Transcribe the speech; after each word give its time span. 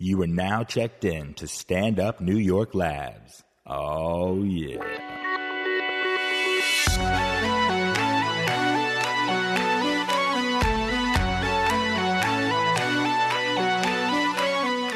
You 0.00 0.22
are 0.22 0.28
now 0.28 0.62
checked 0.62 1.04
in 1.04 1.34
to 1.34 1.48
Stand 1.48 1.98
Up 1.98 2.20
New 2.20 2.36
York 2.36 2.72
Labs. 2.72 3.42
Oh, 3.66 4.44
yeah. 4.44 4.78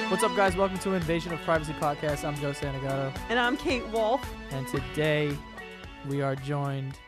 What's 0.08 0.22
up, 0.22 0.36
guys? 0.36 0.54
Welcome 0.54 0.78
to 0.80 0.92
Invasion 0.92 1.32
of 1.32 1.40
Privacy 1.40 1.72
Podcast. 1.72 2.22
I'm 2.24 2.36
Joe 2.36 2.52
Santagato, 2.52 3.12
And 3.30 3.38
I'm 3.38 3.56
Kate 3.56 3.86
Wolf. 3.88 4.22
and 4.50 4.68
today 4.68 5.34
we 6.08 6.20
are 6.20 6.36
joined 6.36 6.98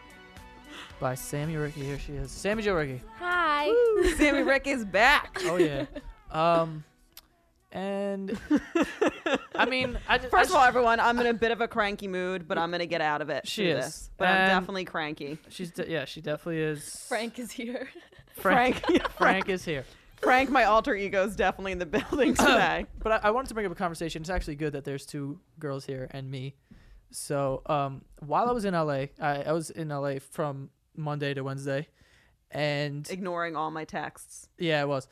by 0.98 1.14
Sammy 1.14 1.56
Ricky. 1.56 1.84
Here 1.84 1.98
she 1.98 2.14
is, 2.14 2.30
Sammy 2.30 2.62
Joe 2.62 2.74
Ricky. 2.74 3.02
Hi. 3.18 3.70
Sammy 4.16 4.42
Rick 4.42 4.66
is 4.66 4.86
back. 4.86 5.42
Oh 5.44 5.56
yeah. 5.56 5.84
um, 6.30 6.82
and 7.74 8.38
I 9.54 9.66
mean, 9.66 9.98
I 10.08 10.16
just 10.18 10.30
First 10.30 10.50
of 10.50 10.56
all, 10.56 10.62
everyone, 10.64 11.00
I'm 11.00 11.18
in 11.18 11.26
a 11.26 11.34
bit 11.34 11.50
of 11.50 11.60
a 11.60 11.68
cranky 11.68 12.08
mood, 12.08 12.48
but 12.48 12.56
I'm 12.56 12.70
gonna 12.70 12.86
get 12.86 13.00
out 13.00 13.20
of 13.20 13.28
it. 13.30 13.46
She 13.46 13.64
through 13.64 13.78
is. 13.80 13.84
this. 13.84 14.10
but 14.16 14.28
I'm 14.28 14.36
And- 14.36 14.50
definitely 14.60 14.84
cranky. 14.84 15.38
she's 15.50 15.70
de- 15.70 15.90
yeah, 15.90 16.04
she 16.06 16.20
definitely 16.20 16.60
is. 16.62 17.04
Frank 17.08 17.38
is 17.38 17.50
here. 17.52 17.88
Frank, 18.36 18.84
Frank, 18.86 19.08
Frank 19.18 19.48
is 19.48 19.64
here. 19.64 19.84
Frank, 20.16 20.48
my 20.50 20.64
alter 20.64 20.94
ego, 20.94 21.24
is 21.26 21.36
definitely 21.36 21.72
in 21.72 21.78
the 21.78 21.86
building 21.86 22.34
today. 22.34 22.86
But 22.98 23.12
I, 23.24 23.28
I 23.28 23.30
wanted 23.30 23.48
to 23.48 23.54
bring 23.54 23.66
up 23.66 23.72
a 23.72 23.76
conversation. 23.76 24.22
It's 24.22 24.30
actually 24.30 24.54
good 24.56 24.72
that 24.72 24.84
there's 24.84 25.04
two 25.04 25.38
girls 25.58 25.84
here 25.84 26.08
and 26.12 26.30
me. 26.30 26.54
So 27.10 27.62
um, 27.66 28.02
while 28.20 28.48
I 28.48 28.52
was 28.52 28.64
in 28.64 28.74
LA, 28.74 29.06
I, 29.20 29.42
I 29.46 29.52
was 29.52 29.70
in 29.70 29.88
LA 29.90 30.14
from 30.30 30.70
Monday 30.96 31.34
to 31.34 31.42
Wednesday, 31.44 31.88
and 32.50 33.08
Ignoring 33.10 33.54
all 33.56 33.70
my 33.70 33.84
texts. 33.84 34.48
yeah, 34.58 34.80
it 34.82 34.88
was. 34.88 35.06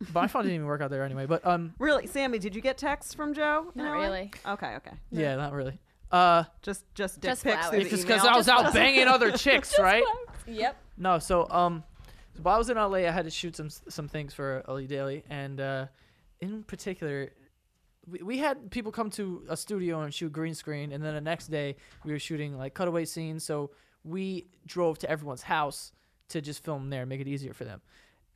But 0.00 0.14
my 0.14 0.26
phone 0.28 0.42
didn't 0.42 0.54
even 0.56 0.66
work 0.66 0.80
out 0.80 0.90
there 0.90 1.02
anyway. 1.04 1.26
But 1.26 1.44
um, 1.46 1.74
Really, 1.78 2.06
Sammy, 2.06 2.38
did 2.38 2.54
you 2.54 2.60
get 2.62 2.78
texts 2.78 3.14
from 3.14 3.34
Joe? 3.34 3.72
in 3.74 3.82
Not 3.82 3.96
LA? 3.96 4.02
really. 4.02 4.30
Okay, 4.46 4.74
okay. 4.76 4.92
yeah, 5.10 5.34
not 5.36 5.52
really. 5.52 5.78
Uh, 6.10 6.44
Just, 6.62 6.84
just 6.94 7.20
dick 7.20 7.30
Just 7.32 7.44
pics 7.44 7.56
flowers. 7.56 7.70
through 7.70 7.84
the 7.84 7.90
just 7.90 8.02
because 8.06 8.22
email. 8.22 8.34
I 8.34 8.36
was 8.38 8.48
out 8.48 8.72
banging 8.72 9.08
other 9.08 9.30
chicks, 9.36 9.74
right? 9.78 10.04
Yep. 10.46 10.76
No, 10.96 11.18
so 11.18 11.46
um, 11.50 11.82
so 12.34 12.42
while 12.42 12.54
I 12.54 12.58
was 12.58 12.70
in 12.70 12.76
LA, 12.76 12.98
I 12.98 13.10
had 13.10 13.24
to 13.26 13.30
shoot 13.30 13.56
some 13.56 13.68
some 13.70 14.08
things 14.08 14.32
for 14.32 14.64
LA 14.66 14.82
Daily, 14.82 15.22
and 15.28 15.60
uh, 15.60 15.86
in 16.40 16.62
particular, 16.62 17.30
we, 18.10 18.22
we 18.22 18.38
had 18.38 18.70
people 18.70 18.90
come 18.90 19.10
to 19.10 19.44
a 19.50 19.56
studio 19.56 20.00
and 20.00 20.14
shoot 20.14 20.32
green 20.32 20.54
screen, 20.54 20.92
and 20.92 21.04
then 21.04 21.14
the 21.14 21.20
next 21.20 21.48
day 21.48 21.76
we 22.04 22.12
were 22.12 22.18
shooting 22.18 22.56
like 22.56 22.74
cutaway 22.74 23.04
scenes. 23.04 23.44
So 23.44 23.72
we 24.02 24.46
drove 24.64 24.98
to 25.00 25.10
everyone's 25.10 25.42
house 25.42 25.92
to 26.30 26.40
just 26.40 26.64
film 26.64 26.88
there, 26.88 27.04
make 27.04 27.20
it 27.20 27.28
easier 27.28 27.52
for 27.52 27.64
them, 27.64 27.82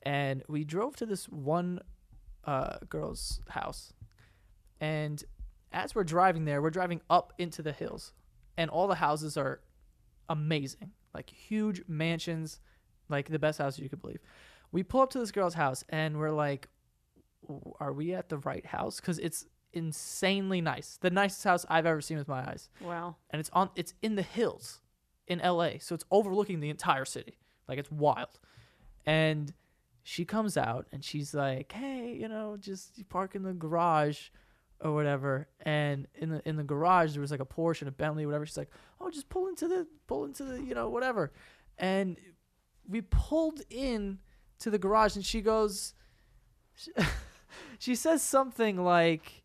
and 0.02 0.42
we 0.48 0.64
drove 0.64 0.96
to 0.96 1.06
this 1.06 1.28
one 1.28 1.80
uh, 2.44 2.78
girl's 2.88 3.40
house, 3.48 3.92
and 4.80 5.22
as 5.72 5.94
we're 5.94 6.04
driving 6.04 6.44
there, 6.44 6.60
we're 6.60 6.70
driving 6.70 7.00
up 7.08 7.32
into 7.38 7.62
the 7.62 7.72
hills, 7.72 8.12
and 8.56 8.70
all 8.70 8.86
the 8.88 8.96
houses 8.96 9.36
are 9.36 9.60
amazing, 10.28 10.90
like 11.14 11.30
huge 11.30 11.82
mansions, 11.88 12.60
like 13.08 13.28
the 13.28 13.38
best 13.38 13.58
houses 13.58 13.80
you 13.80 13.88
could 13.88 14.00
believe. 14.02 14.20
We 14.70 14.82
pull 14.82 15.00
up 15.02 15.10
to 15.10 15.18
this 15.18 15.30
girl's 15.32 15.54
house 15.54 15.84
and 15.90 16.18
we're 16.18 16.30
like, 16.30 16.68
"Are 17.80 17.92
we 17.92 18.14
at 18.14 18.28
the 18.28 18.38
right 18.38 18.64
house?" 18.66 19.00
Because 19.00 19.18
it's 19.18 19.46
insanely 19.72 20.60
nice, 20.60 20.98
the 21.00 21.10
nicest 21.10 21.44
house 21.44 21.64
I've 21.68 21.86
ever 21.86 22.00
seen 22.00 22.18
with 22.18 22.28
my 22.28 22.40
eyes, 22.48 22.68
Wow. 22.80 23.16
and 23.30 23.40
it's 23.40 23.50
on, 23.54 23.70
it's 23.76 23.94
in 24.02 24.14
the 24.16 24.22
hills, 24.22 24.80
in 25.26 25.40
L.A., 25.40 25.78
so 25.78 25.94
it's 25.94 26.04
overlooking 26.10 26.60
the 26.60 26.68
entire 26.70 27.04
city, 27.06 27.38
like 27.68 27.78
it's 27.78 27.90
wild. 27.90 28.38
And 29.06 29.52
she 30.02 30.24
comes 30.24 30.56
out 30.56 30.86
and 30.92 31.04
she's 31.04 31.34
like, 31.34 31.72
"Hey, 31.72 32.16
you 32.18 32.28
know, 32.28 32.56
just 32.58 32.98
you 32.98 33.04
park 33.04 33.34
in 33.34 33.42
the 33.42 33.52
garage." 33.52 34.28
Or 34.84 34.92
whatever, 34.92 35.46
and 35.60 36.08
in 36.16 36.30
the 36.30 36.42
in 36.44 36.56
the 36.56 36.64
garage 36.64 37.12
there 37.12 37.20
was 37.20 37.30
like 37.30 37.38
a 37.38 37.44
Porsche 37.46 37.82
and 37.82 37.88
a 37.88 37.92
Bentley, 37.92 38.26
whatever. 38.26 38.44
She's 38.44 38.56
like, 38.56 38.72
"Oh, 39.00 39.10
just 39.10 39.28
pull 39.28 39.46
into 39.46 39.68
the 39.68 39.86
pull 40.08 40.24
into 40.24 40.42
the 40.42 40.60
you 40.60 40.74
know 40.74 40.88
whatever," 40.88 41.30
and 41.78 42.16
we 42.88 43.00
pulled 43.00 43.60
in 43.70 44.18
to 44.58 44.70
the 44.70 44.78
garage 44.78 45.16
and 45.16 45.24
she 45.24 45.40
goes 45.40 45.94
she 47.78 47.94
says 47.94 48.22
something 48.22 48.82
like 48.82 49.42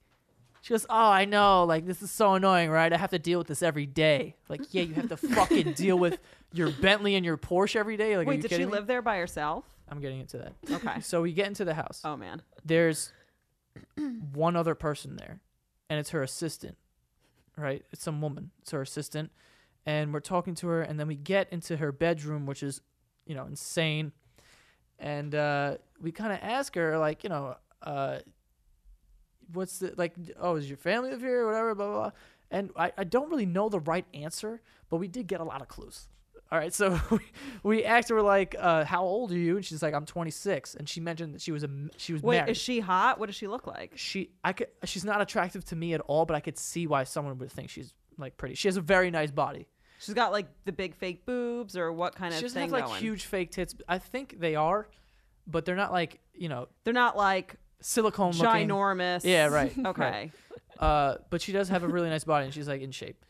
she 0.61 0.73
goes 0.73 0.85
oh 0.89 1.09
i 1.09 1.25
know 1.25 1.63
like 1.65 1.85
this 1.85 2.01
is 2.01 2.11
so 2.11 2.33
annoying 2.33 2.69
right 2.69 2.93
i 2.93 2.97
have 2.97 3.09
to 3.09 3.19
deal 3.19 3.37
with 3.37 3.47
this 3.47 3.61
every 3.63 3.85
day 3.85 4.35
like 4.49 4.61
yeah 4.71 4.83
you 4.83 4.93
have 4.93 5.09
to 5.09 5.17
fucking 5.17 5.73
deal 5.75 5.97
with 5.97 6.19
your 6.53 6.71
bentley 6.71 7.15
and 7.15 7.25
your 7.25 7.37
porsche 7.37 7.75
every 7.75 7.97
day 7.97 8.17
like 8.17 8.27
are 8.27 8.29
Wait, 8.29 8.37
you 8.37 8.41
did 8.43 8.51
she 8.51 8.65
me? 8.65 8.65
live 8.65 8.87
there 8.87 9.01
by 9.01 9.17
herself? 9.17 9.65
I'm 9.89 9.99
getting 9.99 10.19
into 10.19 10.37
that. 10.37 10.53
Okay. 10.71 10.99
so 11.01 11.21
we 11.21 11.33
get 11.33 11.47
into 11.47 11.65
the 11.65 11.73
house. 11.73 12.01
Oh 12.03 12.17
man. 12.17 12.41
there's 12.65 13.11
one 14.33 14.55
other 14.55 14.75
person 14.75 15.15
there 15.17 15.39
and 15.89 15.99
it's 15.99 16.09
her 16.11 16.21
assistant 16.21 16.77
right? 17.57 17.83
It's 17.91 18.03
some 18.03 18.21
woman. 18.21 18.51
It's 18.61 18.71
her 18.71 18.81
assistant. 18.81 19.31
And 19.85 20.13
we're 20.13 20.19
talking 20.19 20.53
to 20.55 20.67
her 20.67 20.81
and 20.81 20.99
then 20.99 21.07
we 21.07 21.15
get 21.15 21.51
into 21.51 21.77
her 21.77 21.91
bedroom 21.91 22.45
which 22.45 22.63
is 22.63 22.81
you 23.25 23.35
know 23.35 23.45
insane. 23.45 24.11
And 24.99 25.33
uh 25.33 25.77
we 26.01 26.11
kind 26.11 26.31
of 26.31 26.39
ask 26.41 26.75
her 26.75 26.97
like 26.97 27.23
you 27.23 27.29
know 27.29 27.55
uh 27.81 28.19
what's 29.53 29.79
the 29.79 29.93
like 29.97 30.13
oh 30.39 30.55
is 30.55 30.67
your 30.69 30.77
family 30.77 31.11
live 31.11 31.21
here 31.21 31.41
or 31.41 31.45
whatever 31.47 31.75
blah 31.75 31.87
blah 31.87 31.95
blah. 31.95 32.11
And 32.49 32.71
I, 32.77 32.93
I 32.97 33.03
don't 33.03 33.29
really 33.29 33.45
know 33.45 33.69
the 33.69 33.79
right 33.79 34.05
answer 34.13 34.61
but 34.89 34.97
we 34.97 35.07
did 35.07 35.27
get 35.27 35.41
a 35.41 35.43
lot 35.43 35.61
of 35.61 35.67
clues 35.67 36.07
all 36.51 36.57
right 36.57 36.73
so 36.73 36.99
we, 37.11 37.19
we 37.63 37.83
asked 37.85 38.09
her 38.09 38.21
like 38.21 38.55
uh 38.59 38.85
how 38.85 39.03
old 39.03 39.31
are 39.31 39.37
you 39.37 39.57
and 39.57 39.65
she's 39.65 39.81
like 39.83 39.93
i'm 39.93 40.05
26 40.05 40.75
and 40.75 40.87
she 40.87 40.99
mentioned 41.01 41.33
that 41.33 41.41
she 41.41 41.51
was 41.51 41.63
a 41.63 41.69
she 41.97 42.13
was 42.13 42.23
Wait, 42.23 42.37
married 42.37 42.51
is 42.51 42.57
she 42.57 42.79
hot? 42.79 43.19
What 43.19 43.25
does 43.27 43.35
she 43.35 43.47
look 43.47 43.67
like? 43.67 43.93
she 43.95 44.31
I 44.43 44.53
could 44.53 44.67
she's 44.85 45.03
not 45.05 45.21
attractive 45.21 45.65
to 45.65 45.75
me 45.75 45.93
at 45.93 46.01
all, 46.01 46.25
but 46.25 46.35
I 46.35 46.39
could 46.39 46.57
see 46.57 46.87
why 46.87 47.03
someone 47.03 47.37
would 47.39 47.51
think 47.51 47.69
she's 47.69 47.93
like 48.17 48.37
pretty. 48.37 48.55
She 48.55 48.67
has 48.67 48.77
a 48.77 48.81
very 48.81 49.11
nice 49.11 49.31
body. 49.31 49.67
She's 49.99 50.13
got 50.15 50.31
like 50.31 50.47
the 50.65 50.71
big 50.71 50.95
fake 50.95 51.25
boobs, 51.25 51.75
or 51.75 51.91
what 51.91 52.15
kind 52.15 52.31
She 52.33 52.37
of 52.37 52.43
doesn't 52.43 52.55
thing 52.61 52.69
have 52.69 52.71
like 52.71 52.85
going? 52.85 53.01
huge 53.01 53.25
fake 53.25 53.51
tits. 53.51 53.75
I 53.87 53.97
think 53.97 54.39
they 54.39 54.55
are, 54.55 54.87
but 55.47 55.65
they're 55.65 55.75
not 55.75 55.91
like 55.91 56.19
you 56.33 56.49
know 56.49 56.67
They're 56.83 56.93
not 56.93 57.17
like 57.17 57.55
silicone 57.81 58.31
looking. 58.33 58.67
ginormous. 58.69 59.23
Yeah, 59.23 59.47
right. 59.47 59.73
Okay. 59.85 60.31
Uh, 60.79 61.15
but 61.29 61.41
she 61.41 61.51
does 61.51 61.69
have 61.69 61.83
a 61.83 61.87
really 61.87 62.09
nice 62.09 62.23
body 62.23 62.45
and 62.45 62.53
she's 62.53 62.67
like 62.67 62.81
in 62.81 62.91
shape. 62.91 63.25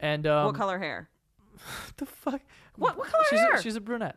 And 0.00 0.26
um, 0.26 0.46
what 0.46 0.54
color 0.56 0.78
hair? 0.78 1.08
What 1.58 1.96
the 1.96 2.06
fuck? 2.06 2.40
What- 2.76 2.96
what 2.96 3.08
color 3.08 3.24
she's 3.30 3.40
hair? 3.40 3.54
A, 3.54 3.62
she's 3.62 3.76
a 3.76 3.80
brunette. 3.80 4.16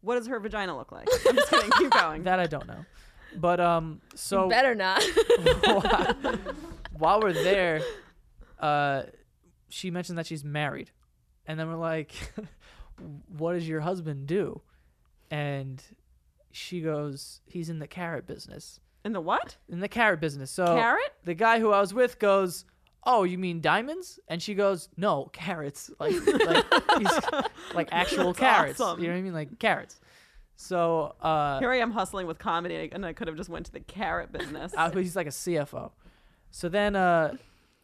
What 0.00 0.16
does 0.16 0.26
her 0.26 0.38
vagina 0.38 0.76
look 0.76 0.92
like? 0.92 1.08
I'm 1.28 1.36
just 1.36 1.50
kidding. 1.50 1.70
Keep 1.78 1.90
going. 1.92 2.24
That 2.24 2.38
I 2.40 2.46
don't 2.46 2.66
know. 2.66 2.84
But 3.36 3.58
um, 3.58 4.00
so 4.14 4.48
Better 4.48 4.74
not. 4.74 5.02
while 6.98 7.20
we're 7.20 7.32
there, 7.32 7.80
uh, 8.60 9.04
she 9.68 9.90
mentioned 9.90 10.18
that 10.18 10.26
she's 10.26 10.44
married, 10.44 10.90
and 11.46 11.58
then 11.58 11.68
we're 11.68 11.74
like, 11.76 12.12
"What 13.28 13.54
does 13.54 13.68
your 13.68 13.80
husband 13.80 14.26
do?" 14.26 14.60
And 15.30 15.82
she 16.52 16.80
goes, 16.80 17.40
"He's 17.46 17.70
in 17.70 17.78
the 17.80 17.88
carrot 17.88 18.26
business." 18.26 18.78
In 19.04 19.12
the 19.12 19.20
what? 19.20 19.56
In 19.68 19.80
the 19.80 19.88
carrot 19.88 20.20
business. 20.20 20.50
So 20.50 20.64
Carrot? 20.64 21.12
the 21.24 21.34
guy 21.34 21.60
who 21.60 21.72
I 21.72 21.80
was 21.80 21.92
with 21.92 22.18
goes, 22.18 22.64
"Oh, 23.06 23.24
you 23.24 23.38
mean 23.38 23.60
diamonds?" 23.60 24.18
And 24.28 24.42
she 24.42 24.54
goes, 24.54 24.88
"No, 24.96 25.30
carrots. 25.32 25.90
Like 25.98 26.14
like 26.26 26.64
he's, 26.98 27.18
like 27.74 27.88
actual 27.92 28.32
That's 28.32 28.38
carrots. 28.38 28.80
awesome. 28.80 29.00
You 29.02 29.08
know 29.08 29.14
what 29.14 29.18
I 29.18 29.22
mean? 29.22 29.34
Like 29.34 29.58
carrots." 29.58 30.00
So 30.56 31.14
uh, 31.20 31.58
Here 31.58 31.70
I 31.70 31.78
am 31.78 31.90
hustling 31.90 32.26
with 32.26 32.38
comedy, 32.38 32.88
and 32.92 33.04
I 33.04 33.12
could 33.12 33.26
have 33.28 33.36
just 33.36 33.48
went 33.50 33.66
to 33.66 33.72
the 33.72 33.80
carrot 33.80 34.32
business. 34.32 34.72
Uh, 34.78 34.90
he's 34.90 35.16
like 35.16 35.26
a 35.26 35.30
CFO. 35.30 35.90
So 36.50 36.68
then 36.68 36.94
uh, 36.94 37.36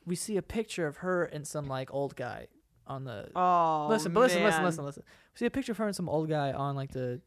we 0.06 0.14
see 0.14 0.36
a 0.36 0.42
picture 0.42 0.86
of 0.86 0.98
her 0.98 1.24
and 1.24 1.46
some 1.46 1.66
like 1.66 1.92
old 1.92 2.14
guy 2.16 2.46
on 2.86 3.04
the. 3.04 3.28
oh, 3.34 3.86
listen, 3.88 4.12
but 4.12 4.20
listen, 4.20 4.42
listen, 4.42 4.58
man. 4.58 4.66
listen, 4.66 4.84
listen. 4.84 5.02
We 5.34 5.38
see 5.38 5.46
a 5.46 5.50
picture 5.50 5.72
of 5.72 5.78
her 5.78 5.86
and 5.86 5.96
some 5.96 6.08
old 6.08 6.28
guy 6.28 6.52
on 6.52 6.76
like 6.76 6.92
the 6.92 7.20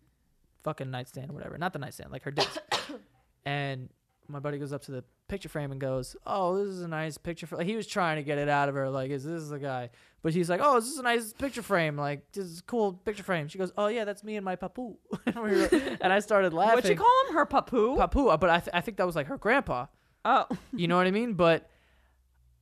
fucking 0.63 0.89
nightstand 0.89 1.29
or 1.29 1.33
whatever. 1.33 1.57
Not 1.57 1.73
the 1.73 1.79
nightstand, 1.79 2.11
like 2.11 2.23
her 2.23 2.31
desk. 2.31 2.57
and 3.45 3.89
my 4.27 4.39
buddy 4.39 4.57
goes 4.57 4.73
up 4.73 4.81
to 4.83 4.91
the 4.91 5.03
picture 5.27 5.49
frame 5.49 5.71
and 5.71 5.79
goes, 5.81 6.15
"Oh, 6.25 6.57
this 6.57 6.67
is 6.73 6.81
a 6.81 6.87
nice 6.87 7.17
picture." 7.17 7.47
Like, 7.51 7.67
he 7.67 7.75
was 7.75 7.87
trying 7.87 8.17
to 8.17 8.23
get 8.23 8.37
it 8.37 8.49
out 8.49 8.69
of 8.69 8.75
her, 8.75 8.89
like, 8.89 9.11
"Is 9.11 9.23
this 9.23 9.49
the 9.49 9.59
guy?" 9.59 9.89
But 10.21 10.33
he's 10.33 10.49
like, 10.49 10.61
"Oh, 10.63 10.79
this 10.79 10.89
is 10.89 10.97
a 10.99 11.03
nice 11.03 11.33
picture 11.33 11.61
frame. 11.61 11.97
Like, 11.97 12.31
this 12.31 12.45
is 12.45 12.59
a 12.59 12.63
cool 12.63 12.93
picture 12.93 13.23
frame." 13.23 13.47
She 13.47 13.57
goes, 13.57 13.71
"Oh 13.77 13.87
yeah, 13.87 14.05
that's 14.05 14.23
me 14.23 14.35
and 14.35 14.45
my 14.45 14.55
papu." 14.55 14.95
and, 15.25 15.35
we 15.35 15.51
were- 15.51 15.97
and 16.01 16.11
I 16.13 16.19
started 16.19 16.53
laughing. 16.53 16.75
What'd 16.75 16.89
you 16.89 16.95
call 16.97 17.27
him? 17.29 17.35
Her 17.35 17.45
papu? 17.45 17.97
Papu, 17.97 18.39
but 18.39 18.49
I, 18.49 18.59
th- 18.59 18.69
I 18.73 18.81
think 18.81 18.97
that 18.97 19.05
was 19.05 19.15
like 19.15 19.27
her 19.27 19.37
grandpa. 19.37 19.87
oh, 20.25 20.45
You 20.73 20.87
know 20.87 20.97
what 20.97 21.07
I 21.07 21.11
mean? 21.11 21.33
But 21.33 21.69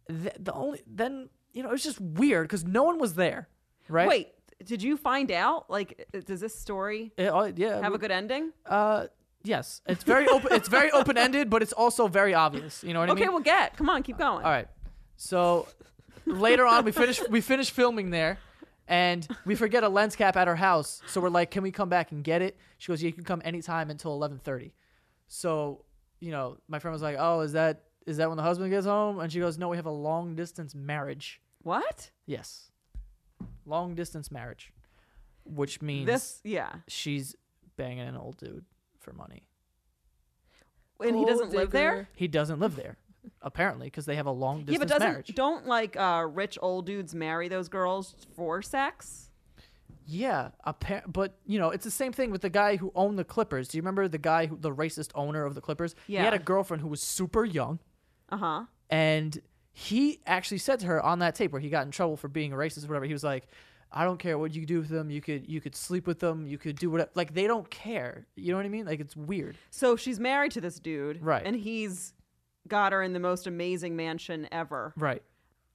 th- 0.10 0.36
the 0.40 0.54
only 0.54 0.81
then 0.88 1.30
you 1.54 1.64
know 1.64 1.69
it 1.69 1.74
was 1.74 1.84
just 1.84 2.00
weird 2.00 2.48
because 2.48 2.66
no 2.66 2.84
one 2.84 2.98
was 3.00 3.14
there, 3.16 3.48
right? 3.88 4.07
wait. 4.07 4.30
Did 4.64 4.84
you 4.84 4.96
find 4.96 5.31
out? 5.31 5.72
Like, 5.72 6.07
does 6.25 6.40
this 6.40 6.54
story 6.57 7.12
It- 7.18 7.30
oh, 7.34 7.52
yeah. 7.56 7.81
have 7.81 7.96
a 7.96 7.98
good 7.98 8.12
ending? 8.12 8.52
uh, 8.68 9.07
yes. 9.44 9.82
It's 9.88 10.04
very 10.04 10.28
open. 10.28 10.54
it's 10.54 10.68
very 10.68 10.92
open 11.00 11.18
ended, 11.18 11.50
but 11.50 11.62
it's 11.62 11.74
also 11.74 12.08
very 12.08 12.34
obvious. 12.34 12.84
You 12.84 12.94
know 12.94 13.00
what 13.00 13.10
I 13.10 13.14
mean? 13.14 13.24
Okay, 13.24 13.30
well, 13.30 13.40
get. 13.42 13.78
Come 13.78 13.90
on, 13.90 14.04
keep 14.04 14.18
going. 14.18 14.46
All 14.46 14.52
right. 14.52 14.68
So 15.18 15.68
later 16.26 16.66
on, 16.66 16.86
we 16.86 16.92
finish 16.92 17.22
we 17.30 17.42
finish 17.42 17.70
filming 17.72 18.10
there. 18.10 18.38
And 18.88 19.26
we 19.46 19.56
forget 19.56 19.86
a 19.86 19.90
lens 19.90 20.18
cap 20.18 20.36
at 20.36 20.48
her 20.50 20.56
house, 20.56 21.02
so 21.08 21.22
we're 21.22 21.30
like, 21.30 21.50
"Can 21.50 21.64
we 21.64 21.72
come 21.72 21.88
back 21.88 22.12
and 22.12 22.26
get 22.26 22.42
it?" 22.42 22.58
She 22.78 22.92
goes, 22.92 23.02
"Yeah, 23.02 23.08
you 23.08 23.14
can 23.14 23.24
come 23.24 23.42
anytime 23.46 23.90
until 23.90 24.20
11:30." 24.20 24.72
So, 25.28 25.86
you 26.20 26.32
know, 26.32 26.58
my 26.68 26.80
friend 26.80 26.92
was 26.92 27.02
like, 27.02 27.16
"Oh, 27.18 27.40
is 27.40 27.54
that 27.54 27.84
is 28.06 28.18
that 28.18 28.28
when 28.28 28.38
the 28.38 28.44
husband 28.44 28.72
gets 28.72 28.86
home? 28.86 29.20
And 29.20 29.32
she 29.32 29.40
goes, 29.40 29.58
no, 29.58 29.70
we 29.70 29.78
have 29.78 29.86
a 29.86 29.92
long 29.92 30.36
distance 30.36 30.74
marriage. 30.74 31.42
What? 31.64 32.12
Yes, 32.26 32.72
long 33.66 33.96
distance 33.96 34.32
marriage, 34.32 34.74
which 35.46 35.82
means 35.82 36.08
This, 36.08 36.42
yeah. 36.44 36.74
she's 36.88 37.36
banging 37.78 38.08
an 38.08 38.18
old 38.18 38.38
dude 38.38 38.66
for 39.01 39.13
money. 39.13 39.44
And 41.03 41.18
he 41.18 41.25
doesn't 41.25 41.51
live 41.51 41.71
there? 41.71 42.07
He 42.15 42.27
doesn't 42.27 42.59
live 42.59 42.75
there, 42.75 42.98
apparently, 43.42 43.88
because 43.88 44.06
they 44.06 44.15
have 44.15 44.27
a 44.27 44.31
long 44.31 44.59
Yeah, 44.59 44.63
but 44.65 44.69
distance 44.88 44.92
doesn't 44.92 45.09
marriage. 45.12 45.31
don't 45.36 45.65
like 45.65 45.98
uh, 45.98 46.27
rich 46.31 46.59
old 46.62 46.86
dudes 46.86 47.15
marry 47.15 47.48
those 47.48 47.68
girls 47.69 48.15
for 48.36 48.62
sex? 48.62 49.30
Yeah, 50.06 50.50
appar- 50.65 51.12
but 51.12 51.38
you 51.48 51.57
know, 51.57 51.69
it's 51.71 51.83
the 51.86 51.92
same 51.92 52.12
thing 52.13 52.30
with 52.31 52.42
the 52.42 52.50
guy 52.50 52.75
who 52.75 52.92
owned 52.95 53.18
the 53.18 53.24
Clippers. 53.24 53.68
Do 53.68 53.77
you 53.77 53.81
remember 53.81 54.07
the 54.07 54.18
guy, 54.19 54.45
who, 54.45 54.57
the 54.57 54.74
racist 54.74 55.09
owner 55.15 55.44
of 55.45 55.56
the 55.56 55.62
Clippers? 55.62 55.95
Yeah, 56.07 56.19
He 56.19 56.25
had 56.25 56.33
a 56.36 56.39
girlfriend 56.39 56.81
who 56.81 56.88
was 56.89 57.01
super 57.01 57.45
young, 57.45 57.80
Uh 58.30 58.38
huh. 58.38 58.65
and 58.89 59.42
he 59.74 60.19
actually 60.27 60.57
said 60.59 60.80
to 60.81 60.86
her 60.88 61.01
on 61.01 61.19
that 61.19 61.33
tape 61.33 61.51
where 61.51 61.62
he 61.62 61.69
got 61.69 61.86
in 61.86 61.92
trouble 61.92 62.18
for 62.18 62.27
being 62.27 62.51
a 62.54 62.56
racist 62.56 62.83
or 62.83 62.89
whatever. 62.89 63.06
He 63.06 63.13
was 63.13 63.24
like, 63.24 63.47
"I 63.94 64.04
don't 64.06 64.18
care 64.18 64.38
what 64.38 64.54
you 64.56 64.66
do 64.66 64.80
with 64.80 64.90
them. 64.90 65.10
You 65.10 65.22
could 65.22 65.48
you 65.50 65.60
could 65.62 65.76
sleep 65.76 66.08
with 66.08 66.20
them. 66.20 66.48
You 66.48 66.58
could 66.58 66.78
do 66.78 66.90
whatever. 66.90 67.12
Like 67.16 67.34
they 67.34 67.48
don't 67.48 67.70
care. 67.70 68.26
You 68.36 68.52
know 68.52 68.58
what 68.58 68.66
I 68.66 68.70
mean? 68.70 68.86
Like 68.86 69.00
it's 69.00 69.16
weird. 69.16 69.58
So 69.70 69.96
she's 69.96 70.20
married 70.20 70.52
to 70.54 70.62
this 70.62 70.80
dude, 70.80 71.22
Right. 71.22 71.42
And 71.46 71.56
he's 71.56 72.14
got 72.68 72.92
her 72.94 73.02
in 73.04 73.14
the 73.14 73.20
most 73.20 73.48
amazing 73.48 73.96
mansion 73.96 74.48
ever. 74.52 74.94
Right. 74.96 75.24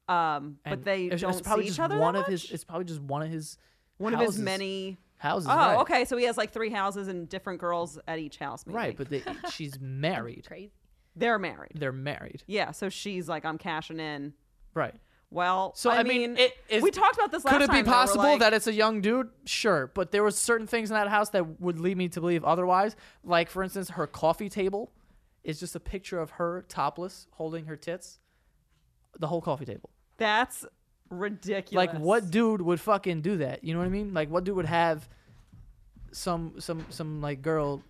Um, 0.09 0.59
And 0.65 0.71
but 0.71 0.85
they 0.85 1.07
it's, 1.07 1.21
don't 1.23 1.33
it's 1.33 1.41
probably 1.41 1.65
see 1.65 1.69
just 1.71 1.79
each 1.79 1.85
other 1.85 1.99
one 1.99 2.15
that 2.15 2.21
of 2.21 2.27
his. 2.27 2.51
It's 2.51 2.65
probably 2.65 2.85
just 2.85 3.01
one 3.03 3.23
of 3.23 3.29
his. 3.29 3.59
one 3.99 4.15
of 4.15 4.21
his 4.21 4.39
many. 4.39 4.99
houses. 5.19 5.49
Oh, 5.51 5.57
right. 5.57 5.79
okay. 5.81 6.05
So 6.05 6.17
he 6.17 6.25
has 6.27 6.37
like 6.37 6.53
three 6.53 6.71
houses 6.71 7.09
and 7.09 7.29
different 7.29 7.59
girls 7.61 7.99
at 8.07 8.19
each 8.19 8.39
house. 8.39 8.65
Maybe. 8.67 8.77
Right, 8.77 8.97
but 8.97 9.11
they, 9.11 9.23
she's 9.51 9.81
married. 9.81 10.45
Crazy. 10.47 10.71
they're 11.17 11.39
married. 11.39 11.73
They're 11.75 11.91
married. 11.93 12.45
Yeah. 12.47 12.71
So 12.71 12.89
she's 12.89 13.29
like, 13.29 13.45
I'm 13.45 13.59
cashing 13.59 13.99
in. 13.99 14.33
Right. 14.75 14.95
Well, 15.37 15.73
So 15.77 15.91
I, 15.91 16.03
mean, 16.03 16.37
it 16.39 16.53
is, 16.71 16.83
we 16.83 16.91
talked 16.91 17.15
about 17.17 17.31
this 17.31 17.45
last 17.45 17.53
Could 17.53 17.63
it 17.63 17.71
be 17.71 17.77
we're 17.79 17.85
possible 17.85 18.25
like- 18.25 18.41
that 18.41 18.55
it's 18.55 18.67
a 18.67 18.73
young 18.73 19.03
dude? 19.03 19.29
Sure, 19.45 19.91
but 19.95 20.11
there 20.11 20.23
were 20.23 20.31
certain 20.31 20.67
things 20.67 20.91
in 20.91 20.95
that 20.95 21.09
house 21.09 21.29
that 21.31 21.61
would 21.61 21.79
lead 21.79 21.97
me 21.99 22.09
to 22.09 22.21
believe 22.21 22.43
otherwise. 22.43 22.97
Like, 23.23 23.51
for 23.51 23.63
instance, 23.63 23.91
her 23.91 24.07
coffee 24.07 24.49
table 24.49 24.93
is 25.45 25.61
just 25.61 25.77
a 25.77 25.81
picture 25.81 26.19
of 26.19 26.31
her 26.31 26.65
topless 26.69 27.29
holding 27.33 27.67
her 27.67 27.77
tits. 27.77 28.19
The 29.19 29.27
whole 29.27 29.41
coffee 29.43 29.67
table. 29.67 29.91
that's 30.17 30.65
ridiculous? 31.11 31.73
Like, 31.87 31.99
what 32.01 32.31
dude 32.31 32.61
would 32.63 32.81
fucking 32.81 33.21
do 33.21 33.37
that? 33.37 33.63
You 33.63 33.75
know 33.75 33.81
what 33.81 33.87
I 33.87 33.91
mean? 33.91 34.13
Like, 34.15 34.29
what 34.31 34.45
dude 34.45 34.57
would 34.57 34.67
have 34.67 35.09
some 36.13 36.55
some 36.59 36.85
some 36.91 37.21
like 37.21 37.43
girl 37.43 37.83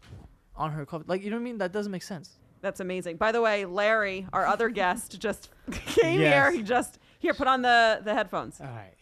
on 0.57 0.73
her 0.73 0.85
coffee? 0.85 1.05
Like, 1.07 1.23
you 1.23 1.31
know 1.31 1.37
what 1.37 1.41
I 1.43 1.45
mean? 1.45 1.59
That 1.59 1.73
doesn't 1.73 1.93
make 1.93 2.03
sense. 2.03 2.31
That's 2.61 2.81
amazing. 2.81 3.17
By 3.19 3.33
the 3.33 3.41
way, 3.41 3.65
Larry, 3.65 4.27
our 4.33 4.47
other 4.47 4.69
guest, 4.81 5.19
just 5.21 5.49
came 5.71 6.21
Yes. 6.21 6.33
here. 6.33 6.51
He 6.53 6.63
just 6.63 6.99
here 7.19 7.35
put 7.35 7.47
on 7.49 7.63
the 7.63 8.01
the 8.05 8.15
headphones. 8.15 8.61
All 8.61 8.67
right. 8.67 8.93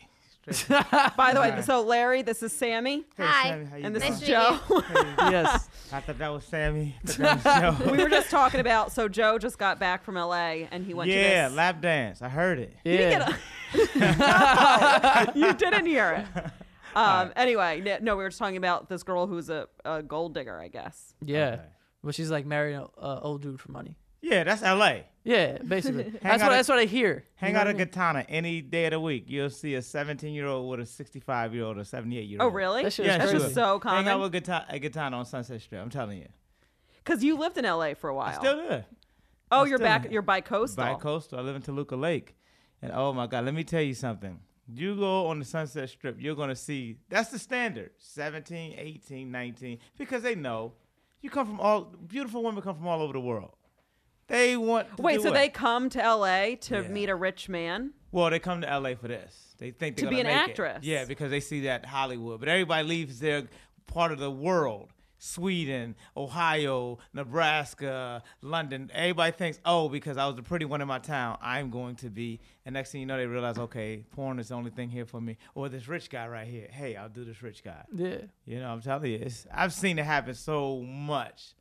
By 1.17 1.33
the 1.33 1.41
way, 1.41 1.49
Alright. 1.53 1.65
so 1.65 1.81
Larry, 1.83 2.21
this 2.21 2.43
is 2.43 2.53
Sammy, 2.53 3.05
Hey, 3.17 3.25
Hi. 3.25 3.49
Sammy, 3.49 3.65
how 3.65 3.77
you 3.77 3.85
and 3.87 3.97
this 3.97 4.03
doing? 4.03 4.13
is 4.13 4.21
Nice 4.21 4.27
to 4.29 4.67
Joe. 4.69 4.83
yes. 5.31 5.69
I 5.91 6.01
thought 6.01 6.19
that 6.19 6.29
was 6.29 6.45
Sammy. 6.45 6.95
That 7.05 7.45
was 7.45 7.79
Joe. 7.87 7.91
we 7.93 8.03
were 8.03 8.11
just 8.11 8.29
talking 8.31 8.61
about. 8.61 8.93
So 8.93 9.09
Joe 9.09 9.39
just 9.39 9.57
got 9.57 9.81
back 9.81 10.05
from 10.05 10.19
L.A. 10.19 10.69
and 10.71 10.85
he 10.85 10.93
went 10.93 11.09
yeah, 11.11 11.45
to 11.45 11.49
this. 11.49 11.57
lap 11.57 11.81
dance. 11.81 12.21
I 12.21 12.29
heard 12.29 12.59
it. 12.59 12.75
You 12.85 12.93
Yeah. 12.93 13.33
you 15.35 15.55
didn't 15.55 15.87
hear 15.87 16.13
it. 16.13 16.27
Um, 16.95 17.33
Anyway, 17.37 17.99
no, 18.03 18.15
we 18.17 18.23
were 18.23 18.29
just 18.29 18.39
talking 18.39 18.57
about 18.59 18.89
this 18.91 19.03
girl 19.03 19.27
who's 19.27 19.49
a, 19.51 19.67
a 19.85 20.03
gold 20.03 20.35
digger, 20.35 20.61
I 20.61 20.69
guess. 20.69 21.15
yeah. 21.25 21.47
Okay. 21.55 21.63
But 22.03 22.15
she's 22.15 22.31
like 22.31 22.45
marrying 22.45 22.77
an 22.81 22.87
uh, 23.01 23.21
old 23.23 23.41
dude 23.41 23.59
for 23.61 23.73
money. 23.73 23.97
Yeah, 24.25 24.45
that's 24.45 24.63
L.A. 24.63 25.05
Yeah, 25.23 25.59
basically. 25.59 26.05
that's 26.23 26.43
what 26.43 26.53
a- 26.53 26.55
that's 26.55 26.69
what 26.69 26.79
I 26.79 26.85
hear. 26.85 27.15
You 27.15 27.23
Hang 27.37 27.53
know 27.53 27.61
out 27.61 27.67
what 27.67 27.71
at 27.71 27.75
I 27.77 27.79
mean? 27.79 27.87
Katana 27.89 28.27
any 28.29 28.61
day 28.63 28.87
of 28.87 28.93
the 28.93 29.01
week. 29.01 29.25
You'll 29.27 29.51
see 29.51 29.75
a 29.75 29.83
17 29.83 30.33
year 30.33 30.47
old 30.47 30.71
with 30.71 30.81
a 30.81 30.87
65 30.87 31.55
year 31.55 31.65
old 31.65 31.77
or 31.79 31.85
78 31.85 32.23
year 32.29 32.39
old. 32.41 32.51
Oh, 32.51 32.55
really? 32.55 32.83
That 32.85 32.93
shit 32.93 33.07
Yeah, 33.07 33.19
That's 33.19 33.31
sure. 33.33 33.41
just 33.41 33.55
so 33.55 33.81
Hang 33.83 34.07
out 34.09 34.13
common. 34.13 34.21
with 34.21 34.33
Katana, 34.33 34.67
at 34.69 34.81
Katana 34.83 35.19
on 35.19 35.27
Sunset 35.27 35.61
Strip. 35.61 35.81
I'm 35.83 35.91
telling 35.91 36.19
you. 36.19 36.29
Because 37.05 37.23
you 37.23 37.37
lived 37.37 37.59
in 37.59 37.65
L.A. 37.67 37.95
for 37.95 38.09
a 38.09 38.15
while. 38.15 38.29
I 38.29 38.35
still 38.35 38.57
do. 38.57 38.85
oh, 39.53 39.63
I'm 39.63 39.69
you're 39.69 39.79
back. 39.79 40.03
here. 40.05 40.13
You're 40.13 40.23
bi-coastal. 40.23 40.83
Bi-coastal. 40.83 41.39
I 41.39 41.43
live 41.43 41.57
in 41.57 41.63
Toluca 41.63 41.97
Lake. 41.97 42.35
And 42.81 42.93
oh 42.93 43.13
my 43.13 43.27
God, 43.27 43.45
let 43.45 43.53
me 43.55 43.63
tell 43.65 43.83
you 43.83 43.95
something. 43.95 44.39
You 44.73 44.97
go 44.97 45.27
on 45.27 45.39
the 45.39 45.45
Sunset 45.45 45.91
Strip, 45.91 46.17
you're 46.19 46.35
going 46.35 46.49
to 46.49 46.57
see 46.57 46.97
that's 47.11 47.29
the 47.31 47.39
standard 47.39 47.91
17, 47.99 48.75
18, 48.79 49.31
19, 49.31 49.79
because 49.99 50.23
they 50.23 50.35
know 50.35 50.73
you 51.21 51.29
come 51.29 51.47
from 51.47 51.61
all, 51.61 51.83
beautiful 52.07 52.43
women 52.43 52.63
come 52.63 52.75
from 52.77 52.87
all 52.89 53.03
over 53.03 53.13
the 53.13 53.21
world. 53.21 53.55
They 54.29 54.57
want 54.57 54.97
to 54.97 55.03
Wait, 55.03 55.17
do 55.17 55.23
so 55.23 55.29
what? 55.31 55.35
they 55.35 55.49
come 55.49 55.89
to 55.91 56.03
L.A. 56.03 56.57
to 56.63 56.83
Yeah. 56.83 56.89
meet 56.89 57.09
a 57.09 57.15
rich 57.15 57.49
man? 57.49 57.93
Well, 58.11 58.31
they 58.31 58.39
come 58.39 58.61
to 58.61 58.67
LA 58.79 58.95
for 58.95 59.09
this. 59.09 59.55
They 59.59 59.71
think 59.73 59.97
they're 59.97 60.09
To 60.09 60.11
be 60.15 60.21
an 60.21 60.27
make 60.27 60.35
it. 60.37 60.51
actress. 60.51 60.79
Yeah, 60.85 61.05
because 61.05 61.31
they 61.31 61.41
see 61.41 61.63
that 61.63 61.85
Hollywood. 61.85 62.39
But 62.41 62.49
everybody 62.49 62.87
leaves 62.87 63.19
their 63.21 63.45
part 63.87 64.13
of 64.13 64.19
the 64.19 64.31
world. 64.31 64.91
Sweden, 65.19 65.95
Ohio, 66.17 66.99
Nebraska, 67.13 68.23
London. 68.43 68.91
Everybody 68.93 69.33
thinks, 69.33 69.59
oh, 69.65 69.89
because 69.89 70.17
I 70.19 70.27
was 70.27 70.37
the 70.37 70.43
pretty 70.43 70.65
one 70.67 70.81
in 70.83 70.89
my 70.89 70.99
town, 70.99 71.39
I'm 71.41 71.71
going 71.71 71.97
to 71.97 72.11
be. 72.11 72.41
And 72.67 72.75
next 72.75 72.93
thing 72.93 73.01
you 73.01 73.07
know, 73.07 73.17
they 73.17 73.27
realize, 73.27 73.59
okay, 73.59 74.05
porn 74.13 74.39
is 74.39 74.49
the 74.49 74.55
only 74.55 74.71
thing 74.71 74.91
here 74.91 75.07
for 75.07 75.21
me. 75.21 75.37
Or 75.55 75.69
this 75.69 75.89
rich 75.89 76.11
guy 76.11 76.29
right 76.29 76.47
here. 76.47 76.69
Hey, 76.71 76.95
I'll 76.97 77.09
do 77.09 77.25
this 77.25 77.43
rich 77.43 77.65
guy. 77.65 77.85
Yeah. 77.95 78.19
You 78.45 78.61
know, 78.61 78.69
I'm 78.71 78.81
telling 78.83 79.11
you, 79.13 79.19
it's, 79.23 79.47
I've 79.53 79.73
seen 79.73 79.99
it 79.99 80.05
happen 80.05 80.35
so 80.35 80.81
much. 80.83 81.55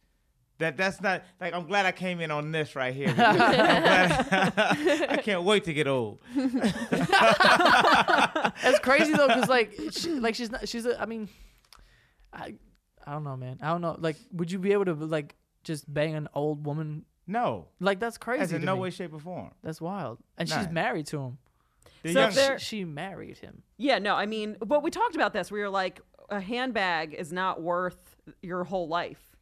That 0.59 0.77
that's 0.77 1.01
not 1.01 1.23
like 1.41 1.53
I'm 1.53 1.65
glad 1.65 1.85
I 1.85 1.91
came 1.91 2.19
in 2.21 2.29
on 2.31 2.51
this 2.51 2.75
right 2.75 2.93
here. 2.93 3.09
I'm 3.17 3.35
glad- 3.35 4.53
I 5.09 5.17
can't 5.17 5.43
wait 5.43 5.63
to 5.65 5.73
get 5.73 5.87
old. 5.87 6.19
That's 8.61 8.79
crazy 8.79 9.13
though, 9.13 9.27
because 9.27 9.49
like, 9.49 9.73
she, 9.91 10.11
like 10.11 10.35
she's 10.35 10.51
not. 10.51 10.67
She's. 10.67 10.85
A, 10.85 10.99
I 11.01 11.05
mean, 11.05 11.29
I. 12.31 12.55
I 13.05 13.11
don't 13.11 13.23
know, 13.25 13.35
man. 13.35 13.59
I 13.61 13.67
don't 13.67 13.81
know. 13.81 13.97
Like, 13.99 14.15
would 14.31 14.49
you 14.51 14.59
be 14.59 14.71
able 14.71 14.85
to 14.85 14.93
like 14.93 15.35
just 15.63 15.91
bang 15.91 16.15
an 16.15 16.29
old 16.33 16.65
woman? 16.65 17.03
No, 17.25 17.67
Like, 17.79 17.99
that's 18.01 18.17
crazy. 18.17 18.43
As 18.43 18.51
in 18.51 18.59
to 18.61 18.65
no 18.65 18.75
me. 18.75 18.81
way, 18.81 18.89
shape, 18.89 19.13
or 19.13 19.19
form. 19.19 19.51
That's 19.63 19.79
wild. 19.79 20.19
And 20.37 20.47
she's 20.49 20.69
married 20.69 21.07
to 21.07 21.19
him. 21.21 21.37
The 22.03 22.11
So 22.13 22.19
young- 22.19 22.31
if 22.55 22.59
She, 22.61 22.65
she 22.79 22.85
married 22.85 23.37
him. 23.37 23.63
Yeah, 23.77 23.99
no, 23.99 24.13
I 24.15 24.25
mean, 24.25 24.57
but 24.59 24.83
we 24.83 24.91
talked 24.91 25.15
about 25.15 25.31
this. 25.31 25.49
We 25.49 25.61
were 25.61 25.69
like, 25.69 26.01
a 26.29 26.41
handbag 26.41 27.13
is 27.13 27.31
not 27.31 27.61
worth 27.61 28.17
your 28.41 28.65
whole 28.65 28.89
life. 28.89 29.32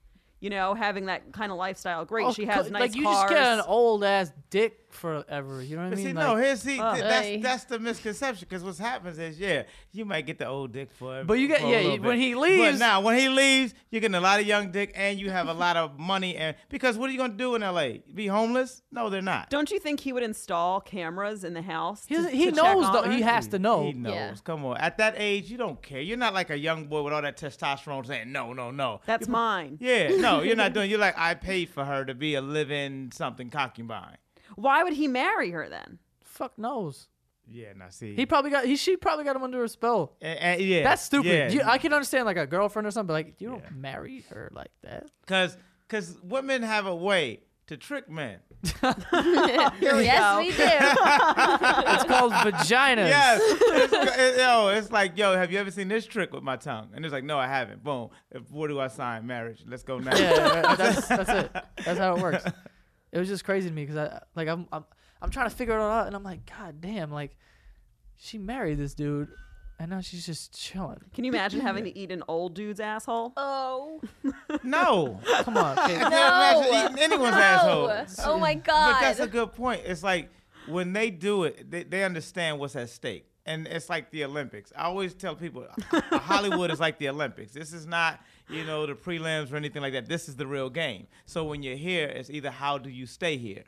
You 0.42 0.50
know, 0.50 0.74
having 0.74 1.06
that 1.06 1.32
kind 1.32 1.52
of 1.52 1.58
lifestyle. 1.58 2.04
Great, 2.04 2.26
Oh, 2.26 2.34
she 2.34 2.46
has 2.46 2.70
nice 2.70 2.82
like 2.82 2.96
you 2.96 3.04
cars. 3.04 3.30
just 3.30 3.34
get 3.34 3.48
an 3.60 3.62
old 3.68 4.04
ass 4.04 4.34
dick 4.50 4.81
forever. 4.94 5.62
You 5.62 5.76
know 5.78 5.84
what 5.84 5.94
I 5.94 5.96
mean? 5.96 6.06
see, 6.06 6.14
like, 6.14 6.26
no, 6.28 6.36
here's 6.36 6.62
see, 6.62 6.80
Uh, 6.80 6.94
th- 6.94 7.04
that's 7.06 7.26
Hey. 7.26 7.38
that's 7.42 7.64
the 7.66 7.80
misconception. 7.80 8.48
Because 8.50 8.64
what 8.64 8.78
happens 8.78 9.18
is, 9.20 9.40
yeah, 9.40 9.64
you 9.92 10.06
might 10.06 10.26
get 10.26 10.40
the 10.40 10.48
old 10.48 10.72
dick 10.72 10.92
for, 10.92 11.24
But 11.24 11.34
you 11.40 11.48
get- 11.48 11.62
yeah, 11.62 11.90
when 11.98 12.02
bit. 12.02 12.18
he 12.20 12.34
But 12.34 12.40
leaves- 12.42 12.80
now 12.80 13.02
when 13.02 13.18
he 13.18 13.30
leaves, 13.30 13.74
you're 13.90 14.02
getting 14.02 14.16
a 14.16 14.22
lot 14.22 14.40
of 14.40 14.46
young 14.48 14.72
dick, 14.72 14.92
and 14.96 15.20
you 15.20 15.30
have 15.30 15.48
a 15.48 15.54
lot 15.54 15.78
of 15.78 15.98
money. 16.00 16.36
And 16.36 16.56
because 16.70 16.98
what 16.98 17.10
are 17.10 17.14
you 17.14 17.18
gonna 17.18 17.34
do 17.34 17.56
in 17.56 17.64
L.A.? 17.64 18.04
Be 18.14 18.28
homeless? 18.28 18.82
No, 18.92 19.10
they're 19.10 19.22
not. 19.22 19.50
Don't 19.50 19.72
you 19.72 19.80
think 19.80 20.02
he 20.02 20.14
would 20.14 20.24
install 20.24 20.82
cameras 20.82 21.44
in 21.44 21.54
the 21.54 21.62
house? 21.62 22.06
he, 22.08 22.16
to- 22.16 22.30
he 22.30 22.46
to 22.46 22.52
check 22.52 22.56
knows 22.64 22.86
on 22.86 22.94
though. 22.94 23.04
her? 23.04 23.12
He 23.12 23.22
has 23.22 23.48
to 23.48 23.60
know. 23.60 23.84
He 23.86 23.94
knows. 23.94 24.14
Yeah. 24.14 24.34
Come 24.44 24.66
on. 24.66 24.78
At 24.78 24.98
that 24.98 25.16
age, 25.18 25.50
you 25.50 25.58
don't 25.58 25.82
care. 25.82 26.02
You're 26.02 26.18
not 26.18 26.34
like 26.34 26.50
a 26.50 26.58
young 26.58 26.86
boy 26.86 27.02
with 27.02 27.14
all 27.14 27.22
that 27.22 27.38
testosterone 27.38 28.06
saying 28.06 28.32
no, 28.32 28.54
no, 28.54 28.72
no. 28.72 29.02
That's 29.06 29.28
mine. 29.28 29.78
Yeah, 29.80 30.16
no, 30.18 30.42
you're 30.42 30.56
not 30.56 30.74
doing. 30.74 30.90
You're 30.90 31.00
like 31.00 31.18
I 31.18 31.34
paid 31.34 31.70
for 31.70 31.86
her 31.86 32.06
to 32.06 32.14
be 32.14 32.36
a 32.36 32.42
living 32.42 33.12
something 33.14 33.50
concubine. 33.50 34.18
Why 34.56 34.84
would 34.84 34.94
he 34.94 35.08
marry 35.08 35.52
her 35.52 35.68
then? 35.70 36.00
Fuck 36.24 36.58
knows. 36.58 37.08
Yeah, 37.48 37.74
now 37.76 37.90
see. 37.90 38.16
He 38.16 38.26
probably 38.26 38.52
got. 38.52 38.66
He 38.66 38.76
she 38.78 38.96
probably 38.96 39.26
got 39.26 39.36
him 39.36 39.44
under 39.44 39.64
a 39.64 39.68
spell. 39.70 40.16
And- 40.22 40.40
and- 40.40 40.62
yeah, 40.62 40.84
That's 40.84 41.02
stupid. 41.02 41.28
Yeah, 41.30 41.50
You, 41.50 41.62
I 41.66 41.78
can 41.80 41.92
understand 41.92 42.26
like 42.26 42.38
a 42.38 42.48
girlfriend 42.48 42.88
or 42.88 42.92
something, 42.92 43.08
but 43.08 43.14
like 43.14 43.36
you 43.42 43.50
don't 43.50 43.64
Yeah. 43.64 43.70
marry 43.76 44.24
her 44.30 44.50
like 44.54 44.72
that. 44.84 45.10
Cause, 45.28 45.58
cause 45.90 46.18
women 46.24 46.62
have 46.64 46.86
a 46.86 46.96
way 46.96 47.42
to 47.68 47.76
trick 47.78 48.10
men. 48.10 48.40
yes, 48.84 50.38
we 50.38 50.52
do. 50.52 50.64
It's 51.94 52.04
called 52.06 52.32
vaginas. 52.34 53.10
Yes. 53.10 53.42
it's, 53.44 53.94
it- 54.18 54.38
yo, 54.38 54.70
it's 54.70 54.92
like, 54.92 55.18
yo, 55.18 55.36
have 55.36 55.52
you 55.52 55.60
ever 55.60 55.72
seen 55.72 55.88
this 55.88 56.06
trick 56.06 56.32
with 56.34 56.44
my 56.44 56.56
tongue? 56.58 56.90
And 56.94 57.04
it's 57.06 57.12
like, 57.12 57.24
no, 57.24 57.38
I 57.38 57.48
haven't. 57.48 57.84
Boom. 57.84 58.10
If, 58.32 58.50
where 58.52 58.68
do 58.70 58.80
I 58.80 58.88
sign 58.88 59.26
marriage? 59.28 59.64
Let's 59.68 59.84
go 59.84 60.00
now. 60.00 60.16
Yeah, 60.18 60.76
that's 60.76 61.08
that's 61.08 61.30
it. 61.30 61.52
That's 61.86 62.00
how 62.00 62.16
it 62.16 62.22
works. 62.22 62.44
It 63.12 63.20
was 63.20 63.28
just 63.28 63.44
crazy 63.44 63.70
to 63.70 63.74
me 63.74 63.86
because 63.86 63.98
I 63.98 64.22
like 64.36 64.48
I'm, 64.48 64.68
I'm 64.72 64.86
I'm 65.22 65.30
trying 65.30 65.50
to 65.50 65.56
figure 65.56 65.76
it 65.78 65.82
all 65.82 65.92
out, 65.92 66.08
and 66.08 66.16
I'm 66.16 66.24
like, 66.24 66.50
God 66.58 66.82
damn, 66.82 67.12
like 67.12 67.38
she 68.18 68.38
married 68.38 68.78
this 68.78 68.94
dude, 68.94 69.30
and 69.80 69.90
now 69.90 70.02
she's 70.02 70.26
just 70.26 70.58
chilling. 70.58 71.00
Can 71.14 71.24
you 71.24 71.32
imagine 71.32 71.60
having 71.60 71.84
to 71.84 71.98
eat 71.98 72.12
an 72.12 72.24
old 72.28 72.54
dude's 72.54 72.80
asshole? 72.80 73.34
Oh. 73.38 74.02
No. 74.64 75.20
Come 75.44 75.58
on, 75.58 75.78
okay. 75.80 75.96
I 75.96 76.10
can't 76.10 76.14
imagine 76.14 76.94
eating 76.94 77.04
anyone's 77.04 77.36
no. 77.36 77.42
asshole. 77.42 78.34
Oh 78.34 78.40
my 78.40 78.54
god! 78.54 78.94
But 78.94 79.02
that's 79.02 79.20
a 79.20 79.28
good 79.28 79.54
point. 79.54 79.82
It's 79.86 80.04
like 80.04 80.30
when 80.68 80.94
they 80.94 81.10
do 81.10 81.44
it, 81.44 81.70
they, 81.70 81.84
they 81.84 82.04
understand 82.04 82.60
what's 82.60 82.76
at 82.76 82.90
stake. 82.90 83.26
And 83.46 83.68
it's 83.68 83.90
like 83.90 84.12
the 84.12 84.24
Olympics. 84.24 84.72
I 84.76 84.84
always 84.84 85.14
tell 85.16 85.36
people 85.36 85.66
Hollywood 86.12 86.70
is 86.70 86.80
like 86.80 87.00
the 87.00 87.10
Olympics. 87.10 87.54
This 87.54 87.74
is 87.74 87.88
not, 87.88 88.20
you 88.52 88.66
know, 88.66 88.86
the 88.86 88.94
prelims 88.94 89.52
or 89.52 89.56
anything 89.56 89.82
like 89.82 89.94
that. 89.94 90.08
This 90.08 90.28
is 90.28 90.36
the 90.36 90.48
real 90.48 90.70
game. 90.70 91.08
So 91.26 91.44
when 91.44 91.64
you're 91.64 91.76
here, 91.76 92.08
it's 92.08 92.30
either 92.30 92.52
how 92.52 92.78
do 92.78 92.90
you 92.90 93.06
stay 93.06 93.38
here? 93.38 93.64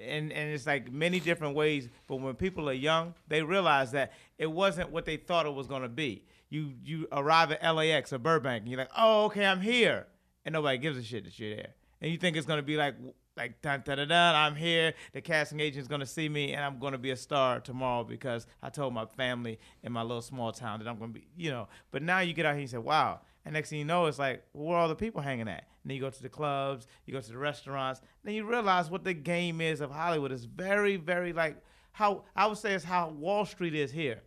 and 0.00 0.32
and 0.32 0.50
it's 0.50 0.66
like 0.66 0.92
many 0.92 1.20
different 1.20 1.54
ways. 1.54 1.88
But 2.06 2.16
when 2.16 2.34
people 2.34 2.68
are 2.68 2.74
young, 2.74 3.14
they 3.26 3.42
realize 3.42 3.92
that 3.92 4.12
it 4.38 4.50
wasn't 4.50 4.90
what 4.90 5.04
they 5.04 5.16
thought 5.16 5.46
it 5.46 5.54
was 5.54 5.66
gonna 5.66 5.88
be. 5.88 6.24
You 6.48 6.72
you 6.82 7.08
arrive 7.12 7.52
at 7.52 7.74
LAX 7.74 8.12
or 8.12 8.18
Burbank, 8.18 8.62
and 8.62 8.70
you're 8.70 8.78
like, 8.78 8.90
oh, 8.96 9.26
okay, 9.26 9.46
I'm 9.46 9.60
here, 9.60 10.06
and 10.44 10.52
nobody 10.52 10.78
gives 10.78 10.98
a 10.98 11.02
shit 11.02 11.24
that 11.24 11.38
you're 11.38 11.56
there, 11.56 11.74
and 12.00 12.10
you 12.10 12.18
think 12.18 12.36
it's 12.36 12.46
gonna 12.46 12.62
be 12.62 12.76
like. 12.76 12.94
Like 13.36 13.62
dun 13.62 13.84
dun 13.84 13.98
dun 13.98 14.08
dun, 14.08 14.34
I'm 14.34 14.56
here. 14.56 14.94
The 15.12 15.20
casting 15.20 15.60
agent's 15.60 15.86
gonna 15.86 16.04
see 16.04 16.28
me, 16.28 16.54
and 16.54 16.64
I'm 16.64 16.80
gonna 16.80 16.98
be 16.98 17.12
a 17.12 17.16
star 17.16 17.60
tomorrow 17.60 18.02
because 18.02 18.48
I 18.64 18.68
told 18.68 18.94
my 18.94 19.06
family 19.06 19.60
in 19.84 19.92
my 19.92 20.02
little 20.02 20.22
small 20.22 20.50
town 20.50 20.80
that 20.80 20.88
I'm 20.88 20.98
gonna 20.98 21.12
be, 21.12 21.28
you 21.36 21.52
know. 21.52 21.68
But 21.92 22.02
now 22.02 22.18
you 22.18 22.32
get 22.32 22.46
out 22.46 22.54
here 22.54 22.54
and 22.54 22.62
you 22.62 22.66
say, 22.66 22.78
"Wow!" 22.78 23.20
And 23.44 23.54
next 23.54 23.70
thing 23.70 23.78
you 23.78 23.84
know, 23.84 24.06
it's 24.06 24.18
like, 24.18 24.44
where 24.52 24.76
are 24.76 24.82
all 24.82 24.88
the 24.88 24.94
people 24.94 25.20
hanging 25.20 25.48
at? 25.48 25.64
And 25.82 25.90
then 25.90 25.96
you 25.96 26.02
go 26.02 26.10
to 26.10 26.22
the 26.22 26.28
clubs, 26.28 26.86
you 27.06 27.14
go 27.14 27.20
to 27.20 27.32
the 27.32 27.38
restaurants, 27.38 28.00
then 28.24 28.34
you 28.34 28.44
realize 28.44 28.90
what 28.90 29.04
the 29.04 29.14
game 29.14 29.60
is 29.60 29.80
of 29.80 29.90
Hollywood. 29.90 30.32
It's 30.32 30.44
very, 30.44 30.96
very 30.96 31.32
like 31.32 31.56
how 31.92 32.24
I 32.36 32.46
would 32.46 32.58
say 32.58 32.74
it's 32.74 32.84
how 32.84 33.08
Wall 33.08 33.44
Street 33.44 33.74
is 33.74 33.90
here. 33.90 34.22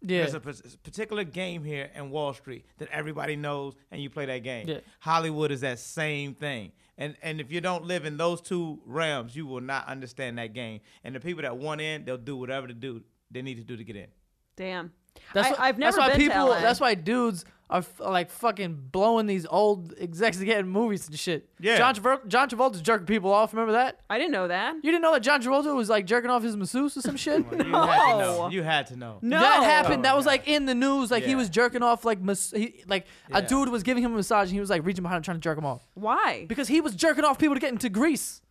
Yeah. 0.00 0.26
There's 0.26 0.34
a 0.34 0.40
particular 0.40 1.22
game 1.22 1.62
here 1.62 1.88
in 1.94 2.10
Wall 2.10 2.34
Street 2.34 2.64
that 2.78 2.88
everybody 2.90 3.36
knows, 3.36 3.74
and 3.92 4.02
you 4.02 4.10
play 4.10 4.26
that 4.26 4.42
game. 4.42 4.68
Yeah. 4.68 4.78
Hollywood 4.98 5.52
is 5.52 5.60
that 5.60 5.78
same 5.78 6.34
thing. 6.34 6.72
And 6.98 7.16
and 7.22 7.40
if 7.40 7.52
you 7.52 7.60
don't 7.60 7.84
live 7.84 8.04
in 8.04 8.16
those 8.16 8.40
two 8.40 8.80
realms, 8.84 9.36
you 9.36 9.46
will 9.46 9.60
not 9.60 9.86
understand 9.86 10.38
that 10.38 10.52
game. 10.54 10.80
And 11.04 11.14
the 11.14 11.20
people 11.20 11.42
that 11.42 11.56
want 11.56 11.80
in, 11.80 12.04
they'll 12.04 12.16
do 12.16 12.36
whatever 12.36 12.66
to 12.66 12.74
do 12.74 13.02
they 13.30 13.42
need 13.42 13.56
to 13.56 13.64
do 13.64 13.76
to 13.76 13.84
get 13.84 13.96
in. 13.96 14.08
Damn. 14.56 14.92
That's 15.34 15.48
I, 15.48 15.50
why, 15.52 15.68
I've 15.68 15.78
never 15.78 15.96
that's 15.96 15.98
why 15.98 16.08
been 16.10 16.28
people. 16.28 16.46
to 16.46 16.50
LA. 16.50 16.60
That's 16.60 16.80
why 16.80 16.94
dudes 16.94 17.44
are 17.72 17.78
f- 17.78 18.00
like 18.00 18.30
fucking 18.30 18.88
blowing 18.92 19.26
these 19.26 19.46
old 19.46 19.94
execs 19.98 20.36
to 20.36 20.44
get 20.44 20.58
in 20.58 20.68
movies 20.68 21.08
and 21.08 21.18
shit. 21.18 21.48
Yeah. 21.58 21.78
John, 21.78 21.94
Travolta, 21.94 22.28
John 22.28 22.48
Travolta's 22.48 22.82
jerking 22.82 23.06
people 23.06 23.32
off. 23.32 23.54
Remember 23.54 23.72
that? 23.72 24.00
I 24.10 24.18
didn't 24.18 24.32
know 24.32 24.46
that. 24.48 24.74
You 24.76 24.82
didn't 24.92 25.00
know 25.00 25.12
that 25.14 25.20
John 25.20 25.42
Travolta 25.42 25.74
was 25.74 25.88
like 25.88 26.04
jerking 26.06 26.30
off 26.30 26.42
his 26.42 26.54
masseuse 26.54 26.96
or 26.98 27.00
some 27.00 27.16
shit? 27.16 27.38
You 27.38 27.44
had 27.48 27.58
to 27.58 27.64
know. 27.64 28.42
No. 28.42 28.48
You 28.50 28.62
had 28.62 28.86
to 28.88 28.96
know. 28.96 29.18
No. 29.22 29.40
That 29.40 29.62
happened. 29.64 30.00
Oh, 30.00 30.02
that 30.10 30.16
was 30.16 30.26
oh, 30.26 30.30
like 30.30 30.46
in 30.46 30.66
the 30.66 30.74
news. 30.74 31.10
Like 31.10 31.24
he 31.24 31.30
Yeah. 31.30 31.36
was 31.38 31.48
jerking 31.48 31.82
off 31.82 32.04
like 32.04 32.20
mas- 32.20 32.52
he, 32.54 32.84
like 32.86 33.06
Yeah. 33.30 33.38
a 33.38 33.42
dude 33.42 33.70
was 33.70 33.82
giving 33.82 34.04
him 34.04 34.12
a 34.12 34.16
massage 34.16 34.48
and 34.48 34.52
he 34.54 34.60
was 34.60 34.68
like 34.70 34.84
reaching 34.84 35.02
behind 35.02 35.16
him 35.16 35.22
trying 35.22 35.36
to 35.38 35.40
jerk 35.40 35.56
him 35.56 35.64
off 35.64 35.86
Why? 35.94 36.44
because 36.46 36.68
he 36.68 36.82
was 36.82 36.94
jerking 36.94 37.24
off 37.24 37.38
people 37.38 37.54
to 37.56 37.60
get 37.60 37.72
into 37.72 37.88
Grease. 37.88 38.42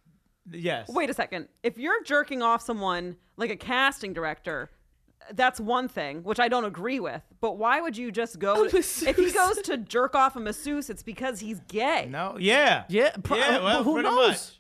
Yes. 0.51 0.90
Wait 0.90 1.10
a 1.12 1.13
second. 1.13 1.48
If 1.62 1.78
you're 1.78 2.04
jerking 2.04 2.42
off 2.42 2.63
someone 2.63 3.18
like 3.38 3.51
a 3.51 3.56
casting 3.56 4.13
director, 4.13 4.72
that's 5.34 5.60
one 5.60 5.88
thing, 5.88 6.24
which 6.24 6.40
I 6.40 6.48
don't 6.48 6.66
agree 6.66 7.00
with. 7.00 7.22
But 7.40 7.58
why 7.58 7.82
would 7.82 7.98
you 7.98 8.12
just 8.12 8.40
go? 8.40 8.68
To, 8.70 8.78
if 8.78 9.16
he 9.18 9.32
goes 9.32 9.58
to 9.63 9.78
jerk 9.78 10.16
off 10.16 10.36
a 10.36 10.40
masseuse, 10.40 10.90
it's 10.90 11.04
because 11.04 11.40
he's 11.40 11.60
gay. 11.68 12.08
No. 12.10 12.38
Yeah. 12.40 12.84
Yeah, 12.90 13.12
pro- 13.24 13.38
Yeah. 13.38 13.63
Well, 13.63 13.84
who 13.84 14.01
knows? 14.01 14.30
much. 14.30 14.58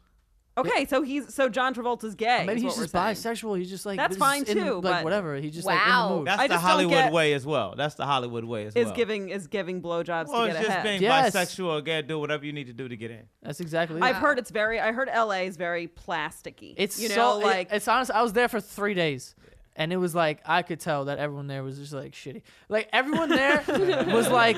Okay, 0.57 0.85
so 0.85 1.01
he's 1.01 1.33
so 1.33 1.47
John 1.47 1.73
Travolta's 1.73 2.13
gay. 2.13 2.43
Maybe 2.45 2.59
he's 2.61 2.71
what 2.71 2.77
we're 2.77 2.83
just 2.83 3.21
saying. 3.21 3.35
bisexual. 3.35 3.57
He's 3.57 3.69
just 3.69 3.85
like 3.85 3.97
That's 3.97 4.17
fine 4.17 4.43
is 4.43 4.49
in 4.49 4.57
the- 4.59 4.63
too, 4.65 4.73
like 4.75 4.83
but- 4.83 5.03
whatever. 5.05 5.37
He's 5.37 5.53
just 5.53 5.65
like 5.65 5.81
in 5.81 5.89
Wow. 5.89 6.09
the 6.09 6.15
mood. 6.17 6.27
That's 6.27 6.41
I 6.41 6.47
the 6.47 6.59
Hollywood 6.59 6.91
get- 6.93 7.13
way 7.13 7.31
as 7.33 7.45
well. 7.45 7.73
That's 7.77 7.95
the 7.95 8.05
Hollywood 8.05 8.43
way 8.43 8.65
as 8.65 8.75
Is 8.75 8.87
well. 8.87 8.95
giving 8.95 9.29
is 9.29 9.47
giving 9.47 9.81
blowjobs 9.81 10.27
Well, 10.27 10.41
to 10.41 10.47
it's 10.49 10.53
get 10.55 10.59
just 10.59 10.69
ahead. 10.69 10.83
being 10.83 11.01
Yes. 11.01 11.33
bisexual 11.33 11.65
or 11.79 11.81
gay. 11.81 12.01
Do 12.01 12.19
whatever 12.19 12.45
you 12.45 12.51
need 12.51 12.67
to 12.67 12.73
do 12.73 12.89
to 12.89 12.97
get 12.97 13.11
in. 13.11 13.23
That's 13.41 13.61
exactly. 13.61 14.01
I've 14.01 14.17
it. 14.17 14.19
heard 14.19 14.39
it's 14.39 14.51
very. 14.51 14.79
I 14.81 14.91
heard 14.91 15.07
LA 15.07 15.43
is 15.45 15.55
very 15.55 15.87
plasticky. 15.87 16.73
It's 16.77 16.99
you 16.99 17.07
know 17.09 17.15
so 17.15 17.35
like 17.37 17.45
like 17.45 17.67
it's 17.71 17.87
honest. 17.87 18.11
I 18.11 18.21
was 18.21 18.33
there 18.33 18.49
for 18.49 18.59
three 18.59 18.93
days, 18.93 19.35
and 19.75 19.91
it 19.93 19.97
was 19.97 20.13
like 20.15 20.41
I 20.45 20.61
could 20.61 20.79
tell 20.79 21.05
that 21.05 21.17
everyone 21.19 21.47
there 21.47 21.63
was 21.63 21.77
just 21.77 21.93
like 21.93 22.13
shitty. 22.13 22.41
Like 22.69 22.89
everyone 22.93 23.29
there 23.29 23.63
was 23.67 24.29
like, 24.29 24.57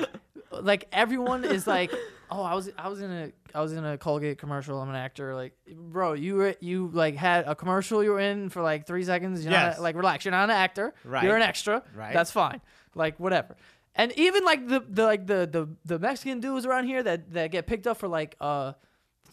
like 0.50 0.88
everyone 0.92 1.44
is 1.44 1.66
like, 1.66 1.92
oh, 2.30 2.42
I 2.42 2.54
was 2.54 2.70
I 2.76 2.88
was 2.88 3.00
in 3.00 3.10
a 3.10 3.32
I 3.54 3.60
was 3.60 3.72
in 3.72 3.84
a 3.84 3.96
Colgate 3.98 4.38
commercial. 4.38 4.80
I'm 4.80 4.88
an 4.88 4.96
actor. 4.96 5.34
Like, 5.34 5.52
bro, 5.72 6.14
you 6.14 6.34
were 6.36 6.54
you 6.60 6.90
like 6.92 7.16
had 7.16 7.46
a 7.46 7.54
commercial 7.54 8.02
you 8.02 8.10
were 8.10 8.20
in 8.20 8.48
for 8.50 8.62
like 8.62 8.86
three 8.86 9.04
seconds. 9.04 9.44
You're 9.44 9.52
Yes. 9.52 9.76
not, 9.76 9.82
like 9.82 9.96
relax. 9.96 10.24
You're 10.24 10.32
not 10.32 10.44
an 10.44 10.50
actor. 10.56 10.94
Right. 11.04 11.24
You're 11.24 11.36
an 11.36 11.42
extra. 11.42 11.82
Right. 11.94 12.12
That's 12.12 12.30
fine. 12.30 12.60
Like 12.94 13.18
whatever. 13.20 13.56
And 13.96 14.10
even 14.18 14.44
like 14.44 14.66
the, 14.66 14.84
the 14.88 15.04
like 15.04 15.26
the, 15.26 15.48
the 15.50 15.68
the 15.84 15.98
Mexican 16.00 16.40
dudes 16.40 16.66
around 16.66 16.86
here 16.86 17.02
that 17.02 17.32
that 17.32 17.52
get 17.52 17.66
picked 17.68 17.86
up 17.86 17.96
for 17.98 18.08
like 18.08 18.34
uh 18.40 18.72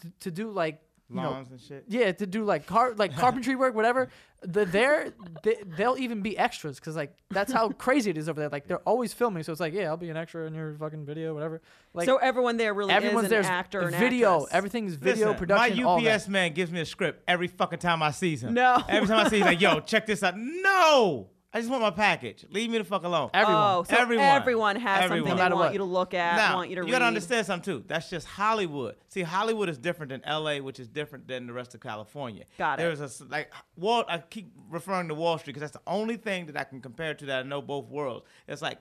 to, 0.00 0.12
to 0.20 0.30
do 0.30 0.50
like 0.50 0.80
you 1.14 1.20
know 1.20 1.34
and 1.34 1.60
shit. 1.60 1.84
yeah, 1.88 2.12
to 2.12 2.26
do 2.26 2.44
like 2.44 2.66
car 2.66 2.94
like 2.96 3.14
carpentry 3.16 3.56
work, 3.56 3.74
whatever. 3.74 4.08
The 4.42 4.64
they're 4.64 5.12
they, 5.42 5.56
they'll 5.76 5.96
even 5.98 6.20
be 6.20 6.36
extras 6.36 6.80
because 6.80 6.96
like 6.96 7.14
that's 7.30 7.52
how 7.52 7.68
crazy 7.86 8.10
it 8.10 8.18
is 8.18 8.28
over 8.28 8.40
there. 8.40 8.48
Like 8.48 8.66
they're 8.66 8.78
always 8.80 9.12
filming, 9.12 9.42
so 9.42 9.52
it's 9.52 9.60
like 9.60 9.72
yeah, 9.72 9.84
I'll 9.88 9.96
be 9.96 10.10
an 10.10 10.16
extra 10.16 10.46
in 10.46 10.54
your 10.54 10.74
fucking 10.74 11.04
video, 11.06 11.34
whatever. 11.34 11.62
Like 11.94 12.06
so 12.06 12.16
everyone 12.16 12.56
there 12.56 12.74
really 12.74 12.92
everyone's 12.92 13.24
is 13.26 13.30
there. 13.30 13.40
an 13.40 13.46
actor 13.46 13.88
video, 13.88 14.34
actress. 14.36 14.54
everything's 14.54 14.94
video 14.94 15.26
Listen, 15.28 15.38
production. 15.38 15.76
My 15.76 15.82
all 15.84 16.00
that. 16.00 16.14
UPS 16.14 16.28
man 16.28 16.52
gives 16.54 16.72
me 16.72 16.80
a 16.80 16.86
script 16.86 17.22
every 17.28 17.48
fucking 17.48 17.78
time 17.78 18.02
I 18.02 18.10
see 18.10 18.36
him. 18.36 18.54
No. 18.54 18.82
Every 18.88 19.06
time 19.08 19.26
I 19.26 19.28
see 19.28 19.36
him, 19.36 19.46
he's 19.46 19.54
like, 19.54 19.60
yo, 19.60 19.80
check 19.80 20.06
this 20.06 20.22
out. 20.22 20.34
No. 20.36 21.28
I 21.54 21.58
just 21.58 21.70
want 21.70 21.82
my 21.82 21.90
package. 21.90 22.46
Leave 22.50 22.70
me 22.70 22.78
the 22.78 22.84
fuck 22.84 23.04
alone. 23.04 23.28
Everyone. 23.34 23.62
Oh, 23.62 23.82
so 23.82 23.94
Everyone. 23.96 24.24
everyone, 24.24 24.76
has 24.76 25.04
Everyone. 25.04 25.18
something 25.18 25.24
No 25.30 25.36
they 25.36 25.42
matter 25.42 25.54
want 25.54 25.66
what. 25.66 25.72
you 25.74 25.78
to 25.78 25.84
look 25.84 26.14
at, 26.14 26.36
now, 26.36 26.56
want 26.56 26.70
you 26.70 26.76
to 26.76 26.80
you 26.80 26.86
read. 26.86 26.92
gotta 26.92 27.04
understand 27.04 27.46
something 27.46 27.80
too. 27.80 27.84
That's 27.86 28.08
just 28.08 28.26
Hollywood. 28.26 28.96
See, 29.08 29.20
Hollywood 29.20 29.68
is 29.68 29.76
different 29.76 30.10
than 30.10 30.22
LA, 30.26 30.58
which 30.58 30.80
is 30.80 30.88
different 30.88 31.28
than 31.28 31.46
the 31.46 31.52
rest 31.52 31.74
of 31.74 31.80
California. 31.80 32.44
Got 32.56 32.80
it. 32.80 32.82
There's 32.84 33.20
a 33.20 33.24
like 33.26 33.52
Wall. 33.76 34.04
I 34.08 34.18
keep 34.18 34.50
referring 34.70 35.08
to 35.08 35.14
Wall 35.14 35.36
Street 35.36 35.52
because 35.54 35.70
that's 35.70 35.84
the 35.84 35.90
only 35.92 36.16
thing 36.16 36.46
that 36.46 36.56
I 36.56 36.64
can 36.64 36.80
compare 36.80 37.12
to 37.14 37.26
that 37.26 37.40
I 37.40 37.42
know 37.42 37.60
both 37.60 37.86
worlds. 37.88 38.24
It's 38.48 38.62
like 38.62 38.78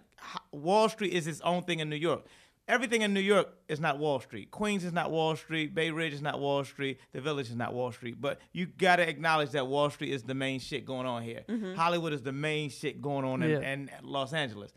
Wall 0.53 0.87
Street 0.87 1.11
is 1.13 1.27
its 1.27 1.41
own 1.41 1.63
thing 1.63 1.79
in 1.81 1.89
New 1.89 1.95
York. 1.97 2.25
Everything 2.67 3.01
in 3.01 3.13
New 3.13 3.19
York 3.21 3.49
is 3.67 3.79
not 3.79 3.97
Wall 3.97 4.19
Street. 4.19 4.51
Queens 4.51 4.85
is 4.85 4.93
not 4.93 5.11
Wall 5.11 5.35
Street. 5.35 5.73
Bay 5.75 5.91
Ridge 5.91 6.13
is 6.13 6.21
not 6.21 6.39
Wall 6.39 6.63
Street. 6.63 6.99
The 7.11 7.19
Village 7.19 7.49
is 7.49 7.55
not 7.55 7.73
Wall 7.73 7.91
Street. 7.91 8.21
But 8.21 8.39
you 8.53 8.65
gotta 8.65 9.07
acknowledge 9.07 9.51
that 9.51 9.67
Wall 9.67 9.89
Street 9.89 10.13
is 10.13 10.23
the 10.23 10.35
main 10.35 10.59
shit 10.59 10.85
going 10.85 11.05
on 11.07 11.23
here. 11.23 11.41
Mm-hmm. 11.49 11.73
Hollywood 11.73 12.13
is 12.13 12.21
the 12.21 12.31
main 12.31 12.69
shit 12.69 13.01
going 13.01 13.25
on 13.25 13.41
in, 13.43 13.49
Yeah. 13.49 13.73
in 13.73 13.89
Los 14.03 14.31
Angeles. 14.31 14.73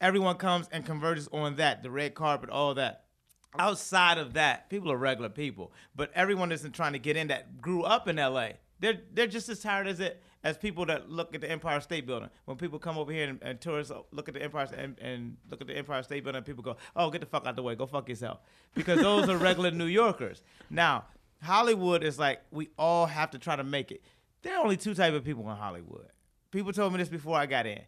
Everyone 0.00 0.36
comes 0.36 0.68
and 0.72 0.84
converges 0.84 1.28
on 1.32 1.56
that, 1.56 1.82
the 1.82 1.90
red 1.90 2.14
carpet, 2.14 2.50
all 2.50 2.74
that. 2.74 3.04
Outside 3.58 4.18
of 4.18 4.34
that, 4.34 4.70
people 4.70 4.90
are 4.90 4.96
regular 4.96 5.28
people, 5.28 5.72
but 5.94 6.10
everyone 6.14 6.52
isn't 6.52 6.72
trying 6.72 6.94
to 6.94 6.98
get 6.98 7.16
in 7.16 7.28
that 7.28 7.60
grew 7.60 7.82
up 7.82 8.08
in 8.08 8.16
LA. 8.16 8.48
They're 8.80 9.00
they're 9.12 9.26
just 9.26 9.48
as 9.48 9.60
tired 9.60 9.86
as 9.86 10.00
it 10.00 10.22
as 10.44 10.56
people 10.58 10.86
that 10.86 11.08
look 11.10 11.34
at 11.34 11.40
the 11.40 11.50
Empire 11.50 11.80
State 11.80 12.06
Building. 12.06 12.30
When 12.44 12.56
people 12.56 12.78
come 12.78 12.98
over 12.98 13.12
here 13.12 13.28
and, 13.28 13.38
and 13.42 13.60
tourists 13.60 13.92
look 14.10 14.28
at 14.28 14.34
the 14.34 14.42
Empire 14.42 14.68
and, 14.76 14.98
and 15.00 15.36
look 15.50 15.60
at 15.60 15.66
the 15.66 15.76
Empire 15.76 16.02
State 16.02 16.24
Building, 16.24 16.42
people 16.42 16.62
go, 16.62 16.76
"Oh, 16.96 17.10
get 17.10 17.20
the 17.20 17.26
fuck 17.26 17.46
out 17.46 17.56
the 17.56 17.62
way, 17.62 17.74
go 17.74 17.86
fuck 17.86 18.08
yourself," 18.08 18.40
because 18.74 19.00
those 19.00 19.28
are 19.28 19.36
regular 19.36 19.70
New 19.70 19.86
Yorkers. 19.86 20.42
Now, 20.70 21.04
Hollywood 21.42 22.02
is 22.02 22.18
like 22.18 22.40
we 22.50 22.70
all 22.78 23.06
have 23.06 23.30
to 23.32 23.38
try 23.38 23.56
to 23.56 23.64
make 23.64 23.90
it. 23.90 24.02
There 24.42 24.56
are 24.56 24.62
only 24.62 24.76
two 24.76 24.94
type 24.94 25.14
of 25.14 25.24
people 25.24 25.48
in 25.50 25.56
Hollywood. 25.56 26.08
People 26.50 26.72
told 26.72 26.92
me 26.92 26.98
this 26.98 27.08
before 27.08 27.38
I 27.38 27.46
got 27.46 27.66
in. 27.66 27.80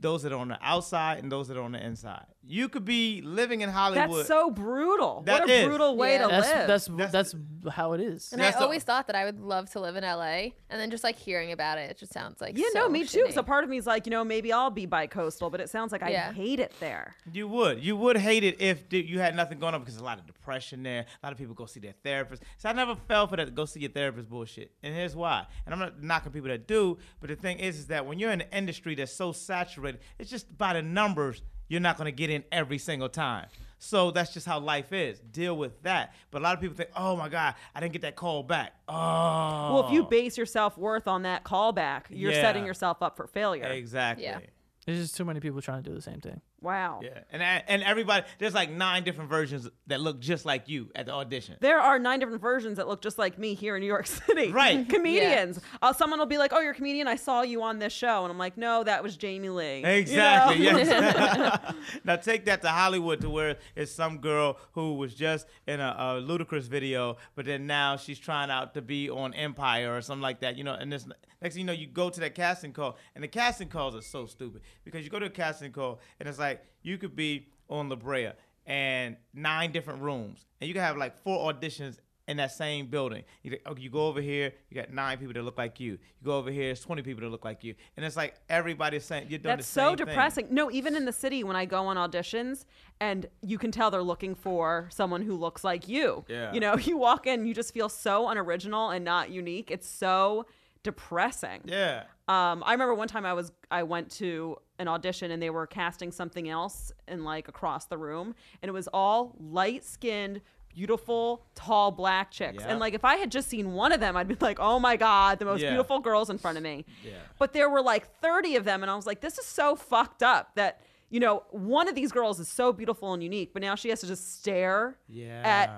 Those 0.00 0.22
that 0.22 0.32
are 0.32 0.38
on 0.38 0.48
the 0.48 0.58
outside 0.62 1.18
and 1.18 1.30
those 1.30 1.48
that 1.48 1.56
are 1.56 1.62
on 1.62 1.72
the 1.72 1.84
inside. 1.84 2.26
You 2.50 2.70
could 2.70 2.84
be 2.86 3.20
living 3.22 3.60
in 3.60 3.68
Hollywood. 3.68 4.20
That's 4.20 4.28
so 4.28 4.50
brutal. 4.50 5.22
That 5.26 5.42
what 5.42 5.50
a 5.50 5.52
is. 5.52 5.66
brutal 5.66 5.96
way 5.98 6.12
Yeah. 6.14 6.22
to 6.22 6.28
That's, 6.28 6.48
live. 6.48 6.66
that's 6.66 6.86
That's- 6.86 7.12
that's 7.12 7.74
how 7.76 7.92
it 7.92 8.00
is. 8.00 8.32
And 8.32 8.40
That's 8.40 8.56
I 8.56 8.60
the- 8.60 8.64
always 8.64 8.84
thought 8.84 9.06
that 9.08 9.16
I 9.16 9.24
would 9.26 9.38
love 9.38 9.68
to 9.72 9.80
live 9.80 9.96
in 9.96 10.04
LA, 10.04 10.54
and 10.70 10.80
then 10.80 10.90
just 10.90 11.04
like 11.04 11.16
hearing 11.18 11.52
about 11.52 11.76
it, 11.76 11.90
it 11.90 11.98
just 11.98 12.12
sounds 12.12 12.40
like 12.40 12.56
yeah, 12.56 12.66
so 12.72 12.80
no, 12.80 12.88
me 12.88 13.04
too. 13.04 13.24
shitty. 13.24 13.34
So 13.34 13.42
part 13.42 13.64
of 13.64 13.70
me 13.70 13.76
is 13.76 13.86
like, 13.86 14.06
you 14.06 14.10
know, 14.10 14.24
maybe 14.24 14.50
I'll 14.52 14.70
be 14.70 14.86
bi-coastal, 14.86 15.50
but 15.50 15.60
it 15.60 15.68
sounds 15.68 15.92
like 15.92 16.02
I 16.02 16.10
hate 16.32 16.58
it 16.60 16.72
there. 16.80 17.14
You 17.30 17.48
would. 17.48 17.84
You 17.84 17.96
would 17.96 18.16
hate 18.16 18.44
it 18.44 18.60
if 18.62 18.84
you 18.92 19.18
had 19.18 19.36
nothing 19.36 19.58
going 19.58 19.74
on 19.74 19.80
because 19.80 19.94
there's 19.94 20.02
a 20.02 20.06
lot 20.06 20.18
of 20.18 20.26
depression 20.26 20.82
there. 20.82 21.04
A 21.22 21.26
lot 21.26 21.32
of 21.32 21.38
people 21.38 21.54
go 21.54 21.66
see 21.66 21.80
their 21.80 21.94
therapist. 22.02 22.42
So 22.56 22.70
I 22.70 22.72
never 22.72 22.94
fell 22.94 23.26
for 23.26 23.36
that 23.36 23.54
go 23.54 23.66
see 23.66 23.80
your 23.80 23.90
therapist 23.90 24.30
bullshit. 24.30 24.72
And 24.82 24.94
here's 24.94 25.14
why. 25.14 25.46
And 25.66 25.74
I'm 25.74 25.80
not 25.80 26.02
knocking 26.02 26.32
people 26.32 26.48
that 26.48 26.66
do, 26.66 26.96
but 27.20 27.28
the 27.28 27.36
thing 27.36 27.58
is, 27.58 27.78
is 27.78 27.86
that 27.88 28.06
when 28.06 28.18
you're 28.18 28.30
in 28.32 28.40
an 28.40 28.48
industry 28.52 28.94
that's 28.94 29.12
so 29.12 29.32
saturated, 29.32 30.00
it's 30.18 30.30
just 30.30 30.56
by 30.56 30.72
the 30.72 30.82
numbers, 30.82 31.42
you're 31.68 31.80
not 31.80 31.96
going 31.96 32.06
to 32.06 32.12
get 32.12 32.30
in 32.30 32.44
every 32.50 32.78
single 32.78 33.08
time. 33.08 33.46
So 33.78 34.10
that's 34.10 34.34
just 34.34 34.44
how 34.46 34.58
life 34.58 34.92
is. 34.92 35.20
Deal 35.20 35.56
with 35.56 35.80
that. 35.82 36.12
But 36.32 36.40
a 36.40 36.44
lot 36.44 36.54
of 36.54 36.60
people 36.60 36.76
think, 36.76 36.90
oh 36.96 37.14
my 37.16 37.28
God, 37.28 37.54
I 37.74 37.80
didn't 37.80 37.92
get 37.92 38.02
that 38.02 38.16
call 38.16 38.42
back. 38.42 38.72
Oh. 38.88 39.74
Well, 39.74 39.86
if 39.86 39.92
you 39.92 40.04
base 40.04 40.36
your 40.36 40.46
self 40.46 40.76
worth 40.76 41.06
on 41.06 41.22
that 41.22 41.44
callback, 41.44 42.04
you're 42.10 42.32
Yeah. 42.32 42.40
setting 42.42 42.66
yourself 42.66 43.02
up 43.02 43.16
for 43.16 43.26
failure. 43.28 43.66
Exactly. 43.66 44.24
Yeah. 44.24 44.40
There's 44.84 44.98
just 44.98 45.16
too 45.16 45.24
many 45.24 45.38
people 45.38 45.60
trying 45.62 45.82
to 45.82 45.88
do 45.90 45.94
the 45.94 46.02
same 46.02 46.20
thing. 46.20 46.40
Wow. 46.60 47.00
Yeah. 47.02 47.20
And, 47.30 47.42
and 47.42 47.82
everybody, 47.84 48.26
there's 48.38 48.54
like 48.54 48.70
nine 48.70 49.04
different 49.04 49.30
versions 49.30 49.68
that 49.86 50.00
look 50.00 50.18
just 50.20 50.44
like 50.44 50.68
you 50.68 50.90
at 50.96 51.06
the 51.06 51.12
audition. 51.12 51.56
There 51.60 51.78
are 51.78 51.98
nine 52.00 52.18
different 52.18 52.42
versions 52.42 52.78
that 52.78 52.88
look 52.88 53.00
just 53.00 53.16
like 53.16 53.38
me 53.38 53.54
here 53.54 53.76
in 53.76 53.80
New 53.80 53.86
York 53.86 54.06
City. 54.26 54.50
Right. 54.50 54.88
Comedians. 54.88 55.60
Uh, 55.80 55.92
someone 55.92 56.18
will 56.18 56.26
be 56.26 56.38
like, 56.38 56.52
"Oh, 56.52 56.60
you're 56.60 56.72
a 56.72 56.74
comedian. 56.74 57.06
I 57.06 57.16
saw 57.16 57.42
you 57.42 57.62
on 57.62 57.78
this 57.78 57.92
show," 57.92 58.24
and 58.24 58.32
I'm 58.32 58.38
like, 58.38 58.56
"No, 58.56 58.82
that 58.82 59.02
was 59.02 59.16
Jamie 59.16 59.50
Lee." 59.50 59.78
You 59.78 59.82
know? 59.82 59.88
Exactly. 59.90 60.64
Yes. 60.64 61.74
now 62.04 62.16
take 62.16 62.44
that 62.46 62.62
to 62.62 62.68
Hollywood, 62.68 63.20
to 63.20 63.30
where 63.30 63.56
it's 63.76 63.92
some 63.92 64.18
girl 64.18 64.58
who 64.72 64.94
was 64.94 65.14
just 65.14 65.46
in 65.66 65.78
a, 65.80 65.94
a 65.98 66.04
Ludacris 66.20 66.62
video, 66.62 67.18
but 67.36 67.44
then 67.44 67.66
now 67.66 67.96
she's 67.96 68.18
trying 68.18 68.50
out 68.50 68.74
to 68.74 68.82
be 68.82 69.08
on 69.08 69.32
Empire 69.34 69.96
or 69.96 70.00
something 70.00 70.22
like 70.22 70.40
that. 70.40 70.56
You 70.56 70.64
know, 70.64 70.74
and 70.74 70.92
this 70.92 71.06
next 71.40 71.54
thing 71.54 71.60
you 71.60 71.66
know, 71.66 71.72
you 71.72 71.86
go 71.86 72.10
to 72.10 72.20
that 72.20 72.34
casting 72.34 72.72
call, 72.72 72.96
and 73.14 73.22
the 73.22 73.28
casting 73.28 73.68
calls 73.68 73.94
are 73.94 74.02
so 74.02 74.26
stupid 74.26 74.62
because 74.84 75.04
you 75.04 75.10
go 75.10 75.20
to 75.20 75.26
a 75.26 75.30
casting 75.30 75.70
call, 75.72 76.00
and 76.18 76.28
it's 76.28 76.38
like 76.38 76.47
you 76.82 76.98
could 76.98 77.16
be 77.16 77.48
on 77.68 77.88
La 77.88 77.96
Brea 77.96 78.32
and 78.66 79.16
nine 79.34 79.72
different 79.72 80.02
rooms, 80.02 80.46
and 80.60 80.68
you 80.68 80.74
can 80.74 80.82
have 80.82 80.96
like 80.96 81.16
four 81.22 81.52
auditions 81.52 81.98
in 82.28 82.36
that 82.36 82.52
same 82.52 82.86
building. 82.86 83.24
You, 83.42 83.56
okay, 83.66 83.80
you 83.80 83.88
go 83.88 84.06
over 84.06 84.20
here, 84.20 84.52
you 84.68 84.74
got 84.76 84.92
nine 84.92 85.16
people 85.16 85.32
that 85.32 85.42
look 85.42 85.56
like 85.56 85.80
you. 85.80 85.92
You 85.92 86.24
go 86.24 86.36
over 86.36 86.50
here, 86.50 86.70
it's 86.70 86.82
20 86.82 87.00
people 87.00 87.22
that 87.22 87.30
look 87.30 87.44
like 87.44 87.64
you. 87.64 87.74
And 87.96 88.04
it's 88.04 88.16
like 88.16 88.34
everybody's 88.50 89.04
saying 89.04 89.28
you're 89.30 89.38
doing 89.38 89.56
That's 89.56 89.66
the 89.66 89.80
so 89.80 89.88
same 89.88 89.96
thing. 89.96 90.06
depressing. 90.06 90.48
No, 90.50 90.70
even 90.70 90.94
in 90.94 91.06
the 91.06 91.12
city 91.12 91.42
when 91.42 91.56
I 91.56 91.64
go 91.64 91.86
on 91.86 91.96
auditions 91.96 92.66
and 93.00 93.26
you 93.40 93.56
can 93.56 93.72
tell 93.72 93.90
they're 93.90 94.02
looking 94.02 94.34
for 94.34 94.88
someone 94.92 95.22
who 95.22 95.36
looks 95.36 95.64
like 95.64 95.88
you. 95.88 96.26
Yeah. 96.28 96.52
You 96.52 96.60
know, 96.60 96.76
you 96.78 96.98
walk 96.98 97.26
in, 97.26 97.46
you 97.46 97.54
just 97.54 97.72
feel 97.72 97.88
so 97.88 98.28
unoriginal 98.28 98.90
and 98.90 99.04
not 99.06 99.30
unique. 99.30 99.70
It's 99.70 99.88
so 99.88 100.44
depressing. 100.92 101.60
Yeah. 101.64 102.04
Um, 102.28 102.62
I 102.66 102.72
remember 102.72 102.94
one 102.94 103.08
time 103.08 103.24
I 103.26 103.32
was 103.34 103.52
I 103.70 103.82
went 103.82 104.10
to 104.12 104.56
an 104.78 104.88
audition 104.88 105.30
and 105.30 105.42
they 105.42 105.50
were 105.50 105.66
casting 105.66 106.10
something 106.12 106.48
else 106.48 106.92
in 107.06 107.24
like 107.24 107.48
across 107.48 107.86
the 107.86 107.98
room 107.98 108.34
and 108.62 108.68
it 108.68 108.72
was 108.72 108.88
all 108.92 109.34
light 109.40 109.84
skinned 109.84 110.40
beautiful 110.74 111.44
tall 111.54 111.90
black 111.90 112.30
chicks 112.30 112.62
Yeah. 112.62 112.68
and 112.70 112.78
like 112.78 112.94
if 112.94 113.04
i 113.04 113.16
had 113.16 113.32
just 113.32 113.48
seen 113.48 113.72
one 113.72 113.90
of 113.90 113.98
them 114.00 114.16
i'd 114.16 114.28
be 114.28 114.36
like 114.40 114.58
oh 114.60 114.78
my 114.78 114.96
god 114.96 115.38
the 115.40 115.44
most 115.46 115.60
Yeah. 115.62 115.70
beautiful 115.70 115.98
girls 115.98 116.30
in 116.30 116.38
front 116.38 116.56
of 116.58 116.62
me 116.62 116.84
Yeah. 117.04 117.12
but 117.38 117.52
there 117.52 117.68
were 117.68 117.82
like 117.82 118.06
30 118.20 118.54
of 118.56 118.64
them 118.64 118.82
and 118.82 118.90
i 118.90 118.94
was 118.94 119.06
like 119.06 119.20
this 119.20 119.38
is 119.38 119.46
so 119.46 119.74
fucked 119.74 120.22
up 120.22 120.54
that 120.54 120.80
you 121.10 121.18
know 121.18 121.42
one 121.50 121.88
of 121.88 121.94
these 121.96 122.12
girls 122.12 122.38
is 122.38 122.48
so 122.48 122.72
beautiful 122.72 123.12
and 123.14 123.22
unique 123.22 123.52
but 123.52 123.62
now 123.62 123.74
she 123.74 123.88
has 123.88 124.00
to 124.02 124.06
just 124.06 124.38
stare 124.38 124.98
Yeah. 125.08 125.42
at 125.44 125.70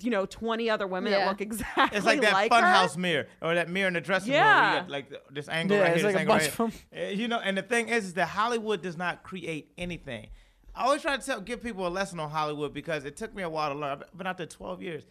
you 0.00 0.10
know 0.10 0.24
20 0.26 0.70
other 0.70 0.86
women 0.86 1.12
that 1.12 1.28
look 1.28 1.40
exactly 1.40 1.82
like 1.82 1.90
that. 1.90 1.96
It's 1.96 2.06
like 2.06 2.20
that 2.22 2.34
her. 2.34 2.48
funhouse 2.48 2.96
mirror 2.96 3.26
or 3.40 3.54
that 3.54 3.68
mirror 3.68 3.88
in 3.88 3.94
the 3.94 4.00
dressing 4.00 4.32
room. 4.32 4.38
Yeah. 4.40 4.84
you 4.86 4.90
like 4.90 5.12
this 5.30 5.48
angle 5.48 5.76
Yeah, 5.76 5.82
right 5.82 5.92
it's 5.92 6.00
here, 6.02 6.12
like 6.12 6.14
this 6.14 6.16
a 6.16 6.20
angle 6.20 6.34
bunch 6.34 6.58
right 6.58 6.82
here. 6.92 7.08
Uh, 7.08 7.10
You 7.10 7.28
know, 7.28 7.38
and 7.38 7.56
the 7.58 7.62
thing 7.62 7.88
is, 7.88 8.06
is 8.06 8.14
that 8.14 8.28
Hollywood 8.28 8.82
does 8.82 8.96
not 8.96 9.22
create 9.22 9.72
anything. 9.76 10.28
I 10.74 10.84
always 10.84 11.02
try 11.02 11.16
to 11.16 11.24
tell, 11.24 11.40
give 11.40 11.62
people 11.62 11.86
a 11.86 11.90
lesson 11.90 12.18
on 12.18 12.30
Hollywood 12.30 12.72
because 12.72 13.04
it 13.04 13.16
took 13.16 13.34
me 13.34 13.42
a 13.42 13.50
while 13.50 13.72
to 13.72 13.78
learn. 13.78 14.02
I've 14.02 14.16
been 14.16 14.26
out 14.26 14.38
there 14.38 14.46
12 14.46 14.82
years. 14.82 15.04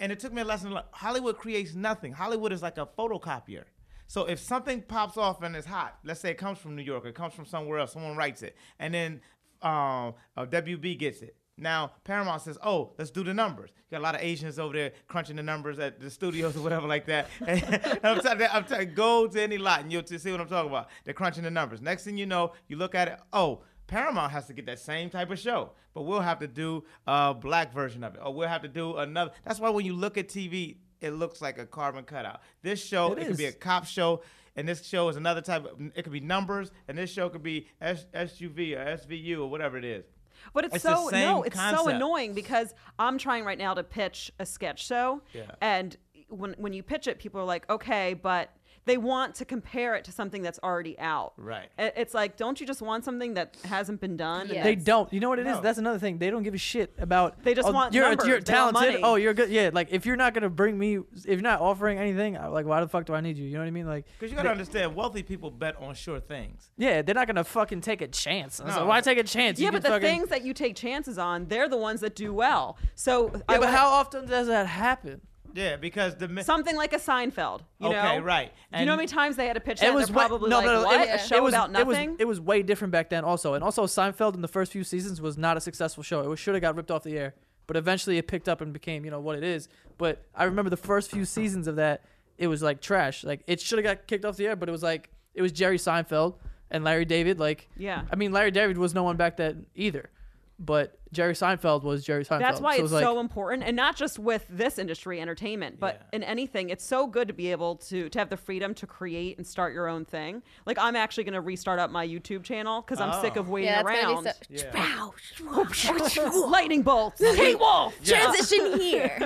And 0.00 0.10
it 0.10 0.18
took 0.18 0.32
me 0.32 0.42
a 0.42 0.44
lesson 0.44 0.70
to 0.70 0.74
learn. 0.74 0.84
Hollywood 0.90 1.38
creates 1.38 1.74
nothing. 1.74 2.12
Hollywood 2.12 2.52
is 2.52 2.62
like 2.62 2.78
a 2.78 2.86
photocopier. 2.98 3.64
So 4.08 4.24
if 4.26 4.40
something 4.40 4.82
pops 4.82 5.16
off 5.16 5.42
and 5.42 5.54
it's 5.54 5.66
hot, 5.66 5.98
let's 6.04 6.20
say 6.20 6.30
it 6.30 6.38
comes 6.38 6.58
from 6.58 6.74
New 6.76 6.82
York, 6.82 7.06
it 7.06 7.14
comes 7.14 7.32
from 7.32 7.46
somewhere 7.46 7.78
else, 7.78 7.92
someone 7.92 8.16
writes 8.16 8.42
it, 8.42 8.56
and 8.78 8.92
then 8.92 9.20
um, 9.62 10.14
uh, 10.36 10.44
WB 10.46 10.98
gets 10.98 11.22
it. 11.22 11.36
Now 11.56 11.92
Paramount 12.04 12.42
says, 12.42 12.58
"Oh, 12.62 12.94
let's 12.98 13.10
do 13.10 13.22
the 13.22 13.34
numbers." 13.34 13.70
You 13.76 13.96
got 13.96 14.00
a 14.00 14.02
lot 14.02 14.14
of 14.16 14.22
Asians 14.22 14.58
over 14.58 14.72
there 14.72 14.92
crunching 15.06 15.36
the 15.36 15.42
numbers 15.42 15.78
at 15.78 16.00
the 16.00 16.10
studios 16.10 16.56
or 16.56 16.60
whatever 16.62 16.86
like 16.86 17.06
that. 17.06 17.28
And 17.46 18.00
I'm 18.02 18.20
telling 18.20 18.40
you, 18.40 18.46
I'm 18.52 18.64
telling 18.64 18.94
go 18.94 19.26
to 19.26 19.42
any 19.42 19.58
lot 19.58 19.80
and 19.80 19.92
you'll 19.92 20.06
see 20.06 20.30
what 20.30 20.40
I'm 20.40 20.48
talking 20.48 20.70
about. 20.70 20.88
They're 21.04 21.14
crunching 21.14 21.44
the 21.44 21.50
numbers. 21.50 21.80
Next 21.80 22.04
thing 22.04 22.16
you 22.16 22.26
know, 22.26 22.52
you 22.66 22.76
look 22.76 22.94
at 22.94 23.08
it. 23.08 23.20
Oh, 23.32 23.62
Paramount 23.86 24.32
has 24.32 24.46
to 24.46 24.52
get 24.52 24.66
that 24.66 24.78
same 24.78 25.10
type 25.10 25.30
of 25.30 25.38
show, 25.38 25.72
but 25.92 26.02
we'll 26.02 26.20
have 26.20 26.38
to 26.40 26.48
do 26.48 26.84
a 27.06 27.34
black 27.34 27.72
version 27.72 28.02
of 28.02 28.14
it, 28.14 28.20
or 28.24 28.32
we'll 28.32 28.48
have 28.48 28.62
to 28.62 28.68
do 28.68 28.96
another. 28.96 29.32
That's 29.44 29.60
why 29.60 29.70
when 29.70 29.84
you 29.84 29.94
look 29.94 30.16
at 30.16 30.28
TV, 30.28 30.78
it 31.00 31.10
looks 31.10 31.42
like 31.42 31.58
a 31.58 31.66
carbon 31.66 32.04
cutout. 32.04 32.40
This 32.62 32.84
show, 32.84 33.12
It 33.12 33.18
it, 33.18 33.26
could 33.28 33.36
be 33.36 33.44
a 33.44 33.52
cop 33.52 33.84
show, 33.84 34.22
and 34.56 34.66
this 34.66 34.84
show 34.86 35.08
is 35.08 35.16
another 35.16 35.42
type. 35.42 35.66
Of, 35.66 35.92
it 35.94 36.02
could 36.02 36.12
be 36.12 36.20
numbers, 36.20 36.70
and 36.88 36.96
this 36.96 37.10
show 37.10 37.28
could 37.28 37.42
be 37.42 37.68
S, 37.80 38.06
SUV 38.14 38.74
or 38.74 38.96
SVU 38.96 39.40
or 39.40 39.50
whatever 39.50 39.76
it 39.76 39.84
is. 39.84 40.06
But 40.52 40.64
it's, 40.66 40.74
It's 40.76 40.84
so 40.84 41.08
no, 41.10 41.42
it's 41.42 41.58
so 41.58 41.88
annoying 41.88 42.34
because 42.34 42.74
I'm 42.98 43.18
trying 43.18 43.44
right 43.44 43.58
now 43.58 43.74
to 43.74 43.82
pitch 43.82 44.30
a 44.38 44.46
sketch 44.46 44.84
show, 44.84 45.22
Yeah. 45.32 45.42
and 45.60 45.96
when 46.28 46.54
when 46.58 46.72
you 46.72 46.82
pitch 46.82 47.06
it, 47.06 47.18
people 47.18 47.40
are 47.40 47.44
like, 47.46 47.68
okay, 47.70 48.14
but 48.14 48.50
they 48.86 48.96
want 48.96 49.34
to 49.36 49.44
compare 49.44 49.94
it 49.94 50.04
to 50.04 50.12
something 50.12 50.42
that's 50.42 50.58
already 50.62 50.98
out. 50.98 51.32
Right. 51.36 51.68
It's 51.78 52.12
like, 52.14 52.36
don't 52.36 52.60
you 52.60 52.66
just 52.66 52.82
want 52.82 53.04
something 53.04 53.34
that 53.34 53.56
hasn't 53.64 54.00
been 54.00 54.16
done? 54.16 54.42
and 54.42 54.50
Yeah. 54.50 54.62
They 54.62 54.74
don't. 54.74 55.12
You 55.12 55.20
know 55.20 55.28
what 55.28 55.38
it 55.38 55.46
is? 55.46 55.56
No. 55.56 55.60
That's 55.62 55.78
another 55.78 55.98
thing. 55.98 56.18
They 56.18 56.30
don't 56.30 56.42
give 56.42 56.54
a 56.54 56.58
shit 56.58 56.92
about. 56.98 57.42
They 57.42 57.54
just 57.54 57.68
oh, 57.68 57.72
want 57.72 57.94
you're 57.94 58.08
numbers. 58.08 58.26
you're 58.26 58.40
They 58.40 58.52
want 58.52 58.74
talented. 58.76 59.00
money. 59.00 59.04
Oh, 59.04 59.14
you're 59.16 59.34
good. 59.34 59.50
Yeah. 59.50 59.70
Like 59.72 59.88
if 59.90 60.04
you're 60.06 60.16
not 60.16 60.34
gonna 60.34 60.50
bring 60.50 60.78
me, 60.78 60.96
if 60.96 61.24
you're 61.26 61.40
not 61.40 61.60
offering 61.60 61.98
anything, 61.98 62.36
I'm 62.36 62.52
like 62.52 62.66
why 62.66 62.80
the 62.80 62.88
fuck 62.88 63.06
do 63.06 63.14
I 63.14 63.20
need 63.20 63.36
you? 63.38 63.44
You 63.46 63.54
know 63.54 63.60
what 63.60 63.66
I 63.68 63.70
mean? 63.70 63.86
Like 63.86 64.06
Because 64.18 64.30
you 64.30 64.36
gotta 64.36 64.50
understand, 64.50 64.94
wealthy 64.94 65.22
people 65.22 65.50
bet 65.50 65.76
on 65.80 65.94
sure 65.94 66.20
things. 66.20 66.70
yeah, 66.76 67.02
they're 67.02 67.14
not 67.14 67.26
gonna 67.26 67.44
fucking 67.44 67.80
take 67.80 68.02
a 68.02 68.08
chance. 68.08 68.56
So 68.56 68.64
No. 68.66 68.86
why 68.86 69.00
take 69.00 69.18
a 69.18 69.22
chance? 69.24 69.58
Yeah, 69.58 69.66
You 69.66 69.72
but 69.72 69.82
the 69.82 69.88
fucking, 69.88 70.08
things 70.08 70.28
that 70.28 70.44
you 70.44 70.52
take 70.52 70.76
chances 70.76 71.18
on, 71.18 71.46
they're 71.46 71.68
the 71.68 71.76
ones 71.76 72.00
that 72.00 72.14
do 72.14 72.32
well. 72.34 72.76
So 72.94 73.26
Yeah, 73.32 73.40
I 73.48 73.54
but 73.54 73.60
would- 73.60 73.68
how 73.70 73.88
often 73.88 74.26
does 74.26 74.46
that 74.48 74.66
happen? 74.66 75.20
Yeah, 75.54 75.76
because 75.76 76.16
the 76.16 76.26
mi- 76.26 76.42
something 76.42 76.74
like 76.76 76.92
a 76.92 76.98
Seinfeld, 76.98 77.60
you 77.78 77.88
know? 77.88 77.96
Okay, 77.96 78.20
right. 78.20 78.52
Do 78.72 78.80
you 78.80 78.86
know 78.86 78.92
how 78.92 78.96
many 78.96 79.06
times 79.08 79.36
they 79.36 79.46
had 79.46 79.54
to 79.54 79.60
pitch 79.60 79.80
that? 79.80 79.86
It 79.86 79.94
was 79.94 80.08
they're 80.08 80.16
way, 80.16 80.26
probably 80.26 80.50
no, 80.50 80.56
like, 80.58 80.66
no, 80.66 80.72
no, 80.80 80.84
what? 80.84 81.00
It, 81.00 81.08
a 81.08 81.14
it 81.14 81.20
show 81.20 81.42
was, 81.42 81.54
about 81.54 81.70
It 81.70 81.86
was, 81.86 81.96
nothing? 81.96 82.16
it 82.18 82.26
was 82.26 82.40
way 82.40 82.62
different 82.62 82.90
back 82.90 83.08
then, 83.08 83.24
also, 83.24 83.54
and 83.54 83.62
also 83.62 83.86
Seinfeld 83.86 84.34
in 84.34 84.42
the 84.42 84.48
first 84.48 84.72
few 84.72 84.82
seasons 84.82 85.20
was 85.20 85.38
not 85.38 85.56
a 85.56 85.60
successful 85.60 86.02
show. 86.02 86.20
It 86.22 86.28
was, 86.28 86.40
should 86.40 86.54
have 86.54 86.62
got 86.62 86.74
ripped 86.74 86.90
off 86.90 87.04
the 87.04 87.16
air, 87.16 87.34
but 87.68 87.76
eventually 87.76 88.18
it 88.18 88.26
picked 88.26 88.48
up 88.48 88.60
and 88.60 88.72
became, 88.72 89.04
you 89.04 89.12
know, 89.12 89.20
what 89.20 89.36
it 89.38 89.44
is. 89.44 89.68
But 89.96 90.24
I 90.34 90.44
remember 90.44 90.70
the 90.70 90.76
first 90.76 91.10
few 91.10 91.24
seasons 91.24 91.68
of 91.68 91.76
that, 91.76 92.02
it 92.36 92.48
was 92.48 92.62
like 92.62 92.80
trash. 92.80 93.22
Like 93.22 93.42
it 93.46 93.60
should 93.60 93.78
have 93.78 93.84
got 93.84 94.06
kicked 94.08 94.24
off 94.24 94.36
the 94.36 94.48
air, 94.48 94.56
but 94.56 94.68
it 94.68 94.72
was 94.72 94.82
like 94.82 95.10
it 95.34 95.42
was 95.42 95.52
Jerry 95.52 95.78
Seinfeld 95.78 96.34
and 96.68 96.82
Larry 96.82 97.04
David. 97.04 97.38
Like 97.38 97.68
Yeah. 97.76 98.02
I 98.10 98.16
mean, 98.16 98.32
Larry 98.32 98.50
David 98.50 98.76
was 98.76 98.92
no 98.92 99.04
one 99.04 99.16
back 99.16 99.36
then 99.36 99.66
either, 99.76 100.10
but 100.58 100.98
Jerry 101.14 101.32
Seinfeld 101.32 101.82
was 101.82 102.04
Jerry 102.04 102.24
Seinfeld. 102.24 102.40
That's 102.40 102.60
why 102.60 102.72
So 102.72 102.76
it 102.76 102.78
it's 102.80 102.82
was 102.82 102.92
like, 102.92 103.04
so 103.04 103.20
important, 103.20 103.62
and 103.62 103.74
not 103.74 103.96
just 103.96 104.18
with 104.18 104.44
this 104.50 104.78
industry, 104.78 105.20
entertainment, 105.20 105.80
but 105.80 105.94
Yeah. 106.12 106.16
in 106.16 106.22
anything. 106.22 106.68
It's 106.68 106.84
so 106.84 107.06
good 107.06 107.28
to 107.28 107.34
be 107.34 107.50
able 107.50 107.76
to 107.76 108.08
to 108.10 108.18
have 108.18 108.28
the 108.28 108.36
freedom 108.36 108.74
to 108.74 108.86
create 108.86 109.38
and 109.38 109.46
start 109.46 109.72
your 109.72 109.88
own 109.88 110.04
thing. 110.04 110.42
Like 110.66 110.78
I'm 110.78 110.96
actually 110.96 111.24
going 111.24 111.34
to 111.34 111.40
restart 111.40 111.78
up 111.78 111.90
my 111.90 112.06
YouTube 112.06 112.42
channel 112.42 112.82
because 112.82 113.00
I'm 113.00 113.20
sick 113.22 113.34
Oh. 113.36 113.40
of 113.40 113.48
waiting 113.48 113.70
Yeah, 113.70 113.82
around. 113.82 114.24
be 114.50 114.58
so. 114.58 114.68
Yeah. 114.74 115.10
Lightning 116.46 116.82
bolts, 116.82 117.20
Kate 117.20 117.58
Wolf. 117.58 117.94
Transition 118.04 118.78
here. 118.80 119.16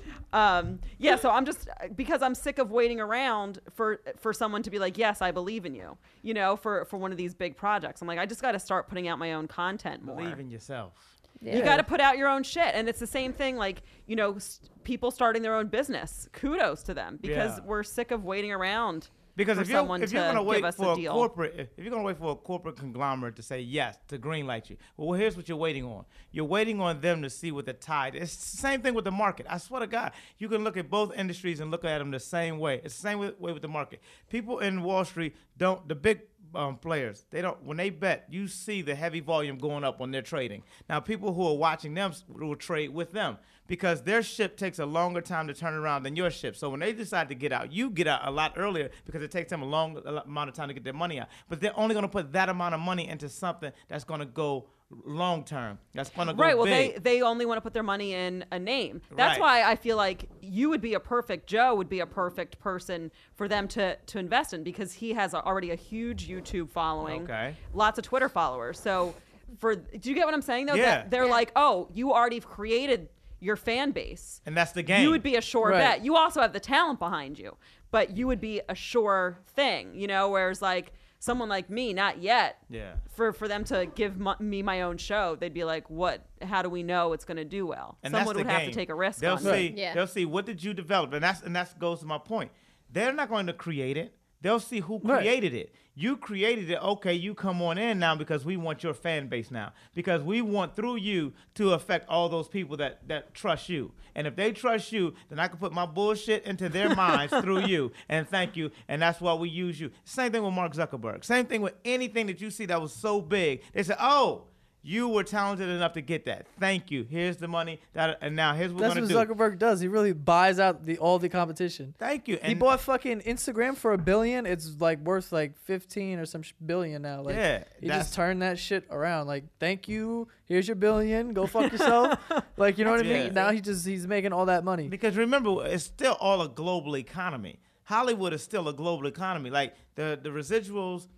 Um, 0.32 0.80
yeah, 0.98 1.16
so 1.16 1.30
I'm 1.30 1.46
just 1.46 1.66
because 1.94 2.20
I'm 2.20 2.34
sick 2.34 2.58
of 2.58 2.70
waiting 2.70 3.00
around 3.00 3.60
for 3.72 4.00
for 4.18 4.34
someone 4.34 4.62
to 4.64 4.70
be 4.70 4.78
like, 4.78 4.98
yes, 4.98 5.22
I 5.22 5.30
believe 5.30 5.64
in 5.64 5.74
you. 5.74 5.96
You 6.22 6.34
know, 6.34 6.56
for 6.56 6.84
for 6.86 6.98
one 6.98 7.10
of 7.10 7.16
these 7.16 7.32
big 7.32 7.56
projects. 7.56 8.02
I'm 8.02 8.08
like, 8.08 8.18
I 8.18 8.26
just 8.26 8.42
got 8.42 8.52
to 8.52 8.58
start 8.58 8.88
putting 8.88 9.08
out 9.08 9.18
my 9.18 9.32
own 9.32 9.46
content 9.48 10.04
more. 10.04 10.16
Believe 10.16 10.38
in 10.38 10.50
yourself. 10.50 10.92
You 11.40 11.62
got 11.62 11.76
to 11.76 11.84
put 11.84 12.00
out 12.00 12.18
your 12.18 12.28
own 12.28 12.42
shit. 12.42 12.74
And 12.74 12.88
it's 12.88 13.00
the 13.00 13.06
same 13.06 13.32
thing, 13.32 13.56
like, 13.56 13.82
you 14.06 14.16
know, 14.16 14.36
s- 14.36 14.60
people 14.84 15.10
starting 15.10 15.42
their 15.42 15.54
own 15.54 15.68
business. 15.68 16.28
Kudos 16.32 16.82
to 16.84 16.94
them 16.94 17.18
because 17.20 17.58
Yeah. 17.58 17.64
we're 17.64 17.82
sick 17.82 18.10
of 18.10 18.24
waiting 18.24 18.52
around 18.52 19.08
Because 19.36 19.56
for 19.58 19.62
if 19.62 19.68
you're, 19.68 19.80
if 20.02 20.08
to 20.10 20.14
you're 20.16 20.24
gonna 20.24 20.38
give 20.40 20.46
wait 20.46 20.64
us 20.64 20.76
for 20.76 20.86
a 20.86 20.92
a 20.92 20.96
deal. 20.96 21.12
corporate, 21.12 21.54
if 21.58 21.68
if 21.76 21.84
you're 21.84 21.90
gonna 21.90 22.02
wait 22.04 22.16
for 22.16 22.32
a 22.32 22.36
corporate 22.36 22.76
conglomerate 22.76 23.36
to 23.36 23.42
say 23.42 23.60
yes 23.60 23.98
to 24.08 24.18
greenlight 24.18 24.70
you, 24.70 24.78
well, 24.96 25.12
here's 25.18 25.36
what 25.36 25.46
you're 25.46 25.58
waiting 25.58 25.84
on. 25.84 26.06
You're 26.32 26.46
waiting 26.46 26.80
on 26.80 27.02
them 27.02 27.20
to 27.22 27.28
see 27.28 27.52
what 27.52 27.66
the 27.66 27.74
tide. 27.74 28.14
It's 28.14 28.34
the 28.52 28.56
same 28.56 28.80
thing 28.80 28.94
with 28.94 29.04
the 29.04 29.10
market. 29.10 29.44
I 29.50 29.58
swear 29.58 29.80
to 29.80 29.86
God, 29.86 30.12
you 30.38 30.48
can 30.48 30.64
look 30.64 30.78
at 30.78 30.88
both 30.88 31.12
industries 31.14 31.60
and 31.60 31.70
look 31.70 31.84
at 31.84 31.98
them 31.98 32.10
the 32.12 32.18
same 32.20 32.58
way. 32.58 32.80
It's 32.82 32.94
the 32.96 33.02
same 33.02 33.18
way 33.18 33.32
way 33.38 33.52
with 33.52 33.60
the 33.62 33.68
market. 33.68 34.00
People 34.30 34.60
in 34.60 34.82
Wall 34.82 35.04
Street 35.04 35.36
don't. 35.58 35.86
The 35.86 35.94
big 35.94 36.20
um, 36.56 36.76
players, 36.76 37.24
they 37.30 37.42
don't. 37.42 37.62
When 37.62 37.76
they 37.76 37.90
bet, 37.90 38.26
you 38.30 38.48
see 38.48 38.82
the 38.82 38.94
heavy 38.94 39.20
volume 39.20 39.58
going 39.58 39.84
up 39.84 40.00
on 40.00 40.10
their 40.10 40.22
trading. 40.22 40.62
Now, 40.88 41.00
people 41.00 41.32
who 41.32 41.46
are 41.46 41.56
watching 41.56 41.94
them 41.94 42.12
will 42.28 42.56
trade 42.56 42.90
with 42.92 43.12
them 43.12 43.38
because 43.66 44.02
their 44.02 44.22
ship 44.22 44.56
takes 44.56 44.78
a 44.78 44.86
longer 44.86 45.20
time 45.20 45.48
to 45.48 45.54
turn 45.54 45.74
around 45.74 46.04
than 46.04 46.16
your 46.16 46.30
ship. 46.30 46.56
So 46.56 46.70
when 46.70 46.80
they 46.80 46.92
decide 46.92 47.28
to 47.28 47.34
get 47.34 47.52
out, 47.52 47.72
you 47.72 47.90
get 47.90 48.06
out 48.06 48.20
a 48.24 48.30
lot 48.30 48.54
earlier 48.56 48.90
because 49.04 49.22
it 49.22 49.30
takes 49.30 49.50
them 49.50 49.62
a 49.62 49.66
long 49.66 49.96
amount 50.24 50.48
of 50.48 50.54
time 50.54 50.68
to 50.68 50.74
get 50.74 50.84
their 50.84 50.92
money 50.92 51.20
out. 51.20 51.28
But 51.48 51.60
they're 51.60 51.78
only 51.78 51.94
going 51.94 52.04
to 52.04 52.08
put 52.08 52.32
that 52.32 52.48
amount 52.48 52.74
of 52.74 52.80
money 52.80 53.08
into 53.08 53.28
something 53.28 53.72
that's 53.88 54.04
going 54.04 54.20
to 54.20 54.26
go 54.26 54.68
long 55.04 55.44
term. 55.44 55.78
That's 55.94 56.10
going 56.10 56.28
to 56.28 56.34
go 56.34 56.42
Right. 56.42 56.56
Well, 56.56 56.66
big. 56.66 57.02
they 57.02 57.16
they 57.16 57.22
only 57.22 57.44
want 57.44 57.56
to 57.56 57.60
put 57.60 57.74
their 57.74 57.82
money 57.82 58.14
in 58.14 58.44
a 58.52 58.58
name. 58.58 59.02
That's 59.16 59.38
Right. 59.38 59.62
why 59.64 59.70
I 59.70 59.74
feel 59.76 59.96
like 59.96 60.28
you 60.40 60.68
would 60.68 60.80
be 60.80 60.94
a 60.94 61.00
perfect 61.00 61.48
Joe 61.48 61.74
would 61.74 61.88
be 61.88 62.00
a 62.00 62.06
perfect 62.06 62.58
person 62.60 63.10
for 63.34 63.48
them 63.48 63.66
to 63.68 63.96
to 63.96 64.18
invest 64.18 64.52
in 64.54 64.62
because 64.62 64.92
he 64.92 65.12
has 65.14 65.34
a, 65.34 65.42
already 65.44 65.70
a 65.72 65.74
huge 65.74 66.28
YouTube 66.28 66.70
following. 66.70 67.22
Okay. 67.24 67.56
Lots 67.74 67.98
of 67.98 68.04
Twitter 68.04 68.28
followers. 68.28 68.78
So 68.78 69.14
for 69.58 69.74
do 69.74 70.08
you 70.08 70.14
get 70.14 70.24
what 70.24 70.34
I'm 70.34 70.42
saying 70.42 70.66
though? 70.66 70.74
Yeah. 70.74 70.84
That 70.84 71.10
they're 71.10 71.24
Yeah. 71.24 71.30
like, 71.30 71.52
oh, 71.56 71.88
you 71.92 72.12
already 72.12 72.38
created 72.40 73.08
your 73.40 73.56
fan 73.56 73.90
base. 73.90 74.40
and 74.46 74.56
that's 74.56 74.72
the 74.72 74.82
game. 74.82 75.02
You 75.02 75.10
would 75.10 75.22
be 75.22 75.36
a 75.36 75.40
sure 75.42 75.70
Right. 75.70 75.78
bet. 75.80 76.04
You 76.04 76.16
also 76.16 76.40
have 76.40 76.52
the 76.52 76.60
talent 76.60 76.98
behind 76.98 77.38
you, 77.38 77.56
but 77.90 78.16
you 78.16 78.26
would 78.28 78.40
be 78.40 78.60
a 78.68 78.74
sure 78.74 79.38
thing, 79.48 79.94
you 79.94 80.06
know. 80.06 80.30
Whereas 80.30 80.62
like 80.62 80.92
someone 81.26 81.48
like 81.50 81.68
me, 81.68 81.92
not 81.92 82.22
yet. 82.22 82.58
Yeah. 82.70 82.94
For 83.14 83.32
for 83.32 83.48
them 83.48 83.64
to 83.64 83.84
give 83.94 84.12
m- 84.20 84.36
me 84.40 84.62
my 84.62 84.82
own 84.82 84.96
show, 84.96 85.36
they'd 85.38 85.52
be 85.52 85.64
like, 85.64 85.90
"What? 85.90 86.24
How 86.40 86.62
do 86.62 86.70
we 86.70 86.82
know 86.82 87.12
it's 87.12 87.24
going 87.26 87.36
to 87.36 87.44
do 87.44 87.66
well?" 87.66 87.98
And 88.02 88.12
someone 88.12 88.26
that's 88.28 88.36
would 88.38 88.46
the 88.46 88.52
have 88.52 88.64
to 88.64 88.70
take 88.72 88.88
a 88.88 88.94
risk 88.94 89.20
They'll 89.20 89.32
on. 89.34 89.40
see. 89.40 89.66
it. 89.66 89.76
Yeah. 89.76 89.92
They'll 89.94 90.06
see 90.06 90.24
what 90.24 90.46
did 90.46 90.62
you 90.64 90.72
develop, 90.72 91.12
and 91.12 91.22
that's 91.22 91.42
and 91.42 91.54
that 91.56 91.78
goes 91.78 92.00
to 92.00 92.06
my 92.06 92.18
point. 92.18 92.50
They're 92.90 93.12
not 93.12 93.28
going 93.28 93.46
to 93.48 93.52
create 93.52 93.96
it. 93.98 94.14
They'll 94.42 94.60
see 94.60 94.80
who 94.80 95.00
Right. 95.02 95.20
created 95.20 95.54
it. 95.54 95.74
You 95.98 96.18
created 96.18 96.68
it. 96.70 96.78
Okay, 96.82 97.14
you 97.14 97.34
come 97.34 97.62
on 97.62 97.78
in 97.78 97.98
now 97.98 98.14
because 98.14 98.44
we 98.44 98.58
want 98.58 98.82
your 98.82 98.92
fan 98.92 99.28
base 99.28 99.50
now 99.50 99.72
because 99.94 100.22
we 100.22 100.42
want 100.42 100.76
through 100.76 100.96
you 100.96 101.32
to 101.54 101.72
affect 101.72 102.06
all 102.10 102.28
those 102.28 102.48
people 102.48 102.76
that 102.76 103.08
that 103.08 103.32
trust 103.34 103.70
you. 103.70 103.92
And 104.14 104.26
if 104.26 104.36
they 104.36 104.52
trust 104.52 104.92
you, 104.92 105.14
then 105.30 105.38
I 105.38 105.48
can 105.48 105.58
put 105.58 105.72
my 105.72 105.86
bullshit 105.86 106.44
into 106.44 106.68
their 106.68 106.94
minds 106.94 107.32
through 107.40 107.66
you. 107.66 107.92
And 108.10 108.28
thank 108.28 108.56
you. 108.56 108.70
And 108.88 109.00
that's 109.00 109.20
why 109.22 109.32
we 109.34 109.48
use 109.48 109.80
you. 109.80 109.90
Same 110.04 110.32
thing 110.32 110.42
with 110.42 110.52
Mark 110.52 110.74
Zuckerberg. 110.74 111.24
Same 111.24 111.46
thing 111.46 111.62
with 111.62 111.74
anything 111.84 112.26
that 112.26 112.42
you 112.42 112.50
see 112.50 112.66
that 112.66 112.80
was 112.80 112.92
so 112.92 113.22
big. 113.22 113.62
They 113.72 113.82
said, 113.82 113.96
oh. 113.98 114.48
You 114.86 115.08
were 115.08 115.24
talented 115.24 115.68
enough 115.68 115.94
to 115.94 116.00
get 116.00 116.26
that. 116.26 116.46
Thank 116.60 116.92
you. 116.92 117.02
Here's 117.02 117.38
the 117.38 117.48
money. 117.48 117.80
That 117.94 118.18
and 118.20 118.36
now 118.36 118.54
here's 118.54 118.72
what 118.72 118.82
we're 118.82 118.88
gonna 118.90 119.00
what 119.00 119.08
do. 119.08 119.14
Zuckerberg 119.16 119.58
does. 119.58 119.80
He 119.80 119.88
really 119.88 120.12
buys 120.12 120.60
out 120.60 120.86
the 120.86 120.96
all 120.98 121.18
the 121.18 121.28
competition. 121.28 121.92
Thank 121.98 122.28
you. 122.28 122.38
he 122.40 122.54
bought 122.54 122.78
fucking 122.78 123.22
Instagram 123.22 123.76
for 123.76 123.92
a 123.94 123.98
billion. 123.98 124.46
It's 124.46 124.80
like 124.80 125.00
worth 125.00 125.32
like 125.32 125.58
fifteen 125.58 126.20
or 126.20 126.24
some 126.24 126.42
sh- 126.42 126.52
billion 126.64 127.02
now. 127.02 127.22
Like, 127.22 127.34
Yeah, 127.34 127.64
he 127.80 127.88
just 127.88 128.14
turned 128.14 128.42
that 128.42 128.60
shit 128.60 128.84
around. 128.88 129.26
Like, 129.26 129.42
thank 129.58 129.88
you. 129.88 130.28
Here's 130.44 130.68
your 130.68 130.76
billion. 130.76 131.32
Go 131.32 131.48
fuck 131.48 131.72
yourself. 131.72 132.20
like, 132.56 132.78
you 132.78 132.84
know 132.84 132.92
what 132.92 133.00
I 133.00 133.08
mean? 133.08 133.34
Now 133.34 133.50
he 133.50 133.60
just 133.60 133.84
he's 133.84 134.06
making 134.06 134.32
all 134.32 134.46
that 134.46 134.62
money. 134.62 134.86
Because 134.88 135.16
remember, 135.16 135.66
it's 135.66 135.82
still 135.82 136.16
all 136.20 136.40
a 136.42 136.48
global 136.48 136.96
economy. 136.96 137.58
Hollywood 137.82 138.32
is 138.32 138.42
still 138.42 138.68
a 138.68 138.72
global 138.72 139.08
economy. 139.08 139.50
Like 139.50 139.74
the 139.96 140.16
the 140.22 140.30
residuals 140.30 141.08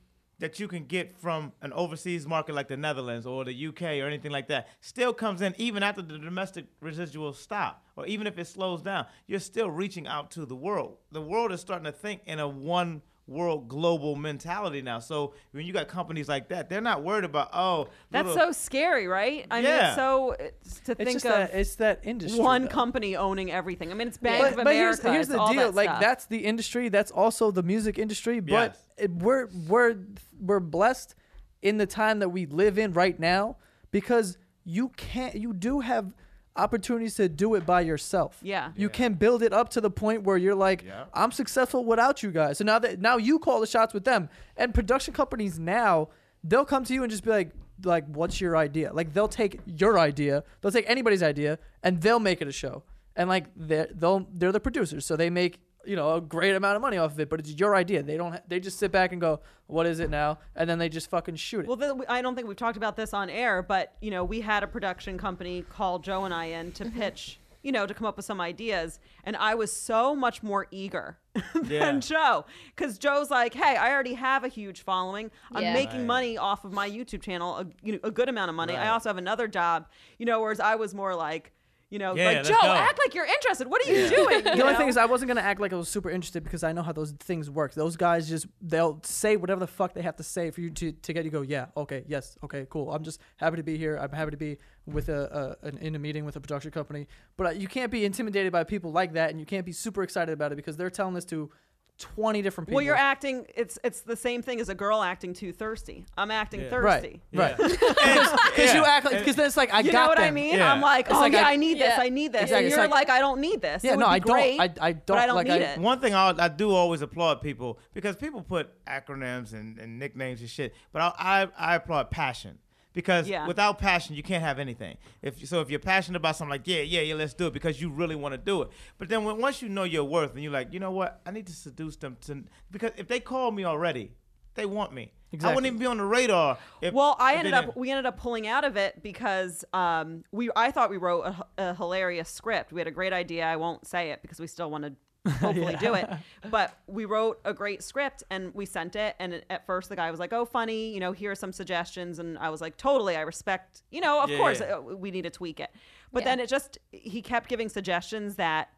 that 0.40 0.60
you 0.60 0.68
can 0.68 0.84
get 0.84 1.18
from 1.18 1.52
an 1.62 1.72
overseas 1.72 2.26
market 2.26 2.54
like 2.54 2.68
the 2.68 2.76
Netherlands 2.76 3.26
or 3.26 3.44
the 3.44 3.66
UK 3.66 3.82
or 3.82 4.06
anything 4.06 4.30
like 4.30 4.48
that 4.48 4.68
still 4.80 5.12
comes 5.12 5.42
in 5.42 5.54
even 5.58 5.82
after 5.82 6.02
the 6.02 6.18
domestic 6.18 6.66
residuals 6.80 7.36
stop 7.36 7.84
or 7.96 8.06
even 8.06 8.26
if 8.26 8.38
it 8.38 8.46
slows 8.46 8.82
down. 8.82 9.06
You're 9.26 9.40
still 9.40 9.70
reaching 9.70 10.06
out 10.06 10.30
to 10.32 10.46
the 10.46 10.56
world. 10.56 10.98
The 11.10 11.22
world 11.22 11.52
is 11.52 11.60
starting 11.60 11.84
to 11.84 11.92
think 11.92 12.22
in 12.26 12.38
a 12.38 12.48
one 12.48 13.02
world 13.28 13.68
global 13.68 14.16
mentality 14.16 14.80
now. 14.82 14.98
So 14.98 15.34
when 15.52 15.66
you 15.66 15.72
got 15.72 15.86
companies 15.86 16.28
like 16.28 16.48
that, 16.48 16.68
they're 16.70 16.80
not 16.80 17.04
worried 17.04 17.24
about 17.24 17.50
oh 17.52 17.88
That's 18.10 18.26
little- 18.28 18.46
so 18.46 18.52
scary, 18.52 19.06
right? 19.06 19.46
I 19.50 19.60
mean, 19.60 19.70
it's 19.70 19.94
so 19.94 20.32
it's 20.32 20.80
to 20.80 20.92
It's 20.92 21.04
think 21.04 21.16
of 21.16 21.22
that 21.22 21.50
it's 21.54 21.74
that 21.76 22.00
industry. 22.04 22.40
one 22.40 22.62
though. 22.62 22.68
company 22.68 23.16
owning 23.16 23.50
everything. 23.52 23.90
I 23.90 23.94
mean, 23.94 24.08
it's 24.08 24.16
Bank 24.18 24.40
But, 24.42 24.50
of 24.52 24.56
but 24.56 24.62
America. 24.62 24.78
here's, 24.78 25.02
here's 25.02 25.26
it's 25.26 25.34
the 25.34 25.40
all 25.40 25.52
deal. 25.52 25.62
that 25.64 25.74
Like 25.74 25.88
stuff. 25.90 26.00
that's 26.00 26.24
the 26.26 26.38
industry. 26.38 26.88
That's 26.88 27.10
also 27.10 27.50
the 27.50 27.62
music 27.62 27.98
industry. 27.98 28.40
But 28.40 28.50
Yes. 28.50 28.88
it, 28.96 29.10
we're 29.12 29.48
we're 29.68 29.96
we're 30.40 30.60
blessed 30.60 31.14
in 31.60 31.76
the 31.76 31.86
time 31.86 32.20
that 32.20 32.30
we 32.30 32.46
live 32.46 32.78
in 32.78 32.92
right 32.94 33.18
now 33.20 33.56
because 33.90 34.38
you 34.64 34.88
can't. 34.90 35.34
You 35.34 35.52
do 35.52 35.80
have 35.80 36.14
opportunities 36.58 37.14
to 37.14 37.28
do 37.28 37.54
it 37.54 37.64
by 37.64 37.80
yourself. 37.80 38.38
Yeah. 38.42 38.72
You 38.76 38.88
can 38.88 39.14
build 39.14 39.42
it 39.42 39.52
up 39.52 39.70
to 39.70 39.80
the 39.80 39.90
point 39.90 40.24
where 40.24 40.36
you're 40.36 40.54
like, 40.54 40.84
Yeah. 40.84 41.04
I'm 41.14 41.32
successful 41.32 41.84
without 41.84 42.22
you 42.22 42.30
guys. 42.30 42.58
So 42.58 42.64
now 42.64 42.78
that 42.80 43.00
now 43.00 43.16
you 43.16 43.38
call 43.38 43.60
the 43.60 43.66
shots 43.66 43.94
with 43.94 44.04
them. 44.04 44.28
And 44.56 44.74
production 44.74 45.14
companies 45.14 45.58
now, 45.58 46.08
they'll 46.44 46.64
come 46.64 46.84
to 46.84 46.92
you 46.94 47.02
and 47.02 47.10
just 47.10 47.24
be 47.24 47.30
like, 47.30 47.50
like, 47.84 48.06
what's 48.08 48.40
your 48.40 48.56
idea? 48.56 48.92
Like 48.92 49.12
they'll 49.14 49.28
take 49.28 49.60
your 49.66 49.98
idea, 49.98 50.42
they'll 50.60 50.72
take 50.72 50.88
anybody's 50.90 51.22
idea, 51.22 51.58
and 51.82 52.00
they'll 52.00 52.18
make 52.20 52.42
it 52.42 52.48
a 52.48 52.52
show. 52.52 52.82
And 53.14 53.28
like 53.28 53.46
they're 53.56 53.88
they'll 53.94 54.26
they're 54.32 54.52
the 54.52 54.60
producers, 54.60 55.06
so 55.06 55.16
they 55.16 55.30
make 55.30 55.60
you 55.84 55.96
know 55.96 56.14
a 56.14 56.20
great 56.20 56.54
amount 56.54 56.76
of 56.76 56.82
money 56.82 56.96
off 56.98 57.12
of 57.12 57.20
it. 57.20 57.30
But 57.30 57.40
it's 57.40 57.52
your 57.52 57.74
idea. 57.74 58.02
They 58.02 58.16
don't. 58.16 58.32
Ha- 58.32 58.40
they 58.48 58.60
just 58.60 58.78
sit 58.78 58.92
back 58.92 59.12
and 59.12 59.20
go, 59.20 59.40
what 59.66 59.86
is 59.86 60.00
it 60.00 60.10
now? 60.10 60.38
And 60.56 60.68
then 60.68 60.78
they 60.78 60.88
just 60.88 61.08
fucking 61.10 61.36
shoot 61.36 61.60
it. 61.60 61.66
Well, 61.68 61.76
the, 61.76 62.04
I 62.08 62.22
don't 62.22 62.34
think 62.34 62.48
we've 62.48 62.56
talked 62.56 62.76
about 62.76 62.96
this 62.96 63.12
on 63.14 63.30
air, 63.30 63.62
but 63.62 63.94
you 64.00 64.10
know, 64.10 64.24
we 64.24 64.40
had 64.40 64.62
a 64.62 64.66
production 64.66 65.18
company 65.18 65.62
call 65.68 65.98
Joe 65.98 66.24
and 66.24 66.34
I 66.34 66.46
in 66.46 66.72
to 66.72 66.84
pitch, 66.90 67.40
you 67.62 67.72
know, 67.72 67.86
to 67.86 67.94
come 67.94 68.06
up 68.06 68.16
with 68.16 68.24
some 68.26 68.40
ideas, 68.40 68.98
and 69.24 69.36
I 69.36 69.54
was 69.54 69.72
so 69.72 70.14
much 70.14 70.42
more 70.42 70.66
eager 70.70 71.18
than 71.54 71.66
Yeah. 71.70 71.98
Joe, 72.00 72.44
because 72.74 72.98
Joe's 72.98 73.30
like, 73.30 73.54
"Hey, 73.54 73.76
I 73.76 73.92
already 73.92 74.14
have 74.14 74.44
a 74.44 74.48
huge 74.48 74.82
following. 74.82 75.30
I'm 75.52 75.62
Yeah. 75.62 75.72
making 75.74 76.00
Right. 76.00 76.06
money 76.06 76.38
off 76.38 76.64
of 76.64 76.72
my 76.72 76.88
YouTube 76.88 77.22
channel, 77.22 77.56
a, 77.56 77.66
you 77.82 77.92
know, 77.94 77.98
a 78.04 78.10
good 78.10 78.28
amount 78.28 78.48
of 78.50 78.54
money. 78.56 78.74
I 78.74 78.82
Right. 78.86 78.88
also 78.90 79.08
have 79.08 79.18
another 79.18 79.48
job, 79.48 79.86
you 80.18 80.26
know." 80.26 80.40
Whereas 80.40 80.60
I 80.60 80.74
was 80.76 80.94
more 80.94 81.14
like, 81.14 81.52
you 81.90 81.98
know, 81.98 82.14
Yeah, 82.14 82.26
like 82.26 82.44
Joe, 82.44 82.54
go. 82.60 82.72
act 82.72 82.98
like 82.98 83.14
you're 83.14 83.24
interested. 83.24 83.66
What 83.68 83.86
are 83.86 83.90
you 83.92 84.08
doing? 84.08 84.44
the 84.44 84.62
only 84.62 84.74
thing 84.74 84.88
is, 84.88 84.96
I 84.96 85.06
wasn't 85.06 85.28
gonna 85.28 85.40
act 85.40 85.60
like 85.60 85.72
I 85.72 85.76
was 85.76 85.88
super 85.88 86.10
interested 86.10 86.44
because 86.44 86.62
I 86.62 86.72
know 86.72 86.82
how 86.82 86.92
those 86.92 87.12
things 87.12 87.50
work. 87.50 87.74
Those 87.74 87.96
guys 87.96 88.28
just 88.28 88.46
they'll 88.60 89.00
say 89.04 89.36
whatever 89.36 89.60
the 89.60 89.66
fuck 89.66 89.94
they 89.94 90.02
have 90.02 90.16
to 90.16 90.22
say 90.22 90.50
for 90.50 90.60
you 90.60 90.70
to, 90.70 90.92
to 90.92 91.12
get 91.12 91.24
you 91.24 91.30
to 91.30 91.36
go. 91.38 91.42
Yeah, 91.42 91.66
okay, 91.76 92.04
yes, 92.06 92.36
okay, 92.44 92.66
cool. 92.68 92.92
I'm 92.92 93.02
just 93.02 93.20
happy 93.36 93.56
to 93.56 93.62
be 93.62 93.78
here. 93.78 93.96
I'm 93.96 94.12
happy 94.12 94.32
to 94.32 94.36
be 94.36 94.58
with 94.86 95.08
a, 95.08 95.56
a 95.62 95.66
an, 95.68 95.78
in 95.78 95.94
a 95.94 95.98
meeting 95.98 96.24
with 96.24 96.36
a 96.36 96.40
production 96.40 96.70
company. 96.70 97.06
But 97.36 97.46
uh, 97.46 97.50
you 97.50 97.68
can't 97.68 97.90
be 97.90 98.04
intimidated 98.04 98.52
by 98.52 98.64
people 98.64 98.92
like 98.92 99.14
that, 99.14 99.30
and 99.30 99.40
you 99.40 99.46
can't 99.46 99.64
be 99.64 99.72
super 99.72 100.02
excited 100.02 100.32
about 100.32 100.52
it 100.52 100.56
because 100.56 100.76
they're 100.76 100.90
telling 100.90 101.14
this 101.14 101.24
to 101.26 101.50
twenty 101.98 102.42
different 102.42 102.68
people. 102.68 102.76
well, 102.76 102.84
you're 102.84 102.94
acting. 102.96 103.44
It's 103.54 103.78
it's 103.82 104.02
the 104.02 104.16
same 104.16 104.40
thing 104.42 104.60
as 104.60 104.68
a 104.68 104.74
girl 104.74 105.02
acting 105.02 105.34
too 105.34 105.52
thirsty. 105.52 106.06
I'm 106.16 106.30
acting 106.30 106.60
Yeah. 106.62 106.70
thirsty. 106.70 107.22
right, 107.32 107.58
right. 107.58 107.70
Yeah. 107.80 108.36
Because 108.56 108.74
you 108.74 108.80
Yeah. 108.82 108.86
act 108.88 109.04
like 109.06 109.18
because 109.18 109.36
then 109.36 109.46
it's 109.46 109.56
like 109.56 109.72
I 109.72 109.80
You 109.80 109.92
got 109.92 110.02
know 110.04 110.08
what 110.08 110.18
I 110.18 110.30
mean? 110.30 110.54
Yeah. 110.56 110.72
I'm 110.72 110.80
like, 110.80 111.06
It's 111.06 111.14
oh 111.14 111.20
like 111.20 111.32
yeah, 111.32 111.46
I- 111.46 111.52
I, 111.52 111.56
need 111.56 111.78
this, 111.78 111.98
I 111.98 112.08
need 112.08 112.32
this, 112.32 112.42
Exactly. 112.42 112.66
and 112.66 112.70
you're 112.70 112.80
like- 112.88 113.08
like, 113.08 113.10
I 113.10 113.18
don't 113.20 113.40
need 113.40 113.60
this. 113.60 113.82
Yeah, 113.84 113.92
It 113.92 113.96
would 113.96 114.00
no, 114.02 114.06
be 114.08 114.12
I 114.12 114.18
don't. 114.18 114.38
I- 114.38 114.86
I 114.88 114.92
don't, 114.92 115.18
I 115.18 115.26
don't 115.26 115.36
like, 115.36 115.46
need 115.46 115.52
I- 115.62 115.72
it. 115.74 115.78
One 115.78 116.00
thing 116.00 116.14
I, 116.14 116.34
I 116.38 116.48
do 116.48 116.70
always 116.72 117.02
applaud 117.02 117.42
people 117.42 117.78
because 117.94 118.16
people 118.16 118.42
put 118.42 118.70
acronyms 118.86 119.52
and, 119.52 119.78
and 119.78 119.98
nicknames 119.98 120.40
and 120.40 120.48
shit, 120.50 120.74
but 120.92 121.02
I, 121.02 121.12
I, 121.58 121.72
I 121.72 121.74
applaud 121.76 122.10
passion 122.10 122.58
because 122.92 123.28
Yeah. 123.28 123.46
without 123.46 123.78
passion 123.78 124.14
you 124.14 124.22
can't 124.22 124.42
have 124.42 124.58
anything. 124.58 124.96
If 125.22 125.46
so, 125.46 125.60
if 125.60 125.70
you're 125.70 125.78
passionate 125.78 126.16
about 126.16 126.36
something, 126.36 126.50
like 126.50 126.66
yeah, 126.66 126.82
yeah, 126.82 127.00
yeah, 127.02 127.14
let's 127.14 127.34
do 127.34 127.46
it 127.46 127.52
because 127.52 127.80
you 127.80 127.90
really 127.90 128.16
want 128.16 128.32
to 128.32 128.38
do 128.38 128.62
it. 128.62 128.68
But 128.98 129.08
then 129.08 129.24
when, 129.24 129.38
once 129.40 129.62
you 129.62 129.68
know 129.68 129.84
your 129.84 130.04
worth 130.04 130.34
and 130.34 130.42
you're 130.42 130.52
like, 130.52 130.72
you 130.72 130.80
know 130.80 130.90
what, 130.90 131.20
I 131.26 131.30
need 131.30 131.46
to 131.46 131.52
seduce 131.52 131.96
them 131.96 132.16
to 132.22 132.44
because 132.70 132.92
if 132.96 133.08
they 133.08 133.20
call 133.20 133.50
me 133.50 133.64
already, 133.64 134.12
they 134.54 134.66
want 134.66 134.92
me. 134.92 135.12
I 135.42 135.48
wouldn't 135.48 135.66
even 135.66 135.78
be 135.78 135.84
on 135.86 135.98
the 135.98 136.04
radar. 136.04 136.56
If, 136.80 136.94
Well, 136.94 137.14
I 137.18 137.34
ended 137.34 137.52
up 137.52 137.76
we 137.76 137.90
ended 137.90 138.06
up 138.06 138.18
pulling 138.18 138.46
out 138.46 138.64
of 138.64 138.76
it 138.76 139.02
because 139.02 139.64
um, 139.74 140.24
we 140.32 140.50
I 140.56 140.70
thought 140.70 140.88
we 140.90 140.96
wrote 140.96 141.22
a, 141.22 141.46
a 141.58 141.74
hilarious 141.74 142.30
script. 142.30 142.72
We 142.72 142.80
had 142.80 142.88
a 142.88 142.92
great 142.92 143.12
idea. 143.12 143.44
I 143.44 143.56
won't 143.56 143.86
say 143.86 144.10
it 144.10 144.22
because 144.22 144.40
we 144.40 144.46
still 144.46 144.70
want 144.70 144.84
to 144.84 144.94
hopefully 145.28 145.76
do 145.80 145.94
it. 145.94 146.08
But 146.50 146.78
we 146.86 147.04
wrote 147.04 147.40
a 147.44 147.52
great 147.52 147.82
script 147.82 148.22
and 148.30 148.54
we 148.54 148.64
sent 148.64 148.96
it. 148.96 149.16
And 149.18 149.42
at 149.50 149.66
first 149.66 149.88
the 149.90 149.96
guy 149.96 150.10
was 150.10 150.18
like, 150.20 150.32
"Oh, 150.32 150.44
funny, 150.44 150.94
you 150.94 151.00
know, 151.00 151.12
here 151.12 151.30
are 151.32 151.34
some 151.34 151.52
suggestions." 151.52 152.18
And 152.18 152.38
I 152.38 152.48
was 152.50 152.60
like, 152.60 152.76
"Totally, 152.76 153.16
I 153.16 153.20
respect. 153.22 153.82
You 153.90 154.00
know, 154.00 154.22
of 154.22 154.30
Yeah, 154.30 154.38
course, 154.38 154.60
yeah. 154.60 154.76
uh, 154.76 154.80
we 154.80 155.10
need 155.10 155.22
to 155.22 155.30
tweak 155.30 155.60
it." 155.60 155.70
But 156.12 156.22
Yeah. 156.22 156.30
then 156.30 156.40
it 156.40 156.48
just 156.48 156.78
he 156.92 157.20
kept 157.20 157.48
giving 157.48 157.68
suggestions 157.68 158.36
that 158.36 158.68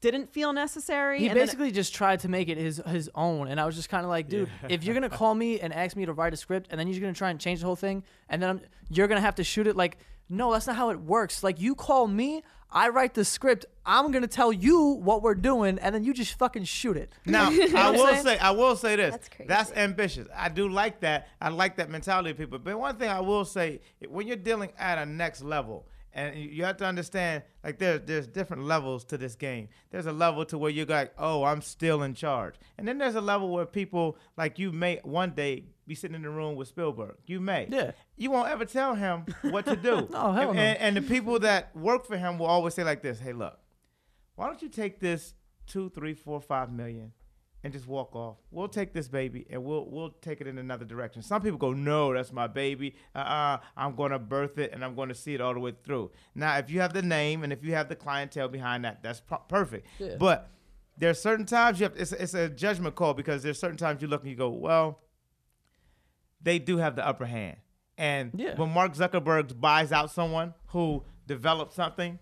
didn't 0.00 0.32
feel 0.32 0.52
necessary. 0.52 1.18
He 1.18 1.26
and 1.26 1.36
then 1.36 1.42
it- 1.42 1.46
basically 1.46 1.72
just 1.72 1.92
tried 1.94 2.20
to 2.20 2.28
make 2.28 2.48
it 2.48 2.56
his 2.56 2.80
his 2.86 3.10
own, 3.14 3.48
and 3.48 3.60
I 3.60 3.66
was 3.66 3.74
just 3.74 3.88
kind 3.90 4.04
of 4.04 4.10
like, 4.10 4.28
dude, 4.28 4.48
if 4.68 4.84
you're 4.84 4.94
gonna 4.94 5.10
call 5.22 5.34
me 5.34 5.60
and 5.60 5.72
ask 5.74 5.96
me 5.96 6.06
to 6.06 6.12
write 6.12 6.32
a 6.32 6.36
script, 6.36 6.68
and 6.70 6.78
then 6.78 6.86
you're 6.88 7.00
gonna 7.00 7.12
try 7.12 7.30
and 7.30 7.40
change 7.40 7.60
the 7.60 7.66
whole 7.66 7.76
thing, 7.76 8.04
and 8.28 8.40
then 8.42 8.48
I'm, 8.50 8.60
you're 8.88 9.08
gonna 9.08 9.20
have 9.20 9.34
to 9.34 9.44
shoot 9.44 9.66
it, 9.66 9.74
like, 9.76 9.98
no, 10.30 10.52
that's 10.52 10.66
not 10.68 10.76
how 10.76 10.90
it 10.90 11.00
works. 11.00 11.42
Like, 11.42 11.60
you 11.60 11.74
call 11.74 12.06
me, 12.06 12.44
I 12.70 12.90
write 12.90 13.14
the 13.14 13.24
script, 13.24 13.64
I'm 13.86 14.10
gonna 14.12 14.26
tell 14.26 14.52
you 14.52 14.90
what 15.02 15.22
we're 15.22 15.34
doing, 15.34 15.78
and 15.78 15.94
then 15.94 16.04
you 16.04 16.12
just 16.12 16.38
fucking 16.38 16.64
shoot 16.64 16.96
it. 16.96 17.12
Now, 17.24 17.50
what 17.50 17.74
I 17.74 17.88
I'm 17.88 17.94
will 17.94 18.06
saying? 18.06 18.22
say, 18.24 18.38
I 18.38 18.50
will 18.50 18.76
say 18.76 18.96
this. 18.96 19.12
That's 19.12 19.28
crazy. 19.28 19.48
That's 19.48 19.72
ambitious. 19.72 20.28
I 20.34 20.48
do 20.50 20.68
like 20.68 21.00
that. 21.00 21.28
I 21.40 21.48
like 21.48 21.76
that 21.76 21.88
mentality 21.90 22.30
of 22.30 22.36
people. 22.36 22.58
But 22.58 22.78
one 22.78 22.96
thing 22.96 23.08
I 23.08 23.20
will 23.20 23.44
say, 23.44 23.80
when 24.08 24.26
you're 24.26 24.36
dealing 24.36 24.70
at 24.78 24.98
a 24.98 25.06
next 25.06 25.42
level, 25.42 25.86
and 26.12 26.36
you- 26.36 26.64
have 26.64 26.76
to 26.78 26.84
understand, 26.86 27.42
like 27.62 27.78
there's 27.78 28.00
there's 28.04 28.26
different 28.26 28.64
levels 28.64 29.04
to 29.06 29.18
this 29.18 29.34
game. 29.34 29.68
There's 29.90 30.06
a 30.06 30.12
level 30.12 30.44
to 30.46 30.58
where 30.58 30.70
you're 30.70 30.86
like, 30.86 31.12
oh, 31.18 31.44
I'm 31.44 31.60
still 31.62 32.02
in 32.02 32.14
charge, 32.14 32.54
and 32.76 32.86
then 32.88 32.98
there's 32.98 33.14
a 33.14 33.20
level 33.20 33.50
where 33.50 33.66
people 33.66 34.16
like 34.36 34.58
you 34.58 34.72
may 34.72 35.00
one 35.04 35.30
day 35.32 35.64
be 35.86 35.94
sitting 35.94 36.14
in 36.14 36.22
the 36.22 36.30
room 36.30 36.54
with 36.56 36.68
Spielberg. 36.68 37.16
You 37.26 37.40
may. 37.40 37.66
Yeah. 37.70 37.92
You 38.16 38.30
won't 38.30 38.50
ever 38.50 38.64
tell 38.66 38.94
him 38.94 39.24
what 39.42 39.64
to 39.66 39.76
do. 39.76 40.06
No, 40.10 40.32
hell 40.32 40.48
and, 40.50 40.56
no. 40.56 40.62
and, 40.62 40.78
and 40.78 40.96
the 40.96 41.02
people 41.02 41.38
that 41.40 41.74
work 41.74 42.04
for 42.06 42.16
him 42.18 42.38
will 42.38 42.46
always 42.46 42.74
say 42.74 42.84
like 42.84 43.00
this, 43.02 43.18
hey, 43.20 43.32
look, 43.32 43.58
why 44.34 44.46
don't 44.46 44.60
you 44.60 44.68
take 44.68 45.00
this 45.00 45.34
two, 45.66 45.88
three, 45.90 46.14
four, 46.14 46.40
five 46.40 46.70
million 46.72 47.12
and 47.68 47.72
just 47.74 47.86
walk 47.86 48.16
off? 48.16 48.38
We'll 48.50 48.68
take 48.68 48.92
this 48.94 49.08
baby 49.08 49.46
and 49.50 49.62
we'll 49.62 49.84
we'll 49.90 50.10
take 50.22 50.40
it 50.40 50.46
in 50.46 50.56
another 50.58 50.86
direction. 50.86 51.20
Some 51.22 51.42
people 51.42 51.58
go, 51.58 51.72
no, 51.74 52.14
that's 52.14 52.32
my 52.32 52.46
baby. 52.46 52.94
Uh-uh, 53.14 53.58
I'm 53.76 53.94
going 53.94 54.12
to 54.12 54.18
birth 54.18 54.56
it 54.58 54.72
and 54.72 54.82
I'm 54.84 54.94
going 54.94 55.10
to 55.10 55.14
see 55.14 55.34
it 55.34 55.40
all 55.42 55.52
the 55.52 55.60
way 55.60 55.74
through. 55.84 56.10
Now, 56.34 56.56
if 56.56 56.70
you 56.70 56.80
have 56.80 56.94
the 56.94 57.02
name 57.02 57.44
and 57.44 57.52
if 57.52 57.62
you 57.62 57.74
have 57.74 57.88
the 57.90 57.96
clientele 57.96 58.48
behind 58.48 58.84
that, 58.86 59.02
that's 59.02 59.20
pro- 59.20 59.38
perfect. 59.48 59.86
Yeah. 59.98 60.16
But 60.18 60.48
there 60.96 61.10
are 61.10 61.14
certain 61.14 61.44
times 61.46 61.78
you 61.78 61.84
have 61.84 61.94
it's, 61.96 62.12
it's 62.12 62.34
a 62.34 62.48
judgment 62.48 62.94
call 62.94 63.12
because 63.14 63.42
there's 63.42 63.58
certain 63.60 63.76
times 63.76 64.00
you 64.02 64.08
look 64.08 64.22
and 64.22 64.30
you 64.30 64.36
go, 64.36 64.48
well, 64.48 65.00
they 66.40 66.58
do 66.58 66.78
have 66.78 66.96
the 66.96 67.06
upper 67.06 67.26
hand. 67.26 67.58
And 67.96 68.30
Yeah. 68.34 68.54
when 68.56 68.70
Mark 68.72 68.94
Zuckerberg 68.94 69.60
buys 69.60 69.92
out 69.92 70.10
someone 70.10 70.54
who 70.68 71.04
developed 71.26 71.74
something, 71.74 72.18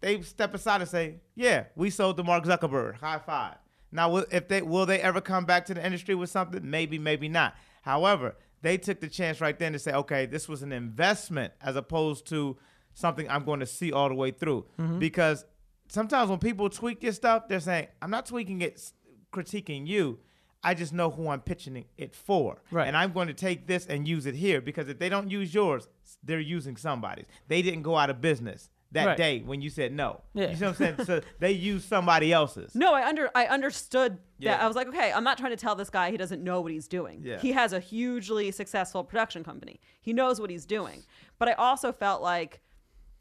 they 0.00 0.20
step 0.22 0.52
aside 0.54 0.82
and 0.82 0.90
say, 0.90 1.20
"Yeah, 1.34 1.64
we 1.74 1.88
sold 1.90 2.16
to 2.18 2.22
Mark 2.24 2.44
Zuckerberg. 2.44 2.96
High 2.98 3.18
five." 3.18 3.56
Now, 3.92 4.10
will- 4.10 4.26
if 4.30 4.48
they 4.48 4.62
will 4.62 4.86
they 4.86 5.00
ever 5.00 5.20
come 5.20 5.44
back 5.44 5.66
to 5.66 5.74
the 5.74 5.84
industry 5.84 6.14
with 6.14 6.30
something? 6.30 6.68
Maybe, 6.68 6.98
maybe 6.98 7.28
not. 7.28 7.54
However, 7.82 8.36
they 8.62 8.78
took 8.78 9.00
the 9.00 9.08
chance 9.08 9.40
right 9.40 9.58
then 9.58 9.72
to 9.72 9.78
say, 9.78 9.92
"Okay, 9.92 10.26
this 10.26 10.48
was 10.48 10.62
an 10.62 10.72
investment 10.72 11.52
as 11.60 11.76
opposed 11.76 12.26
to 12.28 12.56
something 12.94 13.28
I'm 13.30 13.44
going 13.44 13.60
to 13.60 13.66
see 13.66 13.92
all 13.92 14.08
the 14.08 14.14
way 14.14 14.30
through." 14.32 14.66
Mm-hmm. 14.78 14.98
Because 14.98 15.44
sometimes 15.88 16.30
when 16.30 16.38
people 16.38 16.68
tweak 16.68 17.02
your 17.02 17.12
stuff, 17.12 17.48
they're 17.48 17.60
saying, 17.60 17.88
"I'm 18.02 18.10
not 18.10 18.26
tweaking 18.26 18.62
it, 18.62 18.92
critiquing 19.32 19.86
you." 19.86 20.18
I 20.64 20.74
just 20.74 20.92
know 20.92 21.10
who 21.10 21.28
I'm 21.28 21.42
pitching 21.42 21.84
it 21.96 22.12
for. 22.12 22.60
Right. 22.72 22.88
And 22.88 22.96
I'm 22.96 23.12
going 23.12 23.28
to 23.28 23.34
take 23.34 23.68
this 23.68 23.86
and 23.86 24.08
use 24.08 24.26
it 24.26 24.34
here 24.34 24.60
because 24.60 24.88
if 24.88 24.98
they 24.98 25.08
don't 25.08 25.30
use 25.30 25.54
yours, 25.54 25.86
they're 26.24 26.40
using 26.40 26.76
somebody's. 26.76 27.26
They 27.46 27.62
didn't 27.62 27.82
go 27.82 27.96
out 27.96 28.10
of 28.10 28.20
business. 28.20 28.68
That 28.96 29.06
Right. 29.06 29.16
day 29.16 29.40
when 29.40 29.60
you 29.62 29.70
said 29.70 29.92
no. 29.92 30.20
Yeah. 30.34 30.50
You 30.50 30.56
see 30.56 30.64
what 30.64 30.80
I'm 30.80 30.96
saying? 30.96 31.04
so 31.06 31.20
they 31.38 31.52
use 31.52 31.84
somebody 31.84 32.32
else's. 32.32 32.74
No, 32.74 32.92
I 32.94 33.06
under 33.08 33.30
I 33.34 33.46
understood 33.46 34.14
that. 34.14 34.20
Yeah. 34.38 34.64
I 34.64 34.66
was 34.66 34.76
like, 34.76 34.88
okay, 34.88 35.12
I'm 35.12 35.24
not 35.24 35.38
trying 35.38 35.52
to 35.52 35.56
tell 35.56 35.74
this 35.74 35.90
guy 35.90 36.10
he 36.10 36.16
doesn't 36.16 36.42
know 36.42 36.60
what 36.60 36.72
he's 36.72 36.88
doing. 36.88 37.22
Yeah. 37.24 37.38
He 37.38 37.52
has 37.52 37.72
a 37.72 37.80
hugely 37.80 38.50
successful 38.50 39.04
production 39.04 39.44
company. 39.44 39.80
He 40.00 40.12
knows 40.12 40.40
what 40.40 40.50
he's 40.50 40.66
doing. 40.66 41.04
But 41.38 41.48
I 41.48 41.52
also 41.52 41.92
felt 41.92 42.22
like 42.22 42.60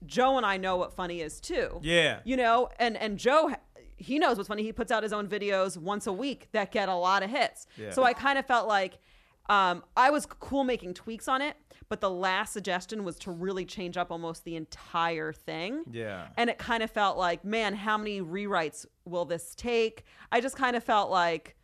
Joe 0.05 0.37
and 0.37 0.45
I 0.45 0.57
know 0.57 0.75
what 0.77 0.93
funny 0.93 1.21
is 1.21 1.39
too. 1.39 1.79
Yeah. 1.81 2.19
You 2.25 2.37
know, 2.37 2.69
and 2.79 2.97
and 2.97 3.17
Joe 3.17 3.51
he 3.97 4.19
knows 4.19 4.35
what's 4.37 4.49
funny. 4.49 4.63
He 4.63 4.73
puts 4.73 4.91
out 4.91 5.03
his 5.03 5.13
own 5.13 5.27
videos 5.27 5.77
once 5.77 6.05
a 6.05 6.11
week 6.13 6.49
that 6.51 6.71
get 6.71 6.89
a 6.89 6.95
lot 6.95 7.23
of 7.23 7.29
hits. 7.29 7.65
Yeah. 7.77 7.91
So 7.91 8.03
I 8.03 8.13
kind 8.13 8.37
of 8.37 8.45
felt 8.45 8.67
like 8.67 8.99
um, 9.49 9.83
I 9.95 10.09
was 10.09 10.25
cool 10.25 10.63
making 10.63 10.93
tweaks 10.95 11.27
on 11.27 11.41
it, 11.41 11.55
but 11.89 12.01
the 12.01 12.09
last 12.09 12.51
suggestion 12.53 13.03
was 13.03 13.17
to 13.19 13.31
really 13.31 13.65
change 13.65 13.95
up 13.97 14.11
almost 14.11 14.43
the 14.43 14.55
entire 14.55 15.31
thing. 15.33 15.83
Yeah. 15.91 16.27
And 16.37 16.49
it 16.49 16.57
kind 16.57 16.81
of 16.81 16.89
felt 16.89 17.17
like, 17.17 17.45
man, 17.45 17.75
how 17.75 17.97
many 17.97 18.21
rewrites 18.21 18.85
will 19.05 19.25
this 19.25 19.53
take? 19.55 20.03
I 20.31 20.41
just 20.41 20.55
kind 20.57 20.75
of 20.75 20.83
felt 20.83 21.11
like, 21.11 21.55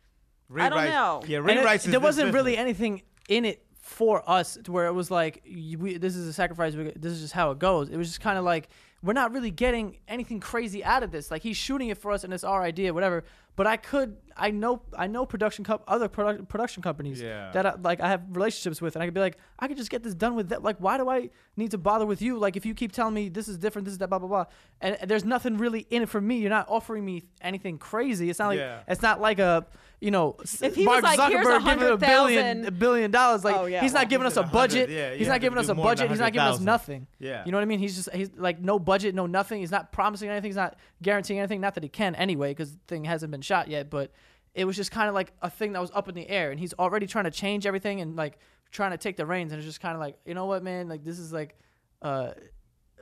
I 0.56 0.68
don't 0.68 0.84
know. 0.84 1.22
Yeah, 1.26 1.38
And 1.38 1.50
it- 1.50 1.58
rewrites. 1.64 1.74
is 1.76 1.82
there 1.84 1.92
this 1.94 2.02
wasn't 2.02 2.34
really 2.34 2.52
business. 2.52 2.60
anything 2.62 3.02
in 3.28 3.44
it 3.44 3.64
for 3.80 4.22
us 4.30 4.58
to 4.62 4.70
where 4.70 4.86
it 4.86 4.92
was 4.92 5.10
like 5.10 5.42
y- 5.44 5.74
we, 5.76 5.96
this 5.98 6.14
is 6.14 6.28
a 6.28 6.32
sacrifice 6.32 6.76
we- 6.76 6.92
this 6.94 7.12
is 7.12 7.20
just 7.20 7.32
how 7.32 7.50
it 7.50 7.58
goes 7.58 7.88
it 7.90 7.96
was 7.96 8.06
just 8.06 8.20
kind 8.20 8.38
of 8.38 8.44
like 8.44 8.68
we're 9.02 9.12
not 9.12 9.32
really 9.32 9.50
getting 9.50 9.96
anything 10.06 10.38
crazy 10.38 10.84
out 10.84 11.02
of 11.02 11.10
this 11.10 11.32
like 11.32 11.42
he's 11.42 11.56
shooting 11.56 11.88
it 11.88 11.98
for 11.98 12.12
us 12.12 12.22
and 12.22 12.32
it's 12.32 12.44
our 12.44 12.62
idea 12.62 12.94
whatever 12.94 13.24
but 13.56 13.66
i 13.66 13.76
could 13.76 14.16
i 14.36 14.50
know 14.50 14.82
i 14.96 15.06
know 15.06 15.24
production 15.26 15.64
co- 15.64 15.82
other 15.88 16.08
product, 16.08 16.48
production 16.48 16.82
companies 16.82 17.20
Yeah. 17.20 17.50
that 17.52 17.66
I, 17.66 17.74
like 17.82 18.00
i 18.00 18.08
have 18.08 18.22
relationships 18.30 18.80
with 18.80 18.96
and 18.96 19.02
i 19.02 19.06
could 19.06 19.14
be 19.14 19.20
like 19.20 19.36
i 19.58 19.68
could 19.68 19.76
just 19.76 19.90
get 19.90 20.02
this 20.02 20.14
done 20.14 20.34
with 20.34 20.48
that 20.50 20.62
like 20.62 20.76
why 20.78 20.96
do 20.98 21.08
i 21.08 21.30
need 21.54 21.70
to 21.70 21.76
bother 21.76 22.06
with 22.06 22.22
you? 22.22 22.38
Like 22.38 22.56
if 22.56 22.64
you 22.64 22.72
keep 22.72 22.92
telling 22.92 23.12
me 23.12 23.28
this 23.28 23.46
is 23.46 23.58
different 23.58 23.84
this 23.84 23.92
is 23.92 23.98
that 23.98 24.08
blah 24.08 24.18
blah 24.18 24.26
blah 24.28 24.44
and, 24.80 24.96
and 24.98 25.10
there's 25.10 25.22
nothing 25.26 25.58
really 25.58 25.86
in 25.90 26.00
it 26.00 26.08
for 26.08 26.18
me. 26.18 26.38
You're 26.38 26.48
not 26.48 26.66
offering 26.70 27.04
me 27.04 27.24
anything 27.42 27.76
crazy. 27.76 28.30
It's 28.30 28.38
not 28.38 28.46
like 28.48 28.58
Yeah. 28.58 28.80
it's 28.88 29.02
not 29.02 29.20
like 29.20 29.38
a 29.38 29.66
you 30.00 30.10
know 30.10 30.36
If 30.62 30.74
he 30.76 30.86
Mark 30.86 31.02
was 31.02 31.18
like, 31.18 31.30
"Here's 31.30 31.46
Zuckerberg 31.46 31.64
giving 31.66 31.88
a 31.92 31.96
billion 31.98 32.64
a 32.64 32.70
billion 32.70 33.10
dollars 33.10 33.44
like 33.44 33.54
Oh, 33.54 33.66
yeah, 33.66 33.82
he's 33.82 33.92
well, 33.92 34.00
not 34.02 34.08
giving 34.08 34.24
he 34.24 34.28
us 34.28 34.36
a 34.38 34.42
budget. 34.44 34.88
Yeah, 34.88 35.10
he's 35.12 35.26
have 35.26 35.34
not 35.34 35.40
giving 35.42 35.58
us 35.58 35.68
a 35.68 35.74
budget. 35.74 36.08
He's 36.08 36.20
not 36.20 36.32
giving 36.32 36.48
us 36.48 36.58
nothing. 36.60 37.06
Yeah. 37.18 37.44
you 37.44 37.52
know 37.52 37.58
what 37.58 37.62
I 37.62 37.66
mean? 37.66 37.80
He's 37.80 37.96
just 37.96 38.10
he's 38.14 38.30
like 38.34 38.60
no 38.62 38.78
budget 38.78 39.14
no 39.14 39.26
nothing. 39.26 39.60
He's 39.60 39.70
not 39.70 39.92
promising 39.92 40.30
anything. 40.30 40.48
He's 40.48 40.56
not 40.56 40.76
guaranteeing 41.02 41.38
anything. 41.38 41.60
Not 41.60 41.74
that 41.74 41.82
he 41.82 41.90
can 41.90 42.14
anyway 42.14 42.52
because 42.52 42.72
the 42.72 42.80
thing 42.88 43.04
hasn't 43.04 43.30
been 43.30 43.42
shot 43.42 43.68
yet 43.68 43.90
but 43.90 44.10
it 44.54 44.64
was 44.64 44.76
just 44.76 44.90
kind 44.90 45.08
of 45.08 45.14
like 45.14 45.32
a 45.40 45.50
thing 45.50 45.72
that 45.72 45.80
was 45.80 45.90
up 45.94 46.08
in 46.08 46.14
the 46.14 46.28
air 46.28 46.50
and 46.50 46.60
he's 46.60 46.74
already 46.74 47.06
trying 47.06 47.24
to 47.24 47.30
change 47.30 47.66
everything 47.66 48.00
and 48.00 48.16
like 48.16 48.38
trying 48.70 48.90
to 48.90 48.98
take 48.98 49.16
the 49.16 49.26
reins 49.26 49.52
and 49.52 49.58
it's 49.58 49.66
just 49.66 49.80
kind 49.80 49.94
of 49.94 50.00
like 50.00 50.16
you 50.24 50.34
know 50.34 50.46
what 50.46 50.62
man 50.62 50.88
like 50.88 51.04
this 51.04 51.18
is 51.18 51.32
like 51.32 51.56
uh 52.02 52.32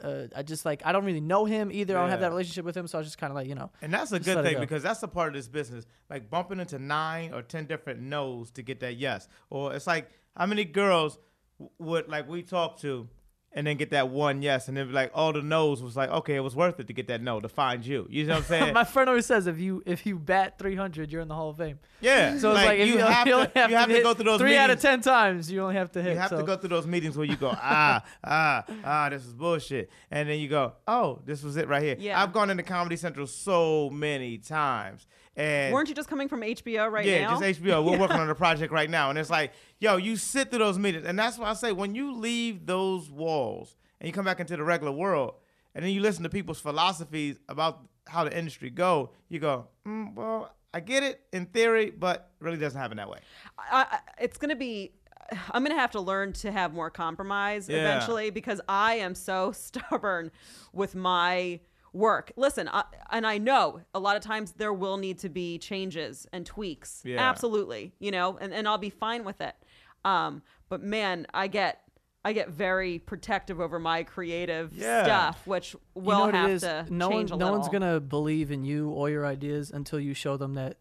uh, 0.03 0.27
I 0.35 0.43
just 0.43 0.65
like 0.65 0.83
I 0.85 0.93
don't 0.93 1.05
really 1.05 1.21
know 1.21 1.45
him 1.45 1.71
either. 1.71 1.97
I 1.97 2.01
don't 2.01 2.11
have 2.11 2.21
that 2.21 2.31
relationship 2.31 2.65
with 2.65 2.77
him, 2.77 2.87
so 2.87 2.99
I 2.99 3.01
was 3.01 3.09
just 3.09 3.19
kind 3.19 3.31
of 3.31 3.35
like 3.35 3.49
you 3.49 3.55
know. 3.55 3.71
And 3.83 3.93
that's 3.93 4.13
a 4.13 4.21
good 4.21 4.43
thing 4.43 4.55
go. 4.55 4.61
because 4.61 4.83
that's 4.83 5.03
a 5.03 5.09
part 5.09 5.29
of 5.29 5.35
this 5.35 5.49
business. 5.49 5.85
Like 6.09 6.31
bumping 6.31 6.61
into 6.61 6.79
nine 6.79 7.33
or 7.35 7.43
ten 7.43 7.67
different 7.67 8.01
no's 8.01 8.51
to 8.53 8.63
get 8.63 8.81
that 8.81 8.97
yes. 8.97 9.29
Or 9.51 9.75
it's 9.75 9.87
like 9.87 10.11
how 10.37 10.47
many 10.47 10.65
girls 10.65 11.19
would 11.79 12.09
like 12.09 12.29
we 12.29 12.43
talk 12.43 12.79
to 12.81 13.09
and 13.53 13.67
then 13.67 13.77
get 13.77 13.91
that 13.91 14.09
one 14.09 14.43
yes 14.43 14.69
and 14.69 14.77
then 14.77 14.87
be 14.87 14.93
like 14.93 15.11
all 15.15 15.33
the 15.33 15.43
no's 15.43 15.83
was 15.83 15.97
like, 15.97 16.11
okay, 16.11 16.37
it 16.37 16.41
was 16.41 16.55
worth 16.55 16.79
it 16.79 16.87
to 16.87 16.93
get 16.93 17.09
that 17.09 17.21
no 17.23 17.41
to 17.41 17.49
find 17.49 17.85
you. 17.85 18.07
You 18.09 18.25
know 18.27 18.35
what 18.35 18.39
I'm 18.39 18.45
saying? 18.49 18.75
My 18.75 18.85
friend 18.85 19.09
always 19.09 19.27
says 19.27 19.47
if 19.47 19.59
you 19.59 19.83
if 19.87 20.07
you 20.07 20.19
bat 20.19 20.59
300, 20.59 21.11
you're 21.11 21.23
in 21.23 21.29
the 21.29 21.35
Hall 21.35 21.51
of 21.51 21.57
Fame. 21.57 21.79
yeah. 22.01 22.39
So 22.39 22.53
it's 22.53 22.65
like, 22.65 22.79
if 22.79 22.89
you, 22.89 22.95
you, 22.95 23.01
have 23.01 23.27
you 23.27 23.33
to, 23.33 23.39
only 23.39 23.51
have 23.55 23.71
you 23.71 23.77
have 23.77 23.89
to, 23.89 23.95
hit 23.95 24.03
go 24.05 24.15
through 24.15 24.25
those 24.25 24.39
three 24.41 24.51
meetings. 24.51 24.63
out 24.63 24.71
of 24.71 24.81
ten 24.81 25.01
times. 25.01 25.51
You 25.51 25.63
only 25.63 25.75
have 25.75 25.91
to 25.93 26.03
hit. 26.03 26.13
You 26.13 26.19
have 26.19 26.31
so. 26.31 26.39
to 26.39 26.45
go 26.45 26.57
through 26.57 26.71
those 26.71 26.87
meetings 26.87 27.17
where 27.17 27.27
you 27.27 27.37
go, 27.37 27.51
ah, 27.55 28.05
ah, 28.23 28.65
ah, 28.85 29.09
this 29.09 29.25
is 29.27 29.33
bullshit. 29.33 29.91
And 30.11 30.29
then 30.29 30.39
you 30.39 30.49
go, 30.49 30.75
oh, 30.87 31.21
this 31.25 31.43
was 31.43 31.57
it 31.57 31.69
right 31.69 31.83
here. 31.83 31.97
Yeah. 31.99 32.23
I've 32.23 32.33
gone 32.33 32.51
into 32.51 32.63
Comedy 32.63 32.97
Central 32.97 33.27
so 33.27 33.91
many 33.91 34.39
times. 34.39 35.07
And 35.37 35.73
weren't 35.73 35.89
you 35.89 35.95
just 35.95 36.09
coming 36.09 36.29
from 36.29 36.41
HBO 36.43 36.91
right 36.91 37.07
yeah, 37.07 37.27
now? 37.27 37.41
Yeah, 37.41 37.51
just 37.51 37.63
HBO. 37.63 37.85
We're 37.85 37.99
working 38.01 38.19
on 38.19 38.29
a 38.29 38.35
project 38.35 38.73
right 38.73 38.91
now. 38.91 39.11
And 39.11 39.19
it's 39.19 39.31
like, 39.31 39.53
yo, 39.79 39.97
you 39.97 40.17
sit 40.17 40.51
through 40.51 40.59
those 40.59 40.79
meetings. 40.79 41.07
And 41.07 41.19
that's 41.19 41.39
why 41.39 41.51
I 41.51 41.55
say 41.55 41.73
when 41.73 41.95
you 41.95 42.15
leave 42.15 42.67
those 42.67 43.11
walls 43.11 43.77
and 44.01 44.07
you 44.07 44.13
come 44.13 44.25
back 44.25 44.41
into 44.41 44.57
the 44.57 44.65
regular 44.65 44.93
world 44.93 45.35
and 45.75 45.85
then 45.85 45.93
you 45.93 46.01
listen 46.01 46.25
to 46.25 46.29
people's 46.29 46.61
philosophies 46.61 47.39
about 47.49 47.81
how 48.07 48.25
the 48.25 48.37
industry 48.37 48.71
go, 48.71 49.11
you 49.29 49.39
go, 49.39 49.69
mm, 49.87 50.15
well, 50.15 50.53
I 50.75 50.81
get 50.81 51.03
it 51.03 51.21
in 51.33 51.47
theory, 51.47 51.91
but 51.91 52.31
really 52.41 52.59
doesn't 52.59 52.81
happen 52.81 52.97
that 52.97 53.09
way. 53.09 53.19
I, 53.59 53.99
it's 54.21 54.37
going 54.37 54.51
to 54.51 54.57
be 54.57 54.93
I'm 55.53 55.63
going 55.63 55.75
to 55.75 55.81
have 55.81 55.93
to 55.93 56.01
learn 56.01 56.33
to 56.35 56.51
have 56.51 56.75
more 56.75 56.91
compromise 56.91 57.69
Yeah. 57.69 57.79
eventually 57.79 58.31
because 58.31 58.61
I 58.69 58.95
am 58.95 59.15
so 59.15 59.53
stubborn 59.57 60.31
with 60.73 60.95
my 60.95 61.61
work. 61.93 62.33
Listen, 62.37 62.69
I, 62.69 62.85
and 63.11 63.27
I 63.27 63.39
know 63.39 63.81
a 63.95 63.99
lot 64.01 64.17
of 64.17 64.23
times 64.23 64.53
there 64.53 64.73
will 64.73 64.97
need 64.97 65.19
to 65.21 65.29
be 65.29 65.59
changes 65.59 66.27
and 66.33 66.45
tweaks. 66.47 67.03
Yeah. 67.05 67.19
Absolutely, 67.21 67.93
you 67.99 68.11
know, 68.11 68.39
and, 68.41 68.53
and 68.55 68.69
I'll 68.69 68.79
be 68.79 68.91
fine 68.91 69.25
with 69.25 69.41
it. 69.41 69.55
Um, 70.05 70.43
but 70.69 70.83
man, 70.83 71.27
I 71.35 71.47
get 71.49 71.83
I 72.23 72.33
get 72.35 72.51
very 72.51 72.99
protective 72.99 73.61
over 73.61 73.79
my 73.79 74.03
creative 74.03 74.73
Yeah. 74.75 75.05
stuff, 75.05 75.47
which 75.47 75.73
You 75.73 75.81
will 76.03 76.27
know 76.27 76.33
have 76.33 76.51
is? 76.51 76.63
to 76.63 76.87
no 76.91 77.09
change 77.09 77.31
one, 77.31 77.39
no 77.41 77.47
little. 77.47 77.61
one's 77.61 77.73
gonna 77.73 77.99
believe 78.01 78.51
in 78.51 78.63
you 78.65 78.91
or 78.91 79.09
your 79.09 79.25
ideas 79.27 79.71
until 79.71 79.99
you 79.99 80.13
show 80.15 80.37
them 80.37 80.55
that 80.55 80.77